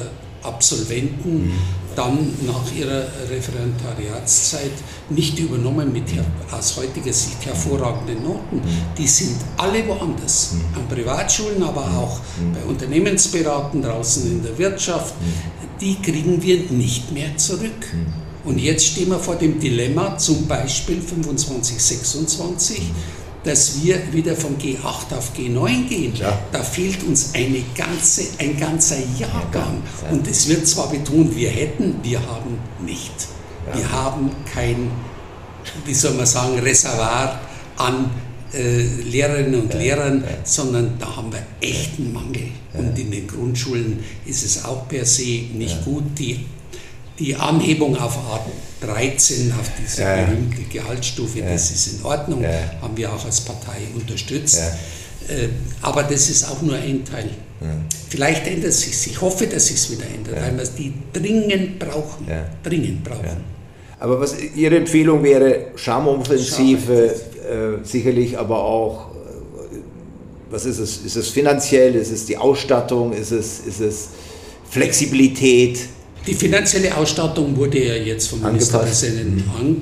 Absolventen 0.42 1.52
dann 1.96 2.34
nach 2.46 2.72
ihrer 2.76 3.06
Referendariatszeit 3.30 4.72
nicht 5.08 5.38
übernommen 5.38 5.92
mit 5.92 6.04
aus 6.50 6.76
heutiger 6.76 7.12
Sicht 7.12 7.44
hervorragenden 7.46 8.22
Noten. 8.22 8.60
Die 8.98 9.06
sind 9.06 9.36
alle 9.56 9.86
woanders, 9.88 10.56
an 10.74 10.86
Privatschulen, 10.88 11.62
aber 11.62 11.82
auch 11.82 12.20
bei 12.52 12.62
Unternehmensberaten 12.68 13.82
draußen 13.82 14.30
in 14.30 14.42
der 14.42 14.56
Wirtschaft. 14.58 15.14
Die 15.80 15.96
kriegen 15.96 16.42
wir 16.42 16.58
nicht 16.70 17.12
mehr 17.12 17.36
zurück. 17.36 17.94
Und 18.44 18.58
jetzt 18.58 18.86
stehen 18.86 19.08
wir 19.08 19.18
vor 19.18 19.36
dem 19.36 19.58
Dilemma, 19.58 20.16
zum 20.18 20.46
Beispiel 20.46 21.00
25, 21.00 21.82
26 21.82 22.82
dass 23.46 23.82
wir 23.82 24.12
wieder 24.12 24.34
von 24.36 24.58
G8 24.58 25.16
auf 25.16 25.32
G9 25.36 25.88
gehen. 25.88 26.14
Ja. 26.16 26.38
Da 26.52 26.62
fehlt 26.62 27.02
uns 27.04 27.34
eine 27.34 27.62
ganze, 27.76 28.22
ein 28.38 28.58
ganzer 28.58 28.98
Jahrgang. 29.18 29.82
Ja. 30.02 30.10
Und 30.10 30.26
es 30.26 30.48
wird 30.48 30.66
zwar 30.66 30.90
betont, 30.90 31.34
wir 31.34 31.50
hätten, 31.50 31.94
wir 32.02 32.20
haben 32.20 32.58
nicht. 32.84 33.12
Ja. 33.66 33.78
Wir 33.78 33.92
haben 33.92 34.30
kein, 34.52 34.90
wie 35.84 35.94
soll 35.94 36.14
man 36.14 36.26
sagen, 36.26 36.58
Reservoir 36.58 37.40
an 37.76 38.10
äh, 38.52 38.82
Lehrerinnen 39.02 39.60
und 39.60 39.74
Lehrern, 39.74 40.24
sondern 40.44 40.98
da 40.98 41.16
haben 41.16 41.32
wir 41.32 41.42
echten 41.60 42.12
Mangel. 42.12 42.48
Und 42.74 42.98
in 42.98 43.10
den 43.10 43.26
Grundschulen 43.26 44.00
ist 44.26 44.44
es 44.44 44.64
auch 44.64 44.88
per 44.88 45.04
se 45.04 45.44
nicht 45.54 45.84
gut. 45.84 46.04
Die 46.18 46.44
die 47.18 47.34
Anhebung 47.34 47.96
auf 47.96 48.18
A13, 48.82 49.52
auf 49.58 49.70
diese 49.80 50.02
ja. 50.02 50.24
berühmte 50.24 50.62
Gehaltsstufe, 50.62 51.40
ja. 51.40 51.52
das 51.52 51.70
ist 51.70 51.98
in 51.98 52.04
Ordnung, 52.04 52.42
ja. 52.42 52.50
haben 52.82 52.96
wir 52.96 53.12
auch 53.12 53.24
als 53.24 53.40
Partei 53.40 53.78
unterstützt. 53.94 54.58
Äh, 55.28 55.48
aber 55.82 56.02
das 56.04 56.28
ist 56.28 56.48
auch 56.48 56.62
nur 56.62 56.76
ein 56.76 57.04
Teil. 57.04 57.30
Vielleicht 58.10 58.46
ändert 58.46 58.70
es 58.70 58.82
sich. 58.82 59.12
Ich 59.12 59.20
hoffe, 59.20 59.46
dass 59.46 59.70
es 59.70 59.84
sich 59.84 59.98
wieder 59.98 60.06
ändert, 60.06 60.36
weil 60.42 60.54
wir 60.54 60.62
es 60.62 60.74
die 60.74 60.92
dringend 61.12 61.78
brauchen. 61.78 62.26
Dringend 62.62 63.02
brauchen. 63.02 63.56
Aber 63.98 64.20
was 64.20 64.36
Ihre 64.54 64.76
Empfehlung 64.76 65.22
wäre, 65.22 65.68
Schamoffensive, 65.74 67.06
äh, 67.06 67.84
sicherlich 67.84 68.38
aber 68.38 68.62
auch, 68.62 69.10
äh, 69.10 69.78
was 70.50 70.66
ist 70.66 70.78
es? 70.78 70.98
Ist 70.98 71.16
es 71.16 71.30
finanziell? 71.30 71.94
Ist 71.94 72.12
es 72.12 72.26
die 72.26 72.36
Ausstattung? 72.36 73.14
Ist 73.14 73.30
es, 73.30 73.60
ist 73.60 73.80
es 73.80 74.08
Flexibilität? 74.68 75.80
Die 76.26 76.34
finanzielle 76.34 76.96
Ausstattung 76.96 77.56
wurde 77.56 77.84
ja 77.84 77.94
jetzt 77.94 78.28
vom 78.28 78.42
Ministerpräsidenten 78.42 79.44
mhm. 79.44 79.78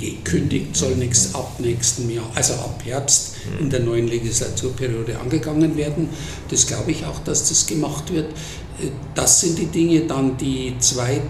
angekündigt, 0.00 0.74
soll 0.74 0.96
nächst, 0.96 1.34
ab 1.34 1.56
nächsten 1.58 2.10
Jahr, 2.10 2.30
also 2.34 2.54
ab 2.54 2.80
Herbst 2.84 3.34
in 3.60 3.68
der 3.68 3.80
neuen 3.80 4.08
Legislaturperiode 4.08 5.18
angegangen 5.18 5.76
werden. 5.76 6.08
Das 6.48 6.66
glaube 6.66 6.92
ich 6.92 7.04
auch, 7.04 7.18
dass 7.24 7.48
das 7.48 7.66
gemacht 7.66 8.12
wird. 8.12 8.26
Das 9.14 9.40
sind 9.40 9.58
die 9.58 9.66
Dinge. 9.66 10.00
Dann 10.06 10.36
die 10.38 10.74
zweite, 10.78 11.22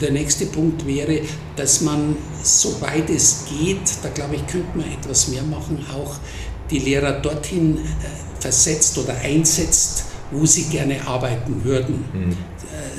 der 0.00 0.10
nächste 0.10 0.46
Punkt 0.46 0.86
wäre, 0.86 1.20
dass 1.54 1.80
man, 1.80 2.16
soweit 2.42 3.08
es 3.10 3.44
geht, 3.48 3.78
da 4.02 4.08
glaube 4.08 4.36
ich, 4.36 4.46
könnte 4.46 4.76
man 4.76 4.90
etwas 4.92 5.28
mehr 5.28 5.44
machen, 5.44 5.84
auch 5.94 6.16
die 6.70 6.78
Lehrer 6.78 7.12
dorthin 7.20 7.76
äh, 7.76 8.40
versetzt 8.40 8.96
oder 8.98 9.14
einsetzt, 9.18 10.04
wo 10.30 10.46
sie 10.46 10.64
gerne 10.64 11.06
arbeiten 11.06 11.64
würden. 11.64 12.04
Mhm 12.12 12.36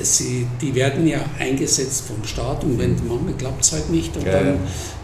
sie, 0.00 0.46
die 0.60 0.74
werden 0.74 1.06
ja 1.06 1.24
eingesetzt 1.38 2.04
vom 2.06 2.24
Staat 2.24 2.64
und 2.64 2.78
wenn 2.78 2.96
manchmal 3.06 3.34
klappt 3.34 3.64
es 3.64 3.72
halt 3.72 3.90
nicht 3.90 4.16
und 4.16 4.26
ja, 4.26 4.32
dann, 4.32 4.58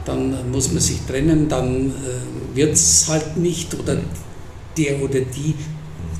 dann 0.04 0.50
muss 0.50 0.72
man 0.72 0.80
sich 0.80 0.98
trennen, 1.06 1.48
dann 1.48 1.90
äh, 1.90 2.56
wird 2.56 2.74
es 2.74 3.08
halt 3.08 3.36
nicht 3.36 3.74
oder 3.74 3.98
der 4.76 5.02
oder 5.02 5.20
die 5.20 5.54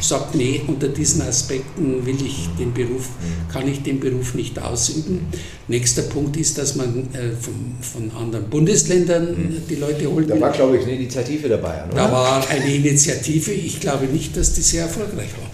sagt, 0.01 0.37
nee, 0.37 0.61
unter 0.65 0.87
diesen 0.87 1.23
Aspekten 1.23 2.07
will 2.07 2.25
ich 2.25 2.49
den 2.57 2.73
Beruf, 2.73 3.09
kann 3.53 3.67
ich 3.67 3.83
den 3.83 3.99
Beruf 3.99 4.35
nicht 4.35 4.57
ausüben. 4.57 5.27
Nächster 5.67 6.03
Punkt 6.03 6.37
ist, 6.37 6.57
dass 6.57 6.77
man 6.77 7.09
äh, 7.15 7.33
von, 7.33 7.55
von 7.81 8.17
anderen 8.17 8.49
Bundesländern 8.49 9.33
mhm. 9.33 9.63
die 9.69 9.75
Leute 9.75 10.09
holt. 10.09 10.31
Da 10.31 10.41
war, 10.41 10.53
glaube 10.53 10.77
ich, 10.77 10.85
eine 10.85 10.93
Initiative 10.93 11.49
dabei. 11.49 11.83
Oder? 11.85 11.97
Da 11.97 12.13
war 12.13 12.49
eine 12.49 12.73
Initiative, 12.73 13.51
ich 13.51 13.81
glaube 13.81 14.07
nicht, 14.07 14.37
dass 14.37 14.53
die 14.53 14.63
sehr 14.63 14.85
erfolgreich 14.85 15.31
war 15.33 15.51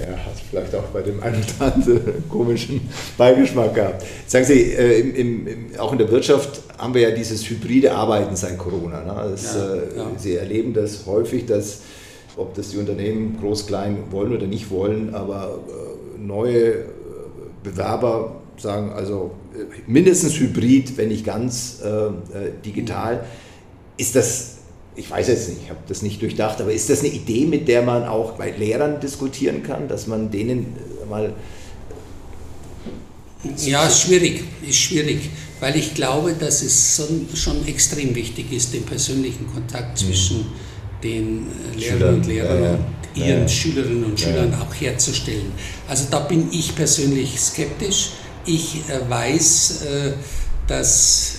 ja, 0.00 0.16
hat 0.16 0.34
vielleicht 0.50 0.74
auch 0.74 0.84
bei 0.84 1.02
dem 1.02 1.22
einen 1.22 1.42
oder 1.58 1.72
anderen 1.74 2.28
komischen 2.28 2.88
Beigeschmack 3.16 3.74
gehabt. 3.74 4.04
Sagen 4.26 4.44
Sie, 4.44 4.72
äh, 4.72 5.00
im, 5.00 5.46
im, 5.46 5.66
auch 5.78 5.92
in 5.92 5.98
der 5.98 6.10
Wirtschaft 6.10 6.60
haben 6.78 6.94
wir 6.94 7.02
ja 7.02 7.10
dieses 7.10 7.48
hybride 7.48 7.92
Arbeiten 7.92 8.36
seit 8.36 8.58
Corona. 8.58 9.02
Ne? 9.02 9.30
Das, 9.30 9.54
ja, 9.54 9.74
äh, 9.74 9.78
ja. 9.96 10.10
Sie 10.16 10.34
erleben 10.36 10.74
das 10.74 11.06
häufig, 11.06 11.46
dass, 11.46 11.80
ob 12.36 12.54
das 12.54 12.70
die 12.70 12.78
Unternehmen 12.78 13.38
groß, 13.40 13.66
klein 13.66 14.04
wollen 14.10 14.34
oder 14.34 14.46
nicht 14.46 14.70
wollen, 14.70 15.14
aber 15.14 15.60
äh, 15.68 16.20
neue 16.20 16.70
äh, 16.70 16.84
Bewerber 17.62 18.36
sagen 18.58 18.92
also 18.92 19.32
äh, 19.54 19.64
mindestens 19.86 20.38
hybrid, 20.38 20.96
wenn 20.96 21.08
nicht 21.08 21.24
ganz 21.24 21.80
äh, 21.82 22.10
digital. 22.64 23.24
Ist 23.96 24.14
das 24.14 24.55
ich 24.96 25.10
weiß 25.10 25.28
jetzt 25.28 25.48
nicht, 25.48 25.60
ich 25.64 25.70
habe 25.70 25.80
das 25.86 26.02
nicht 26.02 26.22
durchdacht, 26.22 26.60
aber 26.60 26.72
ist 26.72 26.88
das 26.88 27.00
eine 27.00 27.08
Idee, 27.08 27.44
mit 27.44 27.68
der 27.68 27.82
man 27.82 28.04
auch 28.04 28.32
bei 28.32 28.50
Lehrern 28.50 28.98
diskutieren 29.00 29.62
kann, 29.62 29.88
dass 29.88 30.06
man 30.06 30.30
denen 30.30 30.74
äh, 31.02 31.08
mal. 31.08 31.34
Ja, 33.58 33.86
ist 33.86 34.00
schwierig, 34.00 34.42
ist 34.66 34.78
schwierig, 34.78 35.30
weil 35.60 35.76
ich 35.76 35.94
glaube, 35.94 36.32
dass 36.32 36.62
es 36.62 37.00
schon 37.34 37.66
extrem 37.68 38.14
wichtig 38.14 38.50
ist, 38.52 38.72
den 38.72 38.82
persönlichen 38.84 39.46
Kontakt 39.52 40.00
mhm. 40.02 40.06
zwischen 40.06 40.46
den 41.02 41.46
äh, 41.74 41.78
Lehrern 41.78 42.14
und 42.14 42.26
Lehrern 42.26 42.62
ja, 42.62 42.70
ja. 42.70 42.74
und 42.74 43.26
ihren 43.26 43.42
ja, 43.42 43.48
Schülerinnen 43.48 44.04
und 44.04 44.18
Schülern 44.18 44.54
auch 44.54 44.74
herzustellen. 44.80 45.52
Also 45.86 46.06
da 46.10 46.20
bin 46.20 46.48
ich 46.50 46.74
persönlich 46.74 47.38
skeptisch. 47.38 48.12
Ich 48.46 48.82
äh, 48.88 49.08
weiß, 49.08 49.84
dass 50.66 51.34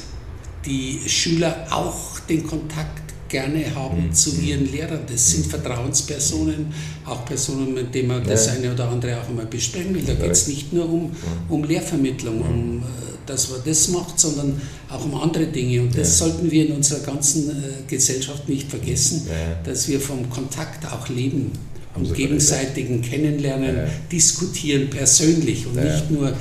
die 0.66 1.02
Schüler 1.08 1.66
auch 1.70 2.20
den 2.30 2.46
Kontakt 2.46 3.07
gerne 3.28 3.74
haben 3.76 4.08
mhm. 4.08 4.14
zu 4.14 4.36
ihren 4.40 4.72
Lehrern. 4.72 5.02
Das 5.10 5.32
sind 5.32 5.48
Vertrauenspersonen, 5.48 6.74
auch 7.06 7.26
Personen, 7.26 7.74
mit 7.74 7.94
denen 7.94 8.10
man 8.10 8.24
das 8.24 8.48
eine 8.50 8.74
oder 8.74 8.90
andere 8.90 9.20
auch 9.22 9.28
einmal 9.28 9.46
besprechen 9.46 9.94
will. 9.94 10.04
Da 10.04 10.14
geht 10.14 10.32
es 10.32 10.48
nicht 10.48 10.74
nur 10.74 10.90
um, 10.90 11.12
um 11.50 11.64
Lehrvermittlung, 11.64 12.42
um 12.42 12.78
äh, 12.80 12.84
dass 13.26 13.50
man 13.50 13.60
das 13.66 13.90
macht, 13.90 14.20
sondern 14.20 14.62
auch 14.90 15.04
um 15.04 15.16
andere 15.16 15.48
Dinge. 15.48 15.82
Und 15.82 15.98
das 15.98 16.20
ja. 16.20 16.26
sollten 16.26 16.50
wir 16.50 16.68
in 16.68 16.74
unserer 16.74 17.00
ganzen 17.00 17.50
äh, 17.50 17.54
Gesellschaft 17.88 18.48
nicht 18.50 18.70
vergessen, 18.70 19.28
ja. 19.28 19.56
dass 19.64 19.88
wir 19.88 20.00
vom 20.00 20.30
Kontakt 20.30 20.86
auch 20.92 21.10
leben, 21.10 21.52
vom 21.94 22.12
gegenseitigen 22.14 23.02
Kennenlernen, 23.02 23.76
ja. 23.76 23.84
diskutieren 24.12 24.90
persönlich 24.90 25.66
und 25.66 25.76
nicht 25.76 26.12
nur 26.12 26.34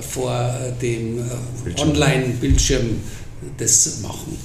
vor 0.00 0.32
äh, 0.32 0.72
dem 0.80 1.20
Online-Bildschirm 1.78 3.00
das 3.58 4.00
machen. 4.02 4.36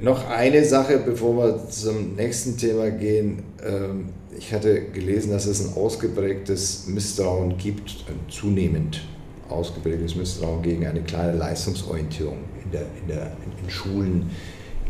Noch 0.00 0.28
eine 0.28 0.64
Sache, 0.64 0.98
bevor 0.98 1.36
wir 1.36 1.68
zum 1.68 2.16
nächsten 2.16 2.56
Thema 2.56 2.90
gehen. 2.90 3.44
Ähm, 3.64 4.08
ich 4.36 4.52
hatte 4.52 4.86
gelesen, 4.90 5.30
dass 5.30 5.46
es 5.46 5.64
ein 5.64 5.76
ausgeprägtes 5.76 6.86
Misstrauen 6.88 7.56
gibt, 7.56 8.04
ein 8.08 8.18
zunehmend 8.28 9.02
ausgeprägtes 9.48 10.16
Misstrauen 10.16 10.62
gegen 10.62 10.86
eine 10.86 11.02
kleine 11.02 11.36
Leistungsorientierung 11.36 12.38
in, 12.64 12.70
der, 12.72 12.82
in, 13.00 13.08
der, 13.08 13.36
in 13.62 13.70
Schulen, 13.70 14.30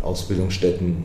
Ausbildungsstätten. 0.03 1.05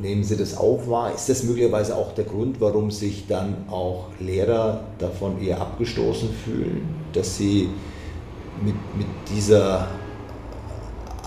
Nehmen 0.00 0.24
Sie 0.24 0.36
das 0.36 0.56
auch 0.56 0.88
wahr? 0.88 1.14
Ist 1.14 1.28
das 1.28 1.42
möglicherweise 1.42 1.96
auch 1.96 2.14
der 2.14 2.24
Grund, 2.24 2.60
warum 2.60 2.90
sich 2.90 3.26
dann 3.28 3.68
auch 3.68 4.06
Lehrer 4.20 4.86
davon 4.98 5.42
eher 5.42 5.60
abgestoßen 5.60 6.30
fühlen, 6.44 6.82
dass 7.12 7.36
sie 7.36 7.68
mit, 8.64 8.74
mit 8.96 9.06
dieser 9.34 9.88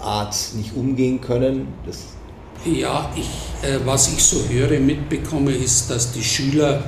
Art 0.08 0.36
nicht 0.56 0.76
umgehen 0.76 1.22
können? 1.22 1.68
Das 1.86 2.00
ja, 2.66 3.12
ich, 3.16 3.68
äh, 3.68 3.80
was 3.86 4.12
ich 4.14 4.24
so 4.24 4.38
höre, 4.50 4.80
mitbekomme, 4.80 5.52
ist, 5.52 5.90
dass 5.90 6.12
die 6.12 6.24
Schüler, 6.24 6.84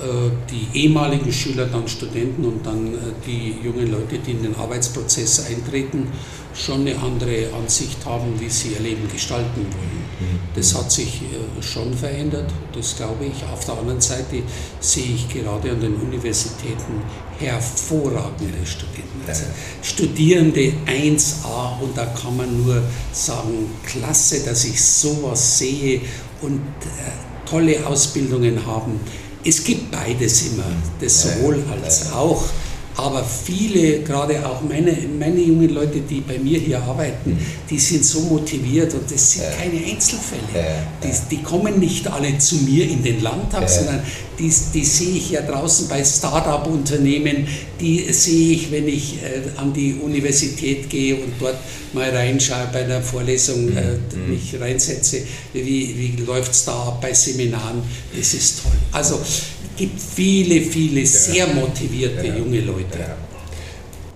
äh, 0.00 0.30
die 0.50 0.80
ehemaligen 0.80 1.32
Schüler, 1.32 1.66
dann 1.66 1.86
Studenten 1.86 2.44
und 2.44 2.66
dann 2.66 2.94
äh, 2.94 2.98
die 3.26 3.56
jungen 3.62 3.90
Leute, 3.90 4.18
die 4.18 4.32
in 4.32 4.42
den 4.42 4.56
Arbeitsprozess 4.56 5.46
eintreten, 5.46 6.08
schon 6.54 6.82
eine 6.82 6.98
andere 6.98 7.52
Ansicht 7.54 8.04
haben, 8.04 8.38
wie 8.38 8.48
sie 8.48 8.68
ihr 8.68 8.80
Leben 8.80 9.08
gestalten 9.10 9.60
wollen. 9.60 10.02
Mhm. 10.20 10.40
Das 10.54 10.74
hat 10.74 10.90
sich 10.90 11.22
äh, 11.22 11.62
schon 11.62 11.94
verändert, 11.94 12.50
das 12.74 12.96
glaube 12.96 13.24
ich. 13.24 13.44
Auf 13.52 13.64
der 13.64 13.78
anderen 13.78 14.00
Seite 14.00 14.42
sehe 14.80 15.14
ich 15.14 15.28
gerade 15.28 15.70
an 15.70 15.80
den 15.80 15.94
Universitäten 15.94 17.02
hervorragende 17.38 18.66
Studenten. 18.66 19.22
Also 19.26 19.44
Studierende 19.82 20.72
1a 20.86 21.80
und 21.80 21.96
da 21.96 22.06
kann 22.06 22.36
man 22.36 22.64
nur 22.64 22.82
sagen, 23.12 23.70
klasse, 23.84 24.44
dass 24.44 24.64
ich 24.64 24.82
sowas 24.82 25.58
sehe 25.58 26.00
und 26.42 26.60
äh, 26.60 27.48
tolle 27.48 27.86
Ausbildungen 27.86 28.64
haben. 28.66 29.00
Es 29.44 29.64
gibt 29.64 29.90
beides 29.90 30.42
immer, 30.52 30.64
das 31.00 31.22
sowohl 31.22 31.62
als 31.82 32.12
auch. 32.12 32.44
Aber 32.96 33.24
viele, 33.24 34.00
gerade 34.02 34.46
auch 34.46 34.60
meine, 34.62 34.96
meine 35.18 35.40
jungen 35.40 35.70
Leute, 35.70 36.00
die 36.00 36.20
bei 36.20 36.38
mir 36.38 36.58
hier 36.58 36.82
arbeiten, 36.82 37.38
die 37.70 37.78
sind 37.78 38.04
so 38.04 38.20
motiviert 38.20 38.92
und 38.92 39.10
das 39.10 39.32
sind 39.32 39.44
keine 39.58 39.84
Einzelfälle. 39.84 40.42
Die, 41.02 41.36
die 41.36 41.42
kommen 41.42 41.78
nicht 41.80 42.06
alle 42.06 42.36
zu 42.38 42.56
mir 42.56 42.86
in 42.88 43.02
den 43.02 43.22
Landtag, 43.22 43.68
sondern 43.68 44.02
die, 44.38 44.52
die 44.74 44.84
sehe 44.84 45.16
ich 45.16 45.30
ja 45.30 45.42
draußen 45.42 45.88
bei 45.88 46.04
Start-up-Unternehmen, 46.04 47.46
die 47.80 48.12
sehe 48.12 48.54
ich, 48.56 48.70
wenn 48.70 48.88
ich 48.88 49.22
äh, 49.22 49.58
an 49.58 49.72
die 49.72 49.94
Universität 49.94 50.90
gehe 50.90 51.16
und 51.16 51.32
dort 51.38 51.56
mal 51.92 52.10
reinschaue 52.10 52.68
bei 52.72 52.84
einer 52.84 53.02
Vorlesung, 53.02 53.68
äh, 53.76 53.98
mhm. 54.16 54.30
mich 54.30 54.60
reinsetze, 54.60 55.22
wie, 55.52 55.62
wie 55.96 56.22
läuft 56.24 56.52
es 56.52 56.64
da 56.64 56.72
ab 56.72 57.00
bei 57.00 57.12
Seminaren, 57.12 57.82
das 58.16 58.34
ist 58.34 58.62
toll. 58.62 58.72
Also 58.92 59.20
gibt 59.82 60.00
viele, 60.00 60.60
viele 60.60 61.04
sehr 61.04 61.44
motivierte 61.48 62.28
junge 62.28 62.60
Leute. 62.60 63.00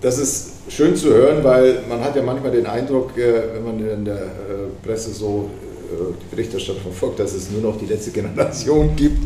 Das 0.00 0.16
ist 0.16 0.52
schön 0.68 0.94
zu 0.94 1.08
hören, 1.08 1.42
weil 1.42 1.80
man 1.88 2.00
hat 2.04 2.14
ja 2.14 2.22
manchmal 2.22 2.52
den 2.52 2.66
Eindruck, 2.66 3.18
äh, 3.18 3.54
wenn 3.54 3.64
man 3.64 3.98
in 3.98 4.04
der 4.04 4.14
äh, 4.14 4.86
Presse 4.86 5.10
so 5.12 5.50
äh, 5.90 6.14
die 6.22 6.36
Berichterstattung 6.36 6.82
verfolgt, 6.82 7.18
dass 7.18 7.34
es 7.34 7.50
nur 7.50 7.62
noch 7.62 7.80
die 7.80 7.86
letzte 7.86 8.12
Generation 8.12 8.90
gibt 8.96 9.18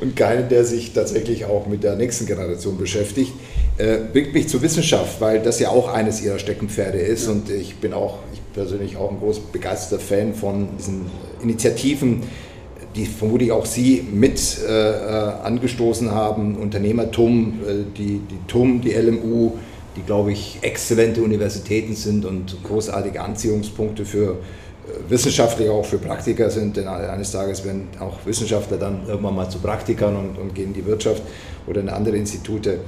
und 0.00 0.16
keinen, 0.16 0.48
der 0.48 0.64
sich 0.64 0.94
tatsächlich 0.94 1.44
auch 1.44 1.66
mit 1.66 1.84
der 1.84 1.96
nächsten 1.96 2.24
Generation 2.24 2.78
beschäftigt. 2.78 3.32
Bringt 4.12 4.34
mich 4.34 4.48
zur 4.48 4.60
Wissenschaft, 4.62 5.20
weil 5.20 5.40
das 5.40 5.58
ja 5.58 5.70
auch 5.70 5.88
eines 5.88 6.22
ihrer 6.22 6.38
Steckenpferde 6.38 6.98
ist 6.98 7.26
und 7.26 7.50
ich 7.50 7.76
bin 7.76 7.94
auch, 7.94 8.18
ich 8.32 8.40
persönlich 8.52 8.96
auch 8.98 9.10
ein 9.10 9.18
groß 9.18 9.40
begeisterter 9.50 10.02
Fan 10.02 10.34
von 10.34 10.68
diesen 10.78 11.06
Initiativen, 11.42 12.22
die 12.94 13.06
vermutlich 13.06 13.52
auch 13.52 13.66
Sie 13.66 14.06
mit 14.12 14.58
äh, 14.68 14.90
äh 14.90 15.32
angestoßen 15.42 16.10
haben, 16.10 16.56
Unternehmertum, 16.56 17.60
äh, 17.66 17.74
die, 17.96 18.20
die 18.20 18.38
TUM, 18.46 18.80
die 18.80 18.92
LMU, 18.92 19.52
die, 19.96 20.02
glaube 20.02 20.32
ich, 20.32 20.58
exzellente 20.62 21.22
Universitäten 21.22 21.94
sind 21.94 22.24
und 22.24 22.62
großartige 22.64 23.20
Anziehungspunkte 23.20 24.04
für 24.04 24.32
äh, 24.32 25.10
Wissenschaftler, 25.10 25.72
auch 25.72 25.84
für 25.84 25.98
Praktiker 25.98 26.50
sind, 26.50 26.76
denn 26.76 26.88
eines 26.88 27.32
Tages 27.32 27.64
werden 27.64 27.88
auch 28.00 28.24
Wissenschaftler 28.24 28.76
dann 28.76 29.06
irgendwann 29.06 29.36
mal 29.36 29.48
zu 29.48 29.58
Praktikern 29.58 30.16
und, 30.16 30.38
und 30.38 30.54
gehen 30.54 30.68
in 30.68 30.74
die 30.74 30.86
Wirtschaft 30.86 31.22
oder 31.66 31.80
in 31.80 31.88
andere 31.88 32.16
Institute. 32.16 32.78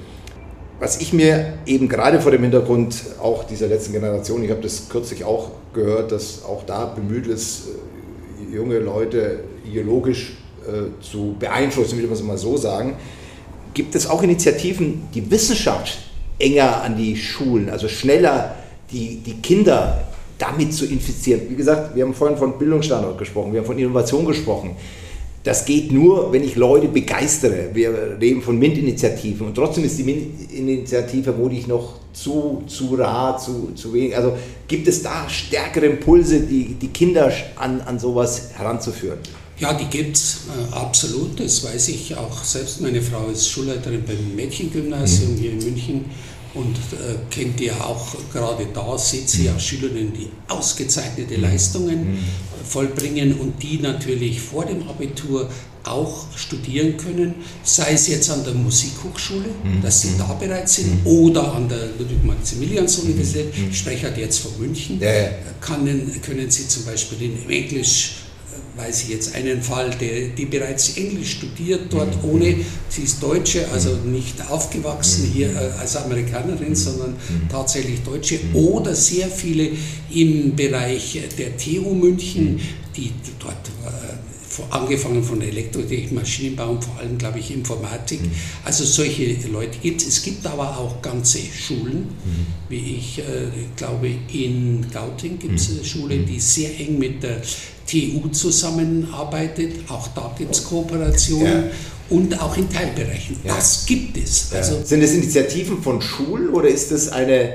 Was 0.80 1.00
ich 1.00 1.12
mir 1.12 1.54
eben 1.66 1.88
gerade 1.88 2.20
vor 2.20 2.32
dem 2.32 2.42
Hintergrund 2.42 2.96
auch 3.22 3.44
dieser 3.44 3.68
letzten 3.68 3.92
Generation, 3.92 4.42
ich 4.42 4.50
habe 4.50 4.60
das 4.60 4.88
kürzlich 4.88 5.24
auch 5.24 5.50
gehört, 5.72 6.10
dass 6.10 6.44
auch 6.44 6.64
da 6.66 6.86
bemüht 6.86 7.26
ist, 7.26 7.68
junge 8.52 8.78
Leute 8.78 9.40
ideologisch 9.66 10.32
äh, 10.66 11.02
zu 11.02 11.36
beeinflussen, 11.38 11.98
will 11.98 12.04
man 12.04 12.14
es 12.14 12.22
mal 12.22 12.38
so 12.38 12.56
sagen, 12.56 12.96
gibt 13.74 13.94
es 13.94 14.06
auch 14.06 14.22
Initiativen, 14.22 15.02
die 15.14 15.30
Wissenschaft 15.30 15.98
enger 16.38 16.82
an 16.82 16.96
die 16.96 17.16
Schulen, 17.16 17.68
also 17.70 17.88
schneller 17.88 18.54
die, 18.90 19.16
die 19.16 19.34
Kinder 19.34 20.04
damit 20.38 20.72
zu 20.72 20.86
infizieren. 20.86 21.42
Wie 21.48 21.54
gesagt, 21.54 21.94
wir 21.94 22.04
haben 22.04 22.14
vorhin 22.14 22.36
von 22.36 22.58
Bildungsstandort 22.58 23.18
gesprochen, 23.18 23.52
wir 23.52 23.60
haben 23.60 23.66
von 23.66 23.78
Innovation 23.78 24.24
gesprochen. 24.24 24.76
Das 25.42 25.66
geht 25.66 25.92
nur, 25.92 26.32
wenn 26.32 26.42
ich 26.42 26.56
Leute 26.56 26.88
begeistere. 26.88 27.68
Wir 27.74 28.16
reden 28.18 28.40
von 28.40 28.58
MINT-Initiativen 28.58 29.48
und 29.48 29.54
trotzdem 29.54 29.84
ist 29.84 29.98
die 29.98 30.04
MINT-Initiative 30.04 31.34
ich 31.52 31.66
noch 31.66 31.96
zu, 32.14 32.62
zu 32.66 32.94
rar, 32.94 33.36
zu, 33.36 33.72
zu 33.74 33.92
wenig. 33.92 34.16
Also 34.16 34.32
gibt 34.66 34.88
es 34.88 35.02
da 35.02 35.28
stärkere 35.28 35.84
Impulse, 35.84 36.40
die, 36.40 36.74
die 36.74 36.88
Kinder 36.88 37.30
an, 37.56 37.82
an 37.82 37.98
sowas 37.98 38.52
heranzuführen? 38.56 39.18
Ja, 39.58 39.72
die 39.72 39.84
gibt 39.84 40.16
es 40.16 40.38
äh, 40.48 40.74
absolut, 40.74 41.38
das 41.38 41.62
weiß 41.62 41.88
ich 41.88 42.16
auch 42.16 42.42
selbst. 42.42 42.80
Meine 42.80 43.00
Frau 43.00 43.28
ist 43.28 43.48
Schulleiterin 43.48 44.04
beim 44.04 44.34
Mädchengymnasium 44.34 45.34
mhm. 45.34 45.38
hier 45.38 45.52
in 45.52 45.58
München 45.58 46.04
und 46.54 46.76
äh, 46.76 47.16
kennt 47.30 47.60
ja 47.60 47.74
auch 47.80 48.16
gerade 48.32 48.66
da, 48.72 48.96
sieht 48.98 49.28
sie 49.28 49.46
ja 49.46 49.52
mhm. 49.52 49.60
Schülerinnen, 49.60 50.12
die 50.12 50.28
ausgezeichnete 50.48 51.36
mhm. 51.36 51.42
Leistungen 51.42 52.12
mhm. 52.12 52.24
vollbringen 52.64 53.38
und 53.38 53.62
die 53.62 53.78
natürlich 53.78 54.40
vor 54.40 54.64
dem 54.64 54.88
Abitur 54.88 55.48
auch 55.84 56.26
studieren 56.34 56.96
können, 56.96 57.34
sei 57.62 57.92
es 57.92 58.08
jetzt 58.08 58.30
an 58.30 58.42
der 58.42 58.54
Musikhochschule, 58.54 59.50
mhm. 59.62 59.82
dass 59.82 60.00
sie 60.00 60.12
da 60.16 60.32
bereits 60.32 60.76
sind, 60.76 61.02
mhm. 61.02 61.06
oder 61.06 61.54
an 61.54 61.68
der 61.68 61.90
Ludwig-Maximilians-Universität, 61.98 63.52
ich 63.70 63.78
spreche 63.78 64.06
halt 64.06 64.16
jetzt 64.16 64.38
von 64.38 64.52
München, 64.58 64.98
ja, 65.00 65.12
ja. 65.12 65.28
Können, 65.60 66.20
können 66.22 66.50
sie 66.50 66.66
zum 66.68 66.84
Beispiel 66.84 67.22
in 67.22 67.50
Englisch 67.50 68.23
weiß 68.76 69.04
ich 69.04 69.08
jetzt 69.10 69.34
einen 69.34 69.62
Fall, 69.62 69.90
der, 70.00 70.28
die 70.28 70.46
bereits 70.46 70.96
Englisch 70.96 71.32
studiert 71.32 71.92
dort, 71.92 72.22
mhm. 72.22 72.30
ohne, 72.30 72.56
sie 72.88 73.02
ist 73.02 73.22
Deutsche, 73.22 73.68
also 73.70 73.96
mhm. 74.04 74.12
nicht 74.12 74.50
aufgewachsen 74.50 75.30
hier 75.32 75.48
mhm. 75.48 75.56
äh, 75.56 75.80
als 75.80 75.96
Amerikanerin, 75.96 76.74
sondern 76.74 77.14
tatsächlich 77.48 78.00
Deutsche, 78.00 78.40
oder 78.52 78.94
sehr 78.94 79.28
viele 79.28 79.70
im 80.12 80.56
Bereich 80.56 81.20
der 81.38 81.56
TU 81.56 81.94
München, 81.94 82.60
die 82.96 83.12
dort 83.38 83.68
äh, 83.84 84.14
angefangen 84.70 85.22
von 85.22 85.40
Elektrotechnik, 85.40 86.12
Maschinenbau 86.12 86.70
und 86.70 86.84
vor 86.84 86.98
allem, 86.98 87.18
glaube 87.18 87.38
ich, 87.38 87.50
Informatik. 87.50 88.22
Mhm. 88.22 88.30
Also 88.64 88.84
solche 88.84 89.36
Leute 89.48 89.78
gibt 89.82 90.02
es. 90.02 90.08
Es 90.08 90.22
gibt 90.22 90.46
aber 90.46 90.78
auch 90.78 91.02
ganze 91.02 91.38
Schulen, 91.38 92.08
mhm. 92.24 92.46
wie 92.68 92.96
ich 92.96 93.18
äh, 93.18 93.22
glaube, 93.76 94.10
in 94.32 94.86
Gauting 94.92 95.38
gibt 95.38 95.58
es 95.58 95.70
eine 95.70 95.84
Schule, 95.84 96.18
die 96.18 96.38
sehr 96.38 96.78
eng 96.78 96.98
mit 96.98 97.22
der 97.22 97.40
TU 97.86 98.28
zusammenarbeitet. 98.28 99.88
Auch 99.88 100.08
da 100.08 100.34
gibt 100.36 100.54
es 100.54 100.64
Kooperationen. 100.64 101.64
Ja. 101.64 101.70
Und 102.10 102.40
auch 102.40 102.56
in 102.56 102.68
Teilbereichen. 102.68 103.36
Ja. 103.44 103.56
Das 103.56 103.86
gibt 103.86 104.18
es. 104.18 104.52
Also 104.52 104.82
Sind 104.84 105.02
es 105.02 105.14
Initiativen 105.14 105.82
von 105.82 106.02
Schulen 106.02 106.50
oder 106.50 106.68
ist 106.68 106.92
das 106.92 107.08
eine, 107.08 107.54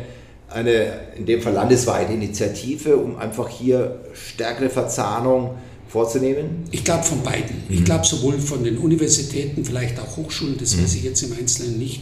eine, 0.50 1.02
in 1.18 1.26
dem 1.28 1.42
Fall 1.42 1.54
landesweite 1.54 2.14
Initiative, 2.14 2.98
um 2.98 3.18
einfach 3.18 3.48
hier 3.48 4.00
stärkere 4.14 4.72
Verzahnung 4.72 5.52
vorzunehmen? 5.88 6.64
Ich 6.72 6.84
glaube 6.84 7.04
von 7.04 7.22
beiden. 7.22 7.58
Mhm. 7.68 7.76
Ich 7.76 7.86
glaube 7.86 8.06
sowohl 8.08 8.40
von 8.40 8.64
den 8.64 8.80
Universitäten, 8.80 9.64
vielleicht 9.64 10.00
auch 10.00 10.18
Hochschulen, 10.18 10.58
das 10.58 10.76
mhm. 10.76 10.84
weiß 10.84 10.96
ich 10.96 11.04
jetzt 11.04 11.22
im 11.22 11.34
Einzelnen 11.34 11.78
nicht, 11.78 12.02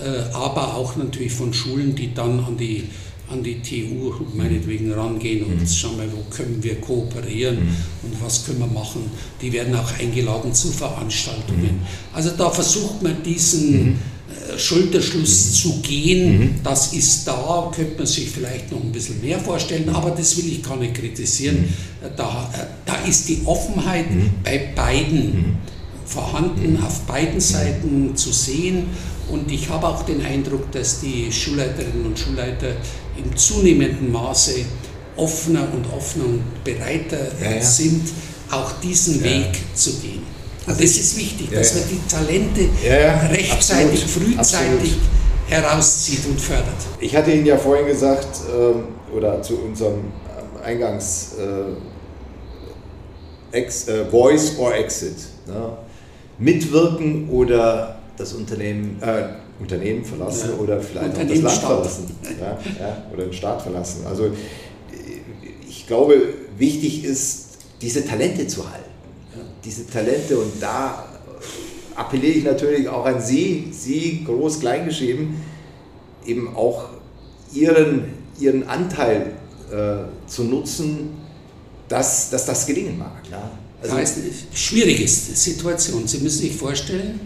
äh, 0.00 0.32
aber 0.34 0.74
auch 0.76 0.94
natürlich 0.94 1.32
von 1.32 1.52
Schulen, 1.52 1.96
die 1.96 2.14
dann 2.14 2.38
an 2.44 2.56
die 2.56 2.84
an 3.30 3.42
die 3.42 3.60
TU 3.60 4.14
meinetwegen 4.34 4.92
rangehen 4.92 5.44
und 5.44 5.60
mhm. 5.60 5.66
schauen 5.66 5.96
mal, 5.96 6.08
wo 6.10 6.22
können 6.34 6.62
wir 6.62 6.80
kooperieren 6.80 7.56
mhm. 7.56 7.76
und 8.02 8.24
was 8.24 8.46
können 8.46 8.60
wir 8.60 8.66
machen. 8.66 9.10
Die 9.42 9.52
werden 9.52 9.74
auch 9.74 9.92
eingeladen 9.98 10.54
zu 10.54 10.68
Veranstaltungen. 10.68 11.80
Mhm. 11.80 12.14
Also 12.14 12.30
da 12.30 12.50
versucht 12.50 13.02
man 13.02 13.22
diesen 13.22 13.72
mhm. 13.72 13.98
äh, 14.54 14.58
Schulterschluss 14.58 15.46
mhm. 15.46 15.54
zu 15.54 15.80
gehen. 15.82 16.60
Das 16.64 16.94
ist 16.94 17.26
da, 17.26 17.70
könnte 17.74 17.98
man 17.98 18.06
sich 18.06 18.30
vielleicht 18.30 18.72
noch 18.72 18.82
ein 18.82 18.92
bisschen 18.92 19.20
mehr 19.20 19.38
vorstellen, 19.38 19.88
aber 19.90 20.10
das 20.10 20.36
will 20.38 20.50
ich 20.50 20.62
gar 20.62 20.76
nicht 20.76 20.94
kritisieren. 20.94 21.68
Da, 22.16 22.50
äh, 22.54 22.64
da 22.86 22.94
ist 23.06 23.28
die 23.28 23.42
Offenheit 23.44 24.06
bei 24.42 24.72
beiden 24.74 25.56
vorhanden, 26.08 26.82
auf 26.82 27.00
beiden 27.02 27.40
Seiten 27.40 28.16
zu 28.16 28.32
sehen. 28.32 28.86
Und 29.30 29.52
ich 29.52 29.68
habe 29.68 29.86
auch 29.86 30.02
den 30.04 30.24
Eindruck, 30.24 30.72
dass 30.72 31.00
die 31.00 31.30
Schulleiterinnen 31.30 32.06
und 32.06 32.18
Schulleiter 32.18 32.72
im 33.18 33.36
zunehmenden 33.36 34.10
Maße 34.12 34.60
offener 35.16 35.66
und 35.72 35.92
offener 35.92 36.26
und 36.26 36.64
bereiter 36.64 37.18
ja, 37.42 37.56
ja. 37.56 37.62
sind, 37.62 38.08
auch 38.50 38.72
diesen. 38.80 39.22
Weg 39.22 39.58
zu 39.74 39.92
gehen. 40.00 40.22
Also 40.66 40.80
das 40.82 40.90
ist 40.90 41.18
wichtig, 41.18 41.50
dass 41.50 41.74
man 41.74 41.82
die 41.90 42.00
Talente 42.08 42.60
rechtzeitig, 43.30 44.04
Absolut. 44.04 44.36
frühzeitig 44.36 44.38
Absolut. 44.38 44.96
herauszieht 45.48 46.24
und 46.26 46.40
fördert. 46.40 46.86
Ich 47.00 47.16
hatte 47.16 47.32
Ihnen 47.32 47.46
ja 47.46 47.56
vorhin 47.56 47.86
gesagt, 47.86 48.28
ähm, 48.54 48.84
oder 49.16 49.40
zu 49.42 49.58
unserem 49.60 49.94
ähm, 49.94 50.62
Eingangs 50.62 51.32
äh, 51.38 51.72
ex, 53.56 53.88
äh, 53.88 54.04
Voice 54.10 54.58
or 54.58 54.74
Exit. 54.74 55.16
Ne? 55.46 55.78
Mitwirken 56.38 57.28
oder 57.30 57.98
das 58.16 58.32
Unternehmen, 58.32 59.00
äh, 59.02 59.24
Unternehmen 59.60 60.04
verlassen 60.04 60.50
ja. 60.52 60.62
oder 60.62 60.80
vielleicht 60.80 61.16
auch 61.16 61.26
das 61.26 61.42
Land 61.42 61.60
verlassen. 61.60 62.16
Ja, 62.40 62.58
ja, 62.80 63.06
oder 63.12 63.24
den 63.24 63.32
Staat 63.32 63.62
verlassen. 63.62 64.06
Also 64.06 64.30
ich 65.68 65.86
glaube, 65.86 66.34
wichtig 66.56 67.04
ist, 67.04 67.46
diese 67.80 68.04
Talente 68.04 68.46
zu 68.46 68.68
halten. 68.68 68.84
Diese 69.64 69.86
Talente 69.86 70.38
und 70.38 70.52
da 70.60 71.08
appelliere 71.94 72.32
ich 72.32 72.44
natürlich 72.44 72.88
auch 72.88 73.04
an 73.04 73.20
Sie, 73.20 73.68
Sie 73.72 74.24
groß 74.24 74.60
klein 74.60 74.86
geschrieben, 74.86 75.42
eben 76.24 76.54
auch 76.54 76.90
Ihren, 77.52 78.12
Ihren 78.38 78.68
Anteil 78.68 79.32
äh, 79.70 80.28
zu 80.28 80.44
nutzen, 80.44 81.10
dass, 81.88 82.30
dass 82.30 82.46
das 82.46 82.66
gelingen 82.66 82.98
mag. 82.98 83.22
Also, 83.80 83.94
das 83.94 83.94
heißt, 83.94 84.18
schwierige 84.52 85.06
Situation. 85.08 86.06
Sie 86.06 86.18
müssen 86.18 86.42
sich 86.42 86.56
vorstellen, 86.56 87.20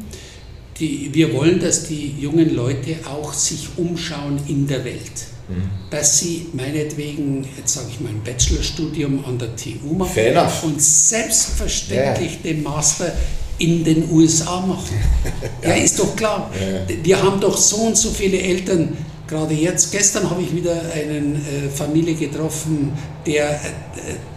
die, 0.83 1.11
wir 1.12 1.33
wollen, 1.33 1.61
dass 1.61 1.85
die 1.87 2.14
jungen 2.18 2.55
Leute 2.55 2.97
auch 3.05 3.33
sich 3.33 3.68
umschauen 3.76 4.41
in 4.49 4.66
der 4.66 4.85
Welt. 4.85 5.28
Mhm. 5.49 5.70
Dass 5.91 6.18
sie 6.18 6.47
meinetwegen, 6.53 7.47
jetzt 7.57 7.74
sage 7.74 7.87
ich 7.91 8.01
mal, 8.01 8.09
ein 8.09 8.22
Bachelorstudium 8.24 9.24
an 9.24 9.39
der 9.39 9.55
TU 9.55 9.95
machen 9.95 10.22
und 10.64 10.83
selbstverständlich 10.83 12.33
yeah. 12.33 12.43
den 12.43 12.62
Master 12.62 13.12
in 13.59 13.85
den 13.85 14.11
USA 14.11 14.61
machen. 14.61 14.97
ja. 15.62 15.68
ja, 15.70 15.74
ist 15.76 15.99
doch 15.99 16.16
klar. 16.16 16.51
Ja. 16.55 16.95
Wir 17.03 17.22
haben 17.22 17.41
doch 17.41 17.57
so 17.57 17.76
und 17.76 17.97
so 17.97 18.11
viele 18.11 18.39
Eltern, 18.41 18.97
gerade 19.28 19.55
jetzt, 19.55 19.93
gestern 19.93 20.28
habe 20.28 20.43
ich 20.43 20.55
wieder 20.55 20.80
eine 20.93 21.16
äh, 21.16 21.68
Familie 21.72 22.14
getroffen, 22.14 22.93
der, 23.24 23.51
äh, 23.51 23.59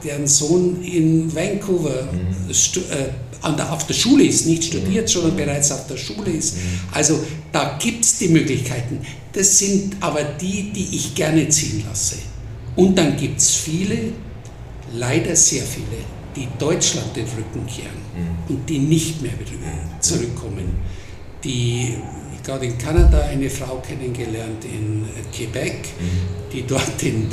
deren 0.03 0.27
Sohn 0.27 0.83
in 0.83 1.33
Vancouver 1.33 2.09
mhm. 2.11 2.51
äh, 2.51 3.24
an 3.45 3.55
der, 3.55 3.71
auf 3.71 3.85
der 3.87 3.93
Schule 3.93 4.23
ist, 4.23 4.45
nicht 4.47 4.65
studiert, 4.65 5.07
mhm. 5.07 5.11
sondern 5.11 5.35
bereits 5.35 5.71
auf 5.71 5.87
der 5.87 5.97
Schule 5.97 6.31
ist. 6.31 6.55
Mhm. 6.55 6.61
Also 6.91 7.19
da 7.51 7.77
gibt 7.79 8.03
es 8.03 8.17
die 8.17 8.29
Möglichkeiten. 8.29 8.99
Das 9.33 9.57
sind 9.59 9.95
aber 9.99 10.23
die, 10.23 10.71
die 10.71 10.95
ich 10.95 11.15
gerne 11.15 11.47
ziehen 11.49 11.83
lasse. 11.87 12.15
Und 12.75 12.97
dann 12.97 13.15
gibt 13.15 13.39
es 13.39 13.55
viele, 13.55 14.13
leider 14.93 15.35
sehr 15.35 15.63
viele, 15.63 16.03
die 16.35 16.47
Deutschland 16.59 17.15
den 17.15 17.25
Rücken 17.25 17.65
kehren 17.67 18.01
mhm. 18.15 18.55
und 18.55 18.69
die 18.69 18.79
nicht 18.79 19.21
mehr 19.21 19.31
zurückkommen. 19.99 20.75
Die 21.43 21.95
gerade 22.43 22.65
in 22.65 22.77
Kanada 22.77 23.21
eine 23.21 23.49
Frau 23.49 23.81
kennengelernt 23.85 24.63
in 24.65 25.05
Quebec, 25.33 25.73
mhm. 25.99 26.51
die 26.51 26.63
dort 26.63 27.01
den, 27.01 27.29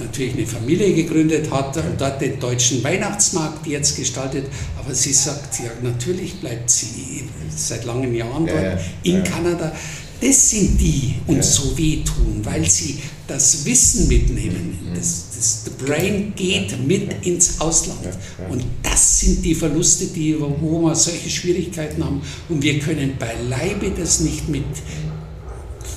natürlich 0.00 0.34
eine 0.34 0.46
Familie 0.46 0.94
gegründet 0.94 1.50
hat 1.50 1.76
und 1.76 2.00
dort 2.00 2.20
den 2.20 2.38
deutschen 2.38 2.82
Weihnachtsmarkt 2.84 3.66
jetzt 3.66 3.96
gestaltet. 3.96 4.46
Aber 4.78 4.94
sie 4.94 5.12
sagt, 5.12 5.58
ja, 5.60 5.70
natürlich 5.82 6.40
bleibt 6.40 6.70
sie 6.70 7.24
seit 7.54 7.84
langen 7.84 8.14
Jahren 8.14 8.46
dort 8.46 8.62
ja, 8.62 8.78
in 9.02 9.16
ja. 9.16 9.22
Kanada. 9.22 9.72
Das 10.20 10.50
sind 10.50 10.80
die 10.80 11.14
uns 11.28 11.54
so 11.54 11.78
wehtun, 11.78 12.40
weil 12.42 12.68
sie 12.68 12.98
das 13.28 13.64
Wissen 13.64 14.08
mitnehmen. 14.08 14.78
Mhm. 14.82 14.94
Das, 14.96 15.26
das 15.36 15.64
the 15.64 15.84
Brain 15.84 16.32
geht 16.34 16.74
mit 16.86 17.24
ins 17.24 17.60
Ausland. 17.60 18.00
Und 18.48 18.64
das 18.82 19.20
sind 19.20 19.44
die 19.44 19.54
Verluste, 19.54 20.06
die, 20.06 20.36
wo 20.40 20.80
wir 20.82 20.94
solche 20.96 21.30
Schwierigkeiten 21.30 22.04
haben. 22.04 22.20
Und 22.48 22.62
wir 22.62 22.80
können 22.80 23.16
beileibe 23.16 23.92
das 23.96 24.20
nicht 24.20 24.48
mit 24.48 24.64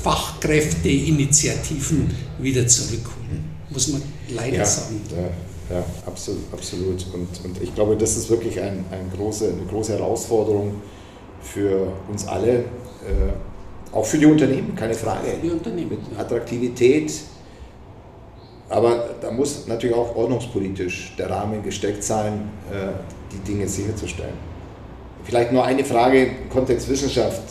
Fachkräfteinitiativen 0.03 2.13
wieder 2.39 2.67
zurückholen. 2.67 3.45
Muss 3.69 3.89
man 3.89 4.01
leider 4.29 4.57
ja, 4.57 4.65
sagen. 4.65 4.99
Ja, 5.11 5.29
ja, 5.77 5.85
absolut. 6.05 6.41
absolut. 6.51 7.05
Und, 7.13 7.29
und 7.45 7.61
ich 7.61 7.73
glaube, 7.73 7.95
das 7.95 8.17
ist 8.17 8.29
wirklich 8.29 8.59
ein, 8.59 8.83
ein 8.91 9.09
große, 9.15 9.49
eine 9.49 9.65
große 9.69 9.93
Herausforderung 9.93 10.81
für 11.41 11.87
uns 12.09 12.27
alle. 12.27 12.59
Äh, 12.59 12.63
auch 13.91 14.05
für 14.05 14.17
die 14.17 14.25
Unternehmen, 14.25 14.75
keine 14.75 14.93
Frage. 14.93 15.27
Für 15.27 15.37
die 15.37 15.49
Unternehmen. 15.49 15.89
Mit 15.89 16.19
Attraktivität. 16.19 17.13
Aber 18.69 19.15
da 19.19 19.31
muss 19.31 19.67
natürlich 19.67 19.95
auch 19.95 20.15
ordnungspolitisch 20.15 21.13
der 21.17 21.29
Rahmen 21.29 21.61
gesteckt 21.61 22.03
sein, 22.03 22.49
äh, 22.71 22.87
die 23.31 23.39
Dinge 23.39 23.67
sicherzustellen. 23.67 24.35
Vielleicht 25.25 25.51
nur 25.51 25.65
eine 25.65 25.83
Frage 25.83 26.23
im 26.23 26.49
Kontext 26.49 26.89
Wissenschaft. 26.89 27.41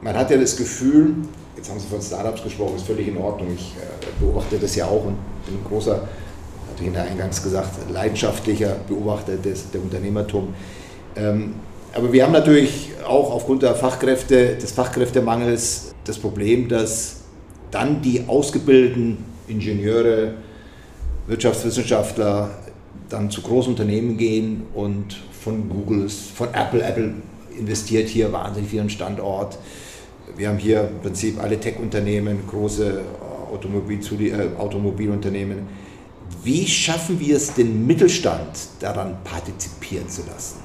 Man 0.00 0.16
hat 0.16 0.30
ja 0.30 0.38
das 0.38 0.56
Gefühl, 0.56 1.14
jetzt 1.56 1.70
haben 1.70 1.80
Sie 1.80 1.86
von 1.86 2.00
Startups 2.00 2.42
gesprochen, 2.42 2.76
ist 2.76 2.86
völlig 2.86 3.08
in 3.08 3.16
Ordnung. 3.16 3.48
Ich 3.54 3.74
äh, 3.76 4.20
beobachte 4.20 4.58
das 4.58 4.76
ja 4.76 4.86
auch 4.86 5.04
und 5.04 5.16
bin 5.44 5.54
ein 5.54 5.64
großer, 5.68 5.94
hatte 5.94 6.82
ich 6.82 6.86
in 6.86 6.96
Eingangs 6.96 7.42
gesagt, 7.42 7.90
leidenschaftlicher 7.90 8.76
Beobachter 8.86 9.36
des, 9.36 9.70
der 9.70 9.80
Unternehmertum. 9.80 10.54
Ähm, 11.16 11.54
aber 11.94 12.12
wir 12.12 12.24
haben 12.24 12.32
natürlich 12.32 12.90
auch 13.06 13.30
aufgrund 13.30 13.62
der 13.62 13.74
Fachkräfte, 13.74 14.56
des 14.56 14.72
Fachkräftemangels 14.72 15.94
das 16.04 16.18
Problem, 16.18 16.68
dass 16.68 17.22
dann 17.70 18.02
die 18.02 18.24
ausgebildeten 18.26 19.24
Ingenieure, 19.48 20.34
Wirtschaftswissenschaftler 21.26 22.50
dann 23.08 23.30
zu 23.30 23.40
Großunternehmen 23.42 24.16
gehen 24.16 24.64
und 24.74 25.16
von 25.42 25.68
Google, 25.68 26.08
von 26.08 26.48
Apple, 26.52 26.82
Apple 26.82 27.14
investiert 27.58 28.08
hier 28.08 28.32
wahnsinnig 28.32 28.70
für 28.70 28.76
ihren 28.76 28.90
Standort. 28.90 29.58
Wir 30.36 30.48
haben 30.48 30.58
hier 30.58 30.88
im 30.88 31.00
Prinzip 31.00 31.40
alle 31.42 31.58
Tech-Unternehmen, 31.58 32.46
große 32.46 33.02
Automobil 33.50 34.00
äh, 34.20 34.48
Automobilunternehmen. 34.58 35.66
Wie 36.42 36.66
schaffen 36.66 37.18
wir 37.18 37.36
es, 37.36 37.54
den 37.54 37.86
Mittelstand 37.86 38.58
daran 38.80 39.16
partizipieren 39.24 40.08
zu 40.08 40.22
lassen? 40.26 40.56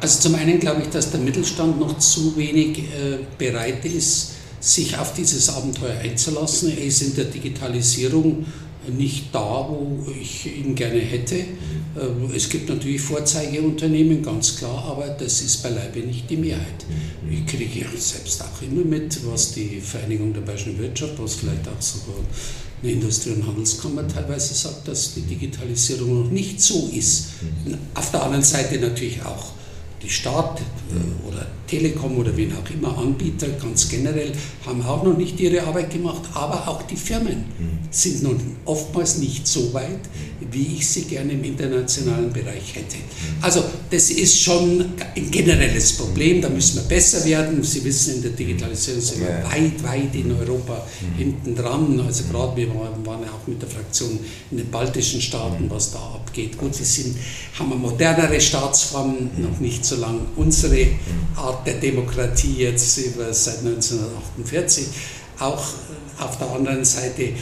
Also 0.00 0.20
zum 0.28 0.34
einen 0.36 0.60
glaube 0.60 0.82
ich, 0.82 0.88
dass 0.90 1.10
der 1.10 1.20
Mittelstand 1.20 1.80
noch 1.80 1.98
zu 1.98 2.36
wenig 2.36 2.78
äh, 2.78 3.18
bereit 3.36 3.84
ist, 3.84 4.32
sich 4.60 4.96
auf 4.96 5.12
dieses 5.14 5.48
Abenteuer 5.48 5.98
einzulassen. 6.02 6.76
Er 6.76 6.84
ist 6.84 7.02
in 7.02 7.16
der 7.16 7.24
Digitalisierung 7.24 8.46
nicht 8.88 9.34
da, 9.34 9.66
wo 9.68 10.04
ich 10.20 10.46
ihn 10.46 10.74
gerne 10.74 11.00
hätte. 11.00 11.36
Äh, 11.36 12.34
es 12.34 12.48
gibt 12.48 12.68
natürlich 12.68 13.00
Vorzeigeunternehmen, 13.00 14.22
ganz 14.22 14.56
klar, 14.56 14.84
aber 14.90 15.08
das 15.08 15.42
ist 15.42 15.62
beileibe 15.62 16.00
nicht 16.00 16.28
die 16.28 16.36
Mehrheit. 16.36 16.84
Ich 17.30 17.46
kriege 17.46 17.80
ja 17.80 17.86
selbst 17.96 18.42
auch 18.42 18.62
immer 18.62 18.84
mit, 18.84 19.18
was 19.26 19.52
die 19.52 19.80
Vereinigung 19.80 20.32
der 20.32 20.42
Bayerischen 20.42 20.78
Wirtschaft, 20.78 21.14
was 21.18 21.34
vielleicht 21.34 21.66
auch 21.68 21.80
sogar 21.80 22.20
eine 22.82 22.92
Industrie- 22.92 23.30
und 23.30 23.46
Handelskammer 23.46 24.06
teilweise 24.06 24.54
sagt, 24.54 24.86
dass 24.88 25.14
die 25.14 25.22
Digitalisierung 25.22 26.24
noch 26.24 26.30
nicht 26.30 26.60
so 26.60 26.90
ist. 26.92 27.28
Auf 27.94 28.10
der 28.10 28.22
anderen 28.22 28.44
Seite 28.44 28.78
natürlich 28.78 29.22
auch 29.22 29.52
die 30.04 30.10
Staat 30.10 30.60
äh, 30.60 31.28
oder 31.28 31.46
Telekom 31.66 32.18
oder 32.18 32.36
wen 32.36 32.52
auch 32.52 32.70
immer, 32.70 32.96
Anbieter 32.98 33.48
ganz 33.48 33.88
generell, 33.88 34.32
haben 34.66 34.82
auch 34.82 35.02
noch 35.02 35.16
nicht 35.16 35.40
ihre 35.40 35.62
Arbeit 35.62 35.90
gemacht, 35.90 36.22
aber 36.34 36.68
auch 36.68 36.82
die 36.82 36.96
Firmen 36.96 37.36
mhm. 37.58 37.78
sind 37.90 38.22
nun 38.22 38.38
oftmals 38.64 39.18
nicht 39.18 39.46
so 39.46 39.72
weit, 39.72 40.00
wie 40.50 40.76
ich 40.76 40.86
sie 40.86 41.02
gerne 41.02 41.32
im 41.32 41.42
internationalen 41.42 42.32
Bereich 42.32 42.74
hätte. 42.74 42.96
Mhm. 42.96 43.42
Also 43.42 43.64
das 43.90 44.10
ist 44.10 44.40
schon 44.40 44.84
ein 45.16 45.30
generelles 45.30 45.94
Problem, 45.94 46.42
da 46.42 46.48
müssen 46.48 46.76
wir 46.76 46.82
besser 46.82 47.24
werden. 47.24 47.62
Sie 47.62 47.82
wissen, 47.84 48.16
in 48.16 48.22
der 48.22 48.32
Digitalisierung 48.32 49.00
sind 49.00 49.20
wir 49.20 49.44
weit, 49.50 49.82
weit 49.82 50.14
in 50.14 50.32
Europa 50.32 50.86
mhm. 51.00 51.18
hinten 51.18 51.56
dran. 51.56 52.00
Also 52.06 52.24
gerade 52.30 52.56
wir 52.56 52.68
waren 52.68 53.22
ja 53.22 53.28
auch 53.28 53.46
mit 53.46 53.60
der 53.62 53.68
Fraktion 53.68 54.18
in 54.50 54.58
den 54.58 54.70
baltischen 54.70 55.20
Staaten, 55.20 55.68
was 55.68 55.92
da 55.92 55.98
abgeht. 55.98 56.58
Gut, 56.58 56.74
sie 56.74 56.84
sind, 56.84 57.16
haben 57.58 57.72
eine 57.72 57.80
modernere 57.80 58.40
Staatsform, 58.40 59.30
noch 59.38 59.60
nicht 59.60 59.84
so 59.84 59.93
lange 59.96 60.20
unsere 60.36 60.86
Art 61.36 61.66
der 61.66 61.74
Demokratie 61.74 62.54
jetzt 62.58 62.98
über, 62.98 63.32
seit 63.32 63.58
1948. 63.58 64.86
Auch 65.40 65.58
äh, 65.58 66.22
auf 66.22 66.38
der 66.38 66.50
anderen 66.50 66.84
Seite 66.84 67.22
äh, 67.22 67.34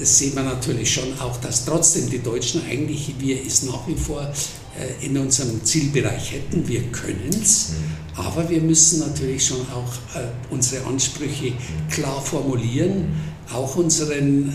sehen 0.00 0.34
wir 0.34 0.42
natürlich 0.42 0.92
schon 0.92 1.18
auch, 1.18 1.36
dass 1.38 1.64
trotzdem 1.64 2.08
die 2.08 2.20
Deutschen 2.22 2.62
eigentlich, 2.68 3.14
wir 3.18 3.44
es 3.44 3.64
nach 3.64 3.86
wie 3.88 3.96
vor 3.96 4.22
äh, 4.22 5.04
in 5.04 5.16
unserem 5.18 5.64
Zielbereich 5.64 6.32
hätten. 6.32 6.66
Wir 6.68 6.82
können 6.92 7.30
es, 7.30 7.70
mhm. 7.70 8.20
aber 8.20 8.48
wir 8.48 8.60
müssen 8.60 9.00
natürlich 9.00 9.44
schon 9.46 9.60
auch 9.60 9.92
unsere 10.50 10.86
Ansprüche 10.86 11.52
klar 11.90 12.22
formulieren, 12.22 13.08
auch 13.52 13.76
unseren 13.76 14.54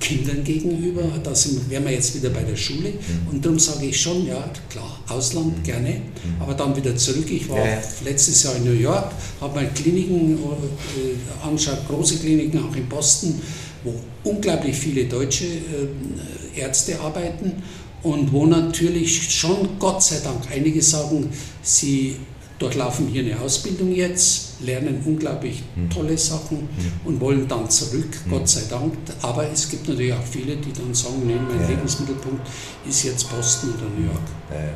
Kindern 0.00 0.44
gegenüber. 0.44 1.02
Da 1.22 1.34
sind, 1.34 1.68
wären 1.70 1.84
wir 1.84 1.92
jetzt 1.92 2.14
wieder 2.14 2.30
bei 2.30 2.42
der 2.42 2.56
Schule. 2.56 2.90
Mhm. 2.90 3.28
Und 3.30 3.44
darum 3.44 3.58
sage 3.58 3.86
ich 3.86 4.00
schon, 4.00 4.26
ja, 4.26 4.50
klar, 4.68 5.00
Ausland 5.08 5.58
mhm. 5.58 5.62
gerne, 5.62 5.90
mhm. 5.90 6.40
aber 6.42 6.54
dann 6.54 6.76
wieder 6.76 6.96
zurück. 6.96 7.30
Ich 7.30 7.48
war 7.48 7.58
ja. 7.58 7.82
letztes 8.04 8.42
Jahr 8.42 8.56
in 8.56 8.64
New 8.64 8.78
York, 8.78 9.12
habe 9.40 9.60
mir 9.60 9.66
Kliniken 9.68 10.34
äh, 10.34 11.46
angeschaut, 11.46 11.86
große 11.88 12.18
Kliniken 12.18 12.62
auch 12.62 12.74
in 12.74 12.88
Boston, 12.88 13.40
wo 13.84 13.94
unglaublich 14.24 14.76
viele 14.76 15.04
deutsche 15.04 15.44
äh, 15.44 16.60
Ärzte 16.60 16.98
arbeiten 17.00 17.62
und 18.02 18.32
wo 18.32 18.46
natürlich 18.46 19.30
schon, 19.30 19.78
Gott 19.78 20.02
sei 20.02 20.20
Dank, 20.22 20.42
einige 20.52 20.82
sagen, 20.82 21.28
sie 21.62 22.16
durchlaufen 22.58 23.06
hier 23.06 23.22
eine 23.22 23.40
Ausbildung 23.40 23.92
jetzt, 23.92 24.60
lernen 24.60 25.02
unglaublich 25.04 25.62
hm. 25.74 25.90
tolle 25.90 26.18
Sachen 26.18 26.58
hm. 26.58 26.68
und 27.04 27.20
wollen 27.20 27.46
dann 27.46 27.70
zurück, 27.70 28.08
hm. 28.24 28.32
Gott 28.32 28.48
sei 28.48 28.62
Dank. 28.68 28.94
Aber 29.22 29.48
es 29.50 29.68
gibt 29.68 29.88
natürlich 29.88 30.12
auch 30.12 30.24
viele, 30.28 30.56
die 30.56 30.72
dann 30.72 30.92
sagen, 30.92 31.22
nee, 31.24 31.34
mein 31.34 31.60
ja. 31.62 31.68
Lebensmittelpunkt 31.68 32.46
ist 32.88 33.04
jetzt 33.04 33.30
Boston 33.30 33.70
oder 33.70 33.88
New 33.96 34.06
York. 34.06 34.74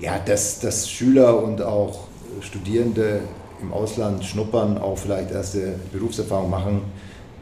Ja, 0.00 0.18
dass, 0.18 0.60
dass 0.60 0.90
Schüler 0.90 1.42
und 1.42 1.62
auch 1.62 2.08
Studierende 2.40 3.20
im 3.60 3.72
Ausland 3.72 4.24
schnuppern, 4.24 4.78
auch 4.78 4.98
vielleicht 4.98 5.30
erste 5.30 5.76
Berufserfahrung 5.92 6.50
machen, 6.50 6.82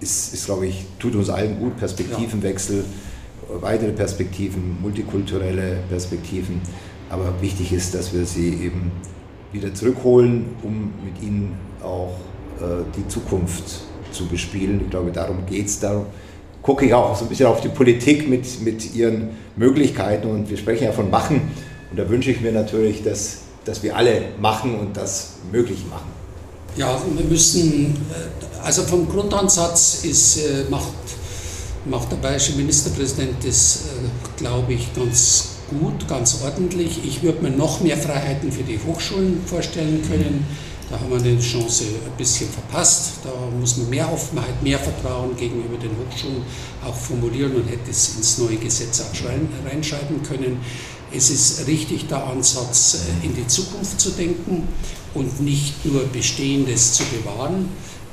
ist, 0.01 0.35
ist 0.35 0.47
glaube 0.47 0.67
ich, 0.67 0.85
tut 0.99 1.15
uns 1.15 1.29
allen 1.29 1.59
gut. 1.59 1.77
Perspektivenwechsel, 1.77 2.85
ja. 3.49 3.63
weitere 3.63 3.93
Perspektiven, 3.93 4.81
multikulturelle 4.81 5.79
Perspektiven. 5.89 6.61
Aber 7.11 7.41
wichtig 7.41 7.73
ist, 7.73 7.95
dass 7.95 8.15
wir 8.15 8.25
sie 8.25 8.49
eben 8.49 8.93
wieder 9.53 9.75
zurückholen, 9.75 10.47
um 10.63 10.93
mit 11.05 11.23
ihnen 11.23 11.55
auch 11.83 12.15
äh, 12.61 12.85
die 12.97 13.07
Zukunft 13.09 13.65
zu 14.13 14.27
bespielen. 14.27 14.81
Ich 14.85 14.91
glaube, 14.91 15.11
darum 15.11 15.47
geht 15.47 15.67
es 15.67 15.81
darum. 15.81 16.07
gucke 16.63 16.87
ich 16.87 16.95
auch 16.95 17.17
so 17.17 17.25
ein 17.25 17.29
bisschen 17.29 17.47
auf 17.47 17.61
die 17.61 17.69
Politik 17.69 18.29
mit, 18.29 18.63
mit 18.63 18.95
ihren 18.95 19.31
Möglichkeiten 19.57 20.29
und 20.31 20.49
wir 20.49 20.57
sprechen 20.57 20.85
ja 20.85 20.93
von 20.93 21.11
machen. 21.11 21.51
Und 21.91 21.99
da 21.99 22.09
wünsche 22.09 22.31
ich 22.31 22.41
mir 22.41 22.53
natürlich, 22.53 23.03
dass, 23.03 23.39
dass 23.65 23.83
wir 23.83 23.97
alle 23.97 24.23
machen 24.41 24.79
und 24.79 24.97
das 24.97 25.35
möglich 25.51 25.85
machen. 25.91 26.11
Ja, 26.77 26.99
wir 27.15 27.25
müssen, 27.27 27.97
äh, 28.11 28.65
also 28.65 28.83
vom 28.83 29.09
Grundansatz 29.09 30.05
ist, 30.05 30.39
äh, 30.39 30.65
macht, 30.71 30.93
macht 31.85 32.11
der 32.11 32.17
bayerische 32.17 32.53
Ministerpräsident 32.53 33.45
das, 33.45 33.85
äh, 33.87 34.39
glaube 34.39 34.73
ich, 34.73 34.95
ganz 34.95 35.52
gut, 35.81 36.09
ganz 36.09 36.41
ordentlich. 36.43 37.01
Ich 37.05 37.23
würde 37.23 37.43
mir 37.43 37.51
noch 37.51 37.81
mehr 37.81 37.97
Freiheiten 37.97 38.51
für 38.51 38.63
die 38.63 38.79
Hochschulen 38.79 39.43
vorstellen 39.47 40.03
können. 40.09 40.47
Da 40.91 41.01
haben 41.01 41.11
wir 41.11 41.19
eine 41.19 41.41
Chance 41.41 41.85
ein 41.85 42.17
bisschen 42.19 42.49
verpasst. 42.51 43.13
Da 43.25 43.31
muss 43.59 43.79
man 43.79 43.89
mehr 43.89 44.13
Offenheit, 44.13 44.63
mehr 44.63 44.79
Vertrauen 44.79 45.37
gegenüber 45.37 45.79
den 45.79 45.91
Hochschulen 45.91 46.43
auch 46.85 46.95
formulieren 46.95 47.55
und 47.55 47.67
hätte 47.69 47.91
es 47.91 48.17
ins 48.17 48.39
neue 48.39 48.57
Gesetz 48.57 49.01
auch 49.01 49.67
reinschreiben 49.67 50.23
können. 50.23 50.59
Es 51.15 51.31
ist 51.31 51.67
richtig 51.67 52.09
der 52.09 52.27
Ansatz, 52.27 52.95
äh, 53.23 53.27
in 53.27 53.35
die 53.35 53.47
Zukunft 53.47 54.01
zu 54.01 54.11
denken 54.11 54.69
und 55.15 55.41
nicht 55.41 55.85
nur 55.85 56.05
Bestehendes 56.05 56.95
zu 56.95 57.05
bewahren. 57.05 57.69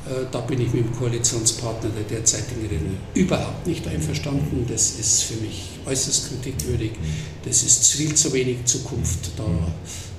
Äh, 0.09 0.25
da 0.31 0.39
bin 0.41 0.59
ich 0.61 0.73
mit 0.73 0.85
dem 0.85 0.95
Koalitionspartner 0.95 1.89
der 1.89 2.17
derzeitigen 2.17 2.61
Regierung 2.61 2.97
überhaupt 3.13 3.67
nicht 3.67 3.87
einverstanden. 3.87 4.65
Das 4.67 4.99
ist 4.99 5.23
für 5.23 5.35
mich 5.35 5.69
äußerst 5.85 6.29
kritikwürdig. 6.29 6.91
Das 7.45 7.63
ist 7.63 7.91
viel 7.91 8.13
zu 8.15 8.33
wenig 8.33 8.65
Zukunft. 8.65 9.31
Da 9.37 9.43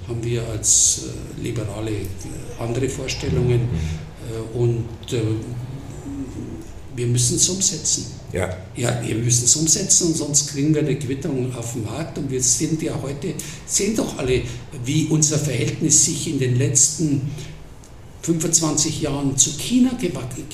haben 0.09 0.25
wir 0.25 0.47
als 0.49 1.03
äh, 1.39 1.43
Liberale 1.43 1.91
äh, 1.91 2.05
andere 2.59 2.89
Vorstellungen 2.89 3.69
und 4.55 4.87
wir 6.95 7.07
müssen 7.07 7.37
es 7.37 7.49
umsetzen. 7.49 8.07
Ja. 8.33 8.49
ja, 8.77 9.03
wir 9.05 9.17
müssen 9.17 9.45
es 9.45 9.57
umsetzen 9.57 10.15
sonst 10.15 10.53
kriegen 10.53 10.73
wir 10.73 10.83
eine 10.83 10.97
Quittung 10.97 11.53
auf 11.57 11.73
den 11.73 11.85
Markt. 11.85 12.19
Und 12.19 12.31
wir 12.31 12.41
sind 12.41 12.81
ja 12.83 13.01
heute, 13.03 13.35
sehen 13.67 13.97
doch 13.97 14.19
alle, 14.19 14.43
wie 14.85 15.07
unser 15.07 15.39
Verhältnis 15.39 16.05
sich 16.05 16.29
in 16.29 16.39
den 16.39 16.57
letzten 16.57 17.23
25 18.23 19.01
Jahren 19.01 19.37
zu 19.37 19.51
China 19.59 19.91
gewandelt, 19.99 20.51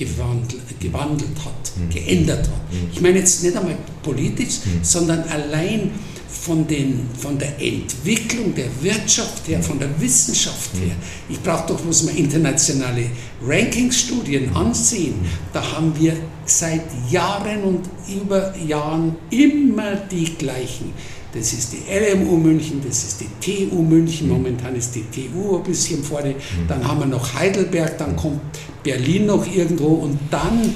gewandelt 0.79 1.39
hat, 1.45 1.73
mhm. 1.77 1.91
geändert 1.91 2.47
hat. 2.47 2.73
Mhm. 2.73 2.91
Ich 2.93 3.01
meine 3.01 3.19
jetzt 3.19 3.43
nicht 3.43 3.57
einmal 3.57 3.77
politisch, 4.03 4.59
mhm. 4.65 4.85
sondern 4.85 5.23
allein 5.25 5.91
von, 6.29 6.67
den, 6.67 7.09
von 7.19 7.39
der 7.39 7.61
Entwicklung 7.61 8.55
der 8.55 8.67
Wirtschaft 8.81 9.49
her, 9.49 9.63
von 9.63 9.79
der 9.79 9.89
Wissenschaft 10.01 10.75
her. 10.75 10.95
Ich 11.29 11.41
brauche 11.41 11.69
doch 11.69 11.81
bloß 11.81 12.05
mal 12.05 12.17
internationale 12.17 13.07
Rankingsstudien 13.43 14.55
ansehen. 14.55 15.15
Da 15.53 15.73
haben 15.73 15.93
wir 15.99 16.15
seit 16.45 16.83
Jahren 17.11 17.63
und 17.65 17.81
über 18.23 18.55
Jahren 18.59 19.17
immer 19.31 19.97
die 19.97 20.37
gleichen 20.37 20.93
das 21.37 21.53
ist 21.53 21.73
die 21.73 21.83
LMU 21.89 22.37
München, 22.37 22.81
das 22.87 23.05
ist 23.05 23.21
die 23.21 23.69
TU 23.69 23.83
München, 23.83 24.29
momentan 24.29 24.75
ist 24.75 24.95
die 24.95 25.05
TU 25.05 25.57
ein 25.57 25.63
bisschen 25.63 26.03
vorne, 26.03 26.35
dann 26.69 26.87
haben 26.87 27.01
wir 27.01 27.07
noch 27.07 27.35
Heidelberg, 27.35 27.99
dann 27.99 28.17
kommt 28.17 28.41
Berlin 28.83 29.27
noch 29.27 29.47
irgendwo 29.47 29.89
und 29.89 30.19
dann 30.31 30.75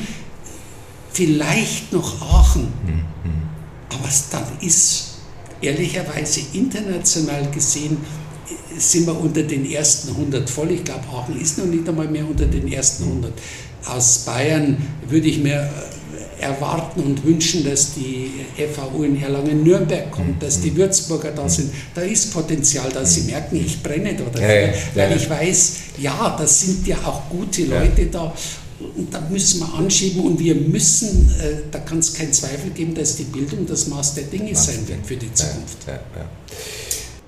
vielleicht 1.13 1.93
noch 1.93 2.21
Aachen. 2.21 2.69
Aber 3.89 4.09
dann 4.31 4.45
ist 4.61 5.19
ehrlicherweise 5.61 6.41
international 6.53 7.51
gesehen, 7.51 7.97
sind 8.77 9.07
wir 9.07 9.19
unter 9.19 9.43
den 9.43 9.71
ersten 9.71 10.11
100 10.11 10.49
voll. 10.49 10.71
Ich 10.73 10.85
glaube, 10.85 11.05
Aachen 11.13 11.41
ist 11.41 11.59
noch 11.59 11.67
nicht 11.67 11.89
einmal 11.89 12.09
mehr 12.09 12.27
unter 12.27 12.47
den 12.47 12.71
ersten 12.73 13.05
100. 13.05 13.33
Aus 13.87 14.19
Bayern 14.21 14.77
würde 15.09 15.29
ich 15.29 15.39
mir 15.39 15.71
erwarten 16.41 17.01
und 17.01 17.25
wünschen, 17.25 17.65
dass 17.65 17.95
die 17.95 18.31
FAU 18.75 19.03
in 19.05 19.21
Erlangen-Nürnberg 19.21 20.11
kommt, 20.11 20.43
dass 20.43 20.61
die 20.61 20.75
Würzburger 20.75 21.31
da 21.33 21.49
sind. 21.49 21.73
Da 21.95 22.03
ist 22.03 22.33
Potenzial, 22.33 22.91
dass 22.91 23.15
sie 23.15 23.23
merken, 23.23 23.57
ich 23.57 23.83
brenne 23.83 24.15
da 24.15 24.25
dafür, 24.25 24.49
ja, 24.49 24.73
weil 24.95 25.17
ich 25.17 25.29
weiß, 25.29 25.73
ja, 25.99 26.37
das 26.39 26.61
sind 26.61 26.87
ja 26.87 26.97
auch 27.05 27.29
gute 27.29 27.65
Leute 27.65 28.07
da. 28.07 28.33
Und 28.97 29.13
da 29.13 29.21
müssen 29.29 29.61
wir 29.61 29.75
anschieben 29.75 30.23
und 30.23 30.41
wir 30.41 30.55
müssen, 30.55 31.31
äh, 31.39 31.69
da 31.71 31.81
kann 31.81 31.99
es 31.99 32.15
keinen 32.15 32.33
Zweifel 32.33 32.71
geben, 32.71 32.95
dass 32.95 33.17
die 33.17 33.25
Bildung 33.25 33.67
das 33.67 33.87
Maß 33.89 34.15
der 34.15 34.25
Dinge 34.25 34.55
sein 34.55 34.89
wird 34.89 35.07
für 35.07 35.17
die 35.17 35.33
Zukunft. 35.35 35.79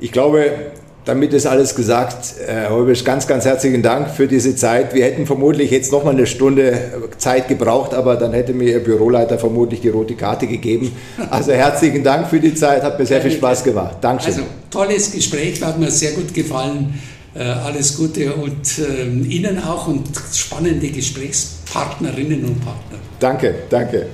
Ich 0.00 0.10
glaube, 0.10 0.72
damit 1.05 1.32
ist 1.32 1.46
alles 1.46 1.74
gesagt. 1.74 2.34
Herr 2.46 2.70
Heubisch, 2.70 3.05
ganz, 3.05 3.26
ganz 3.26 3.44
herzlichen 3.44 3.82
Dank 3.82 4.11
für 4.11 4.28
diese 4.28 4.55
Zeit. 4.55 4.94
Wir 4.94 5.05
hätten 5.05 5.26
vermutlich 5.26 5.70
jetzt 5.70 5.92
noch 5.92 6.05
mal 6.05 6.11
eine 6.11 6.26
Stunde 6.26 6.78
Zeit 7.18 7.48
gebraucht, 7.48 7.94
aber 7.94 8.16
dann 8.16 8.32
hätte 8.32 8.53
mir 8.53 8.70
Ihr 8.70 8.84
Büroleiter 8.84 9.38
vermutlich 9.38 9.80
die 9.80 9.88
rote 9.88 10.14
Karte 10.14 10.46
gegeben. 10.46 10.92
Also 11.30 11.53
herzlichen 11.53 12.05
Dank 12.05 12.28
für 12.28 12.40
die 12.40 12.55
Zeit, 12.55 12.82
hat 12.82 12.98
mir 12.98 13.07
sehr 13.07 13.20
viel 13.20 13.32
Spaß 13.32 13.64
gemacht. 13.64 13.96
Dankeschön. 14.00 14.34
Also 14.34 14.44
tolles 14.70 15.12
Gespräch, 15.12 15.62
hat 15.62 15.78
mir 15.78 15.90
sehr 15.90 16.12
gut 16.12 16.32
gefallen. 16.32 17.00
Äh, 17.34 17.44
alles 17.44 17.96
Gute 17.96 18.34
und 18.34 18.78
ähm, 18.78 19.24
Ihnen 19.28 19.59
auch 19.62 19.88
und 19.88 20.07
spannende 20.34 20.88
Gesprächspartnerinnen 20.88 22.44
und 22.44 22.62
Partner. 22.62 22.98
Danke, 23.18 23.55
danke. 23.70 24.07